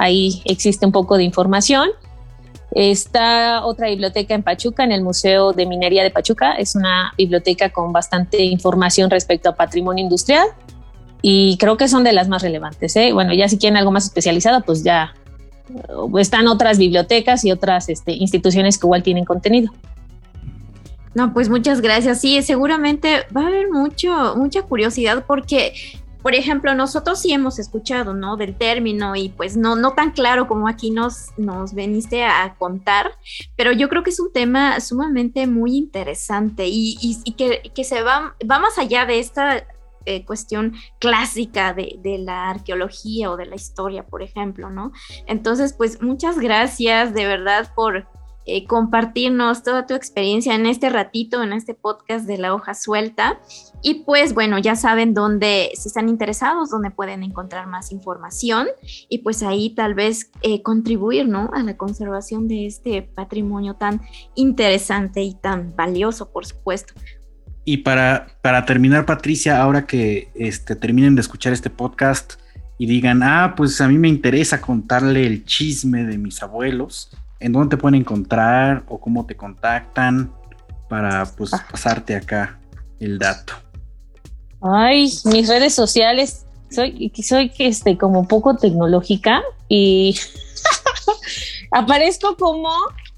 Ahí 0.00 0.40
existe 0.46 0.86
un 0.86 0.92
poco 0.92 1.18
de 1.18 1.24
información. 1.24 1.90
Está 2.72 3.66
otra 3.66 3.88
biblioteca 3.88 4.34
en 4.34 4.42
Pachuca, 4.42 4.82
en 4.82 4.92
el 4.92 5.02
Museo 5.02 5.52
de 5.52 5.66
Minería 5.66 6.02
de 6.02 6.10
Pachuca. 6.10 6.54
Es 6.54 6.74
una 6.74 7.12
biblioteca 7.18 7.68
con 7.68 7.92
bastante 7.92 8.42
información 8.42 9.10
respecto 9.10 9.50
a 9.50 9.56
patrimonio 9.56 10.02
industrial 10.02 10.48
y 11.20 11.58
creo 11.58 11.76
que 11.76 11.86
son 11.86 12.02
de 12.02 12.14
las 12.14 12.28
más 12.28 12.40
relevantes. 12.40 12.96
¿eh? 12.96 13.12
Bueno, 13.12 13.34
ya 13.34 13.46
si 13.46 13.58
quieren 13.58 13.76
algo 13.76 13.90
más 13.90 14.06
especializado, 14.06 14.62
pues 14.62 14.82
ya 14.82 15.12
uh, 15.94 16.18
están 16.18 16.48
otras 16.48 16.78
bibliotecas 16.78 17.44
y 17.44 17.52
otras 17.52 17.90
este, 17.90 18.12
instituciones 18.12 18.78
que 18.78 18.86
igual 18.86 19.02
tienen 19.02 19.26
contenido. 19.26 19.70
No, 21.12 21.34
pues 21.34 21.50
muchas 21.50 21.82
gracias. 21.82 22.22
Sí, 22.22 22.40
seguramente 22.40 23.26
va 23.36 23.42
a 23.42 23.46
haber 23.48 23.70
mucho, 23.70 24.34
mucha 24.36 24.62
curiosidad 24.62 25.24
porque 25.26 25.74
por 26.22 26.34
ejemplo, 26.34 26.74
nosotros 26.74 27.20
sí 27.20 27.32
hemos 27.32 27.58
escuchado, 27.58 28.14
¿no? 28.14 28.36
Del 28.36 28.54
término 28.54 29.16
y 29.16 29.30
pues 29.30 29.56
no, 29.56 29.76
no 29.76 29.92
tan 29.92 30.10
claro 30.10 30.46
como 30.46 30.68
aquí 30.68 30.90
nos, 30.90 31.30
nos 31.38 31.74
veniste 31.74 32.24
a, 32.24 32.54
contar, 32.58 33.12
pero 33.56 33.72
yo 33.72 33.88
creo 33.88 34.02
que 34.02 34.10
es 34.10 34.20
un 34.20 34.32
tema 34.32 34.80
sumamente 34.80 35.46
muy 35.46 35.76
interesante 35.76 36.66
y, 36.66 36.96
y, 37.00 37.32
que, 37.32 37.70
que, 37.74 37.84
se 37.84 38.02
va, 38.02 38.34
va 38.48 38.58
más 38.58 38.78
allá 38.78 39.06
de 39.06 39.18
esta 39.18 39.64
eh, 40.04 40.24
cuestión 40.24 40.74
clásica 40.98 41.72
de, 41.72 41.96
de, 42.02 42.18
la 42.18 42.50
arqueología 42.50 43.30
o 43.30 43.36
de 43.36 43.46
la 43.46 43.54
historia, 43.54 44.04
por 44.04 44.22
ejemplo, 44.22 44.70
¿no? 44.70 44.92
Entonces, 45.26 45.74
pues 45.74 46.02
muchas 46.02 46.38
gracias 46.38 47.14
de 47.14 47.26
verdad 47.26 47.72
por 47.74 48.06
eh, 48.56 48.66
compartirnos 48.66 49.62
toda 49.62 49.86
tu 49.86 49.94
experiencia 49.94 50.54
en 50.56 50.66
este 50.66 50.90
ratito, 50.90 51.42
en 51.42 51.52
este 51.52 51.74
podcast 51.74 52.26
de 52.26 52.36
la 52.36 52.52
hoja 52.52 52.74
suelta. 52.74 53.40
Y 53.80 54.02
pues 54.02 54.34
bueno, 54.34 54.58
ya 54.58 54.74
saben 54.74 55.14
dónde, 55.14 55.70
si 55.74 55.88
están 55.88 56.08
interesados, 56.08 56.70
dónde 56.70 56.90
pueden 56.90 57.22
encontrar 57.22 57.68
más 57.68 57.92
información 57.92 58.66
y 59.08 59.18
pues 59.18 59.42
ahí 59.44 59.70
tal 59.70 59.94
vez 59.94 60.32
eh, 60.42 60.62
contribuir, 60.62 61.28
¿no? 61.28 61.50
A 61.54 61.62
la 61.62 61.76
conservación 61.76 62.48
de 62.48 62.66
este 62.66 63.02
patrimonio 63.02 63.74
tan 63.74 64.00
interesante 64.34 65.22
y 65.22 65.34
tan 65.34 65.76
valioso, 65.76 66.32
por 66.32 66.44
supuesto. 66.44 66.94
Y 67.64 67.78
para, 67.78 68.26
para 68.42 68.64
terminar, 68.64 69.06
Patricia, 69.06 69.62
ahora 69.62 69.86
que 69.86 70.32
este, 70.34 70.74
terminen 70.74 71.14
de 71.14 71.20
escuchar 71.20 71.52
este 71.52 71.70
podcast 71.70 72.34
y 72.78 72.86
digan, 72.86 73.22
ah, 73.22 73.54
pues 73.56 73.80
a 73.80 73.88
mí 73.88 73.98
me 73.98 74.08
interesa 74.08 74.60
contarle 74.60 75.26
el 75.26 75.44
chisme 75.44 76.04
de 76.04 76.16
mis 76.18 76.42
abuelos, 76.42 77.10
¿en 77.40 77.52
dónde 77.52 77.76
te 77.76 77.80
pueden 77.80 78.00
encontrar 78.00 78.84
o 78.88 79.00
cómo 79.00 79.26
te 79.26 79.36
contactan 79.36 80.32
para 80.88 81.26
pues 81.36 81.52
ah. 81.54 81.66
pasarte 81.70 82.14
acá 82.14 82.58
el 83.00 83.18
dato? 83.18 83.54
Ay, 84.60 85.10
mis 85.24 85.48
redes 85.48 85.74
sociales, 85.74 86.44
soy, 86.70 87.10
soy 87.26 87.50
este, 87.58 87.96
como 87.96 88.28
poco 88.28 88.56
tecnológica 88.56 89.40
y 89.68 90.20
aparezco 91.72 92.36
como 92.36 92.68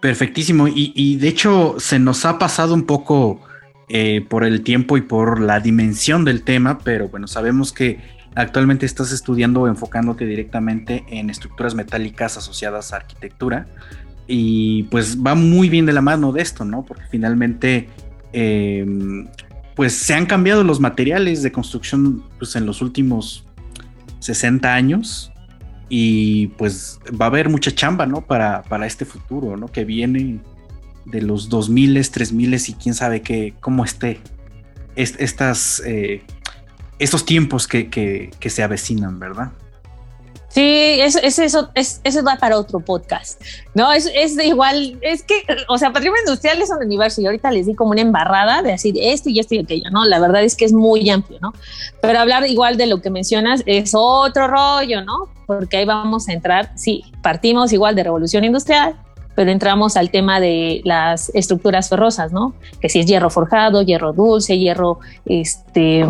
Perfectísimo. 0.00 0.68
Y, 0.68 1.16
de 1.16 1.28
hecho 1.28 1.76
se 1.78 1.98
nos 1.98 2.24
ha 2.24 2.38
pasado 2.38 2.74
un 2.74 2.84
poco 2.84 3.40
eh, 3.88 4.24
por 4.28 4.44
el 4.44 4.62
tiempo 4.62 4.96
y 4.96 5.00
por 5.00 5.40
la 5.40 5.60
dimensión 5.60 6.24
del 6.24 6.42
tema, 6.42 6.78
pero 6.78 7.08
bueno, 7.08 7.26
sabemos 7.26 7.72
que 7.72 8.00
actualmente 8.34 8.86
estás 8.86 9.10
estudiando 9.10 9.62
o 9.62 9.68
enfocándote 9.68 10.24
directamente 10.24 11.04
en 11.08 11.30
estructuras 11.30 11.74
metálicas 11.74 12.36
asociadas 12.36 12.92
a 12.92 12.96
arquitectura. 12.96 13.66
Y 14.28 14.84
pues 14.84 15.18
va 15.20 15.34
muy 15.34 15.68
bien 15.68 15.86
de 15.86 15.92
la 15.92 16.02
mano 16.02 16.32
de 16.32 16.42
esto, 16.42 16.64
¿no? 16.64 16.84
Porque 16.84 17.04
finalmente, 17.10 17.88
em, 18.32 19.26
pues 19.74 19.94
se 19.94 20.14
han 20.14 20.26
cambiado 20.26 20.62
los 20.62 20.80
materiales 20.80 21.42
de 21.42 21.50
construcción 21.50 22.22
pues, 22.38 22.54
en 22.54 22.66
los 22.66 22.82
últimos 22.82 23.44
60 24.20 24.74
años 24.74 25.32
y 25.88 26.48
pues 26.48 27.00
va 27.08 27.26
a 27.26 27.28
haber 27.28 27.48
mucha 27.48 27.70
chamba, 27.74 28.06
¿no? 28.06 28.20
Para, 28.20 28.62
para 28.62 28.86
este 28.86 29.04
futuro, 29.04 29.56
¿no? 29.56 29.68
Que 29.68 29.84
viene 29.84 30.40
de 31.04 31.22
los 31.22 31.48
2000, 31.48 32.10
3000 32.10 32.54
y 32.54 32.74
quién 32.74 32.94
sabe 32.94 33.22
qué, 33.22 33.54
cómo 33.60 33.84
esté 33.84 34.20
estas, 34.96 35.80
eh, 35.86 36.22
estos 36.98 37.24
tiempos 37.24 37.68
que, 37.68 37.88
que, 37.88 38.30
que, 38.40 38.50
se 38.50 38.62
avecinan, 38.62 39.20
¿verdad? 39.20 39.52
Sí, 40.48 40.98
eso, 41.00 41.18
eso, 41.22 41.68
es, 41.74 42.00
eso 42.04 42.24
va 42.24 42.36
para 42.36 42.58
otro 42.58 42.80
podcast. 42.80 43.40
No, 43.74 43.92
es, 43.92 44.10
es 44.14 44.42
igual, 44.42 44.98
es 45.02 45.22
que, 45.22 45.34
o 45.68 45.76
sea, 45.76 45.92
patrimonio 45.92 46.22
industrial 46.26 46.60
es 46.62 46.70
un 46.70 46.84
universo 46.84 47.20
y 47.20 47.26
ahorita 47.26 47.50
les 47.50 47.66
di 47.66 47.74
como 47.74 47.90
una 47.90 48.00
embarrada 48.00 48.62
de 48.62 48.70
decir 48.70 48.94
esto 48.98 49.28
y 49.28 49.38
esto 49.40 49.54
y 49.54 49.60
aquello, 49.60 49.90
¿no? 49.90 50.06
La 50.06 50.18
verdad 50.18 50.42
es 50.42 50.56
que 50.56 50.64
es 50.64 50.72
muy 50.72 51.08
amplio, 51.10 51.38
¿no? 51.42 51.52
Pero 52.00 52.18
hablar 52.18 52.46
igual 52.46 52.78
de 52.78 52.86
lo 52.86 53.02
que 53.02 53.10
mencionas 53.10 53.62
es 53.66 53.92
otro 53.94 54.48
rollo, 54.48 55.02
¿no? 55.02 55.28
Porque 55.46 55.76
ahí 55.76 55.84
vamos 55.84 56.28
a 56.28 56.32
entrar, 56.32 56.72
sí, 56.76 57.04
partimos 57.22 57.72
igual 57.74 57.94
de 57.94 58.04
revolución 58.04 58.42
industrial, 58.44 58.96
pero 59.34 59.50
entramos 59.50 59.98
al 59.98 60.10
tema 60.10 60.40
de 60.40 60.80
las 60.84 61.30
estructuras 61.34 61.90
ferrosas, 61.90 62.32
¿no? 62.32 62.54
Que 62.80 62.88
si 62.88 63.00
es 63.00 63.06
hierro 63.06 63.28
forjado, 63.28 63.82
hierro 63.82 64.14
dulce, 64.14 64.58
hierro, 64.58 64.98
este 65.26 66.04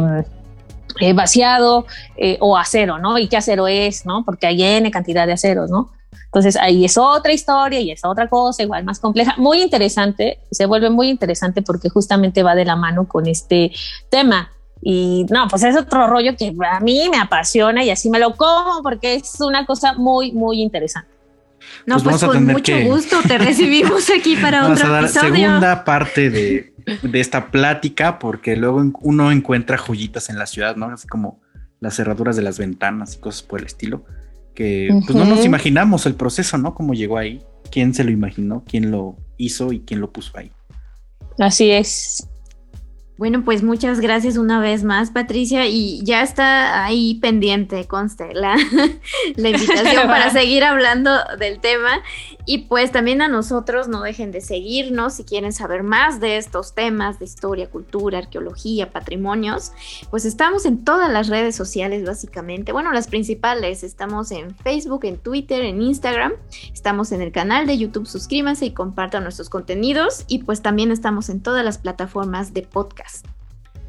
eh, 1.00 1.12
vaciado 1.12 1.86
eh, 2.16 2.36
o 2.40 2.56
acero, 2.56 2.98
¿no? 2.98 3.18
¿Y 3.18 3.28
qué 3.28 3.36
acero 3.36 3.68
es, 3.68 4.06
no? 4.06 4.24
Porque 4.24 4.46
hay 4.46 4.62
N 4.62 4.90
cantidad 4.90 5.26
de 5.26 5.32
aceros, 5.32 5.70
¿no? 5.70 5.90
Entonces 6.26 6.56
ahí 6.56 6.84
es 6.84 6.98
otra 6.98 7.32
historia 7.32 7.80
y 7.80 7.90
es 7.90 8.04
otra 8.04 8.28
cosa, 8.28 8.62
igual 8.62 8.84
más 8.84 9.00
compleja, 9.00 9.34
muy 9.38 9.62
interesante, 9.62 10.38
se 10.50 10.66
vuelve 10.66 10.90
muy 10.90 11.08
interesante 11.08 11.62
porque 11.62 11.88
justamente 11.88 12.42
va 12.42 12.54
de 12.54 12.66
la 12.66 12.76
mano 12.76 13.08
con 13.08 13.26
este 13.26 13.72
tema. 14.10 14.50
Y 14.80 15.26
no, 15.30 15.48
pues 15.48 15.64
es 15.64 15.76
otro 15.76 16.06
rollo 16.06 16.36
que 16.36 16.54
a 16.70 16.80
mí 16.80 17.08
me 17.10 17.18
apasiona 17.18 17.82
y 17.82 17.90
así 17.90 18.10
me 18.10 18.18
lo 18.18 18.36
como 18.36 18.82
porque 18.82 19.14
es 19.14 19.40
una 19.40 19.66
cosa 19.66 19.94
muy, 19.94 20.32
muy 20.32 20.60
interesante. 20.60 21.10
No, 21.86 21.98
pues, 21.98 22.18
pues 22.18 22.24
con 22.24 22.46
mucho 22.46 22.78
gusto 22.84 23.18
te 23.26 23.38
recibimos 23.38 24.08
aquí 24.10 24.36
para 24.36 24.62
vamos 24.62 24.78
otro 24.78 24.94
a 24.94 25.00
dar 25.00 25.08
segunda 25.08 25.84
parte 25.84 26.30
de, 26.30 26.72
de 27.02 27.20
esta 27.20 27.50
plática, 27.50 28.18
porque 28.18 28.56
luego 28.56 28.82
uno 29.00 29.32
encuentra 29.32 29.78
joyitas 29.78 30.30
en 30.30 30.38
la 30.38 30.46
ciudad, 30.46 30.76
¿no? 30.76 30.86
Así 30.86 31.06
como 31.06 31.40
las 31.80 31.96
cerraduras 31.96 32.36
de 32.36 32.42
las 32.42 32.58
ventanas 32.58 33.14
y 33.14 33.18
cosas 33.18 33.42
por 33.42 33.60
el 33.60 33.66
estilo, 33.66 34.04
que 34.54 34.88
pues 35.06 35.16
no 35.16 35.24
nos 35.24 35.44
imaginamos 35.44 36.06
el 36.06 36.14
proceso, 36.14 36.58
¿no? 36.58 36.74
Cómo 36.74 36.94
llegó 36.94 37.18
ahí, 37.18 37.42
quién 37.70 37.94
se 37.94 38.04
lo 38.04 38.10
imaginó, 38.10 38.64
quién 38.66 38.90
lo 38.90 39.16
hizo 39.36 39.72
y 39.72 39.80
quién 39.80 40.00
lo 40.00 40.12
puso 40.12 40.36
ahí. 40.36 40.50
Así 41.38 41.70
es. 41.70 42.28
Bueno, 43.18 43.42
pues 43.44 43.64
muchas 43.64 43.98
gracias 43.98 44.36
una 44.36 44.60
vez 44.60 44.84
más, 44.84 45.10
Patricia, 45.10 45.66
y 45.66 46.00
ya 46.04 46.22
está 46.22 46.84
ahí 46.84 47.14
pendiente, 47.16 47.84
conste, 47.88 48.32
la, 48.32 48.56
la 49.36 49.48
invitación 49.48 50.06
para 50.06 50.30
seguir 50.30 50.62
hablando 50.62 51.10
del 51.36 51.58
tema. 51.58 52.00
Y 52.50 52.58
pues 52.58 52.92
también 52.92 53.20
a 53.20 53.28
nosotros 53.28 53.88
no 53.88 54.00
dejen 54.00 54.30
de 54.30 54.40
seguirnos 54.40 55.12
si 55.12 55.24
quieren 55.24 55.52
saber 55.52 55.82
más 55.82 56.18
de 56.18 56.38
estos 56.38 56.74
temas 56.74 57.18
de 57.18 57.26
historia, 57.26 57.68
cultura, 57.68 58.16
arqueología, 58.16 58.90
patrimonios. 58.90 59.72
Pues 60.08 60.24
estamos 60.24 60.64
en 60.64 60.82
todas 60.82 61.12
las 61.12 61.28
redes 61.28 61.54
sociales 61.54 62.06
básicamente. 62.06 62.72
Bueno, 62.72 62.90
las 62.92 63.06
principales. 63.06 63.82
Estamos 63.82 64.30
en 64.30 64.56
Facebook, 64.56 65.04
en 65.04 65.18
Twitter, 65.18 65.62
en 65.62 65.82
Instagram. 65.82 66.32
Estamos 66.72 67.12
en 67.12 67.20
el 67.20 67.32
canal 67.32 67.66
de 67.66 67.76
YouTube. 67.76 68.06
Suscríbanse 68.06 68.64
y 68.64 68.70
compartan 68.70 69.24
nuestros 69.24 69.50
contenidos. 69.50 70.24
Y 70.26 70.38
pues 70.44 70.62
también 70.62 70.90
estamos 70.90 71.28
en 71.28 71.42
todas 71.42 71.62
las 71.62 71.76
plataformas 71.76 72.54
de 72.54 72.62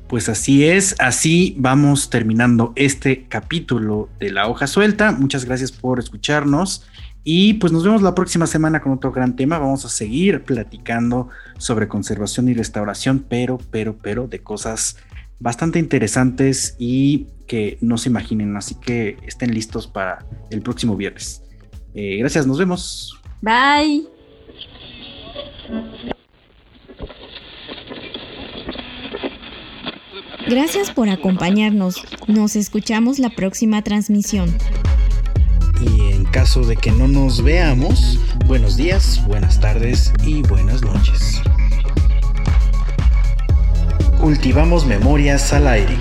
Pues 0.08 0.28
así 0.28 0.66
es, 0.66 0.96
así 0.98 1.56
vamos 1.60 2.10
terminando 2.10 2.74
este 2.76 3.26
capítulo 3.28 4.10
de 4.20 4.32
La 4.32 4.48
Hoja 4.48 4.66
Suelta. 4.66 5.12
Muchas 5.12 5.46
gracias 5.46 5.72
por 5.72 6.00
escucharnos 6.00 6.84
y 7.24 7.56
pues 7.56 7.72
nos 7.72 7.84
vemos 7.84 8.02
la 8.02 8.16
próxima 8.16 8.48
semana 8.48 8.82
con 8.82 8.94
otro 8.94 9.12
gran 9.12 9.36
tema. 9.36 9.60
Vamos 9.60 9.86
a 9.86 9.90
seguir 9.90 10.44
platicando 10.44 11.30
sobre 11.60 11.88
conservación 11.88 12.50
y 12.50 12.56
restauración, 12.56 13.24
pero, 13.30 13.60
pero, 13.70 13.98
pero 13.98 14.28
de 14.28 14.40
cosas 14.40 14.98
bastante 15.40 15.78
interesantes 15.78 16.76
y 16.80 17.28
que 17.48 17.78
no 17.82 18.00
se 18.00 18.10
imaginen. 18.10 18.56
Así 18.58 18.76
que 18.76 19.18
estén 19.28 19.54
listos 19.54 19.86
para 19.86 20.26
el 20.50 20.62
próximo 20.62 20.96
viernes. 20.96 21.44
Eh, 21.94 22.18
gracias, 22.18 22.48
nos 22.48 22.58
vemos. 22.58 23.20
Bye. 23.42 24.08
Gracias 30.50 30.89
por 30.89 31.10
acompañarnos. 31.10 32.04
Nos 32.26 32.56
escuchamos 32.56 33.20
la 33.20 33.30
próxima 33.30 33.84
transmisión. 33.84 34.52
Y 35.80 36.12
en 36.12 36.26
caso 36.26 36.64
de 36.64 36.76
que 36.76 36.91
no 36.91 37.08
nos 37.08 37.43
veamos, 37.43 38.18
buenos 38.47 38.76
días, 38.76 39.24
buenas 39.28 39.60
tardes 39.60 40.12
y 40.26 40.41
buenas 40.41 40.82
noches. 40.82 41.39
Cultivamos 44.20 44.88
memorias 44.88 45.54
al 45.54 45.68
aire. 45.68 45.95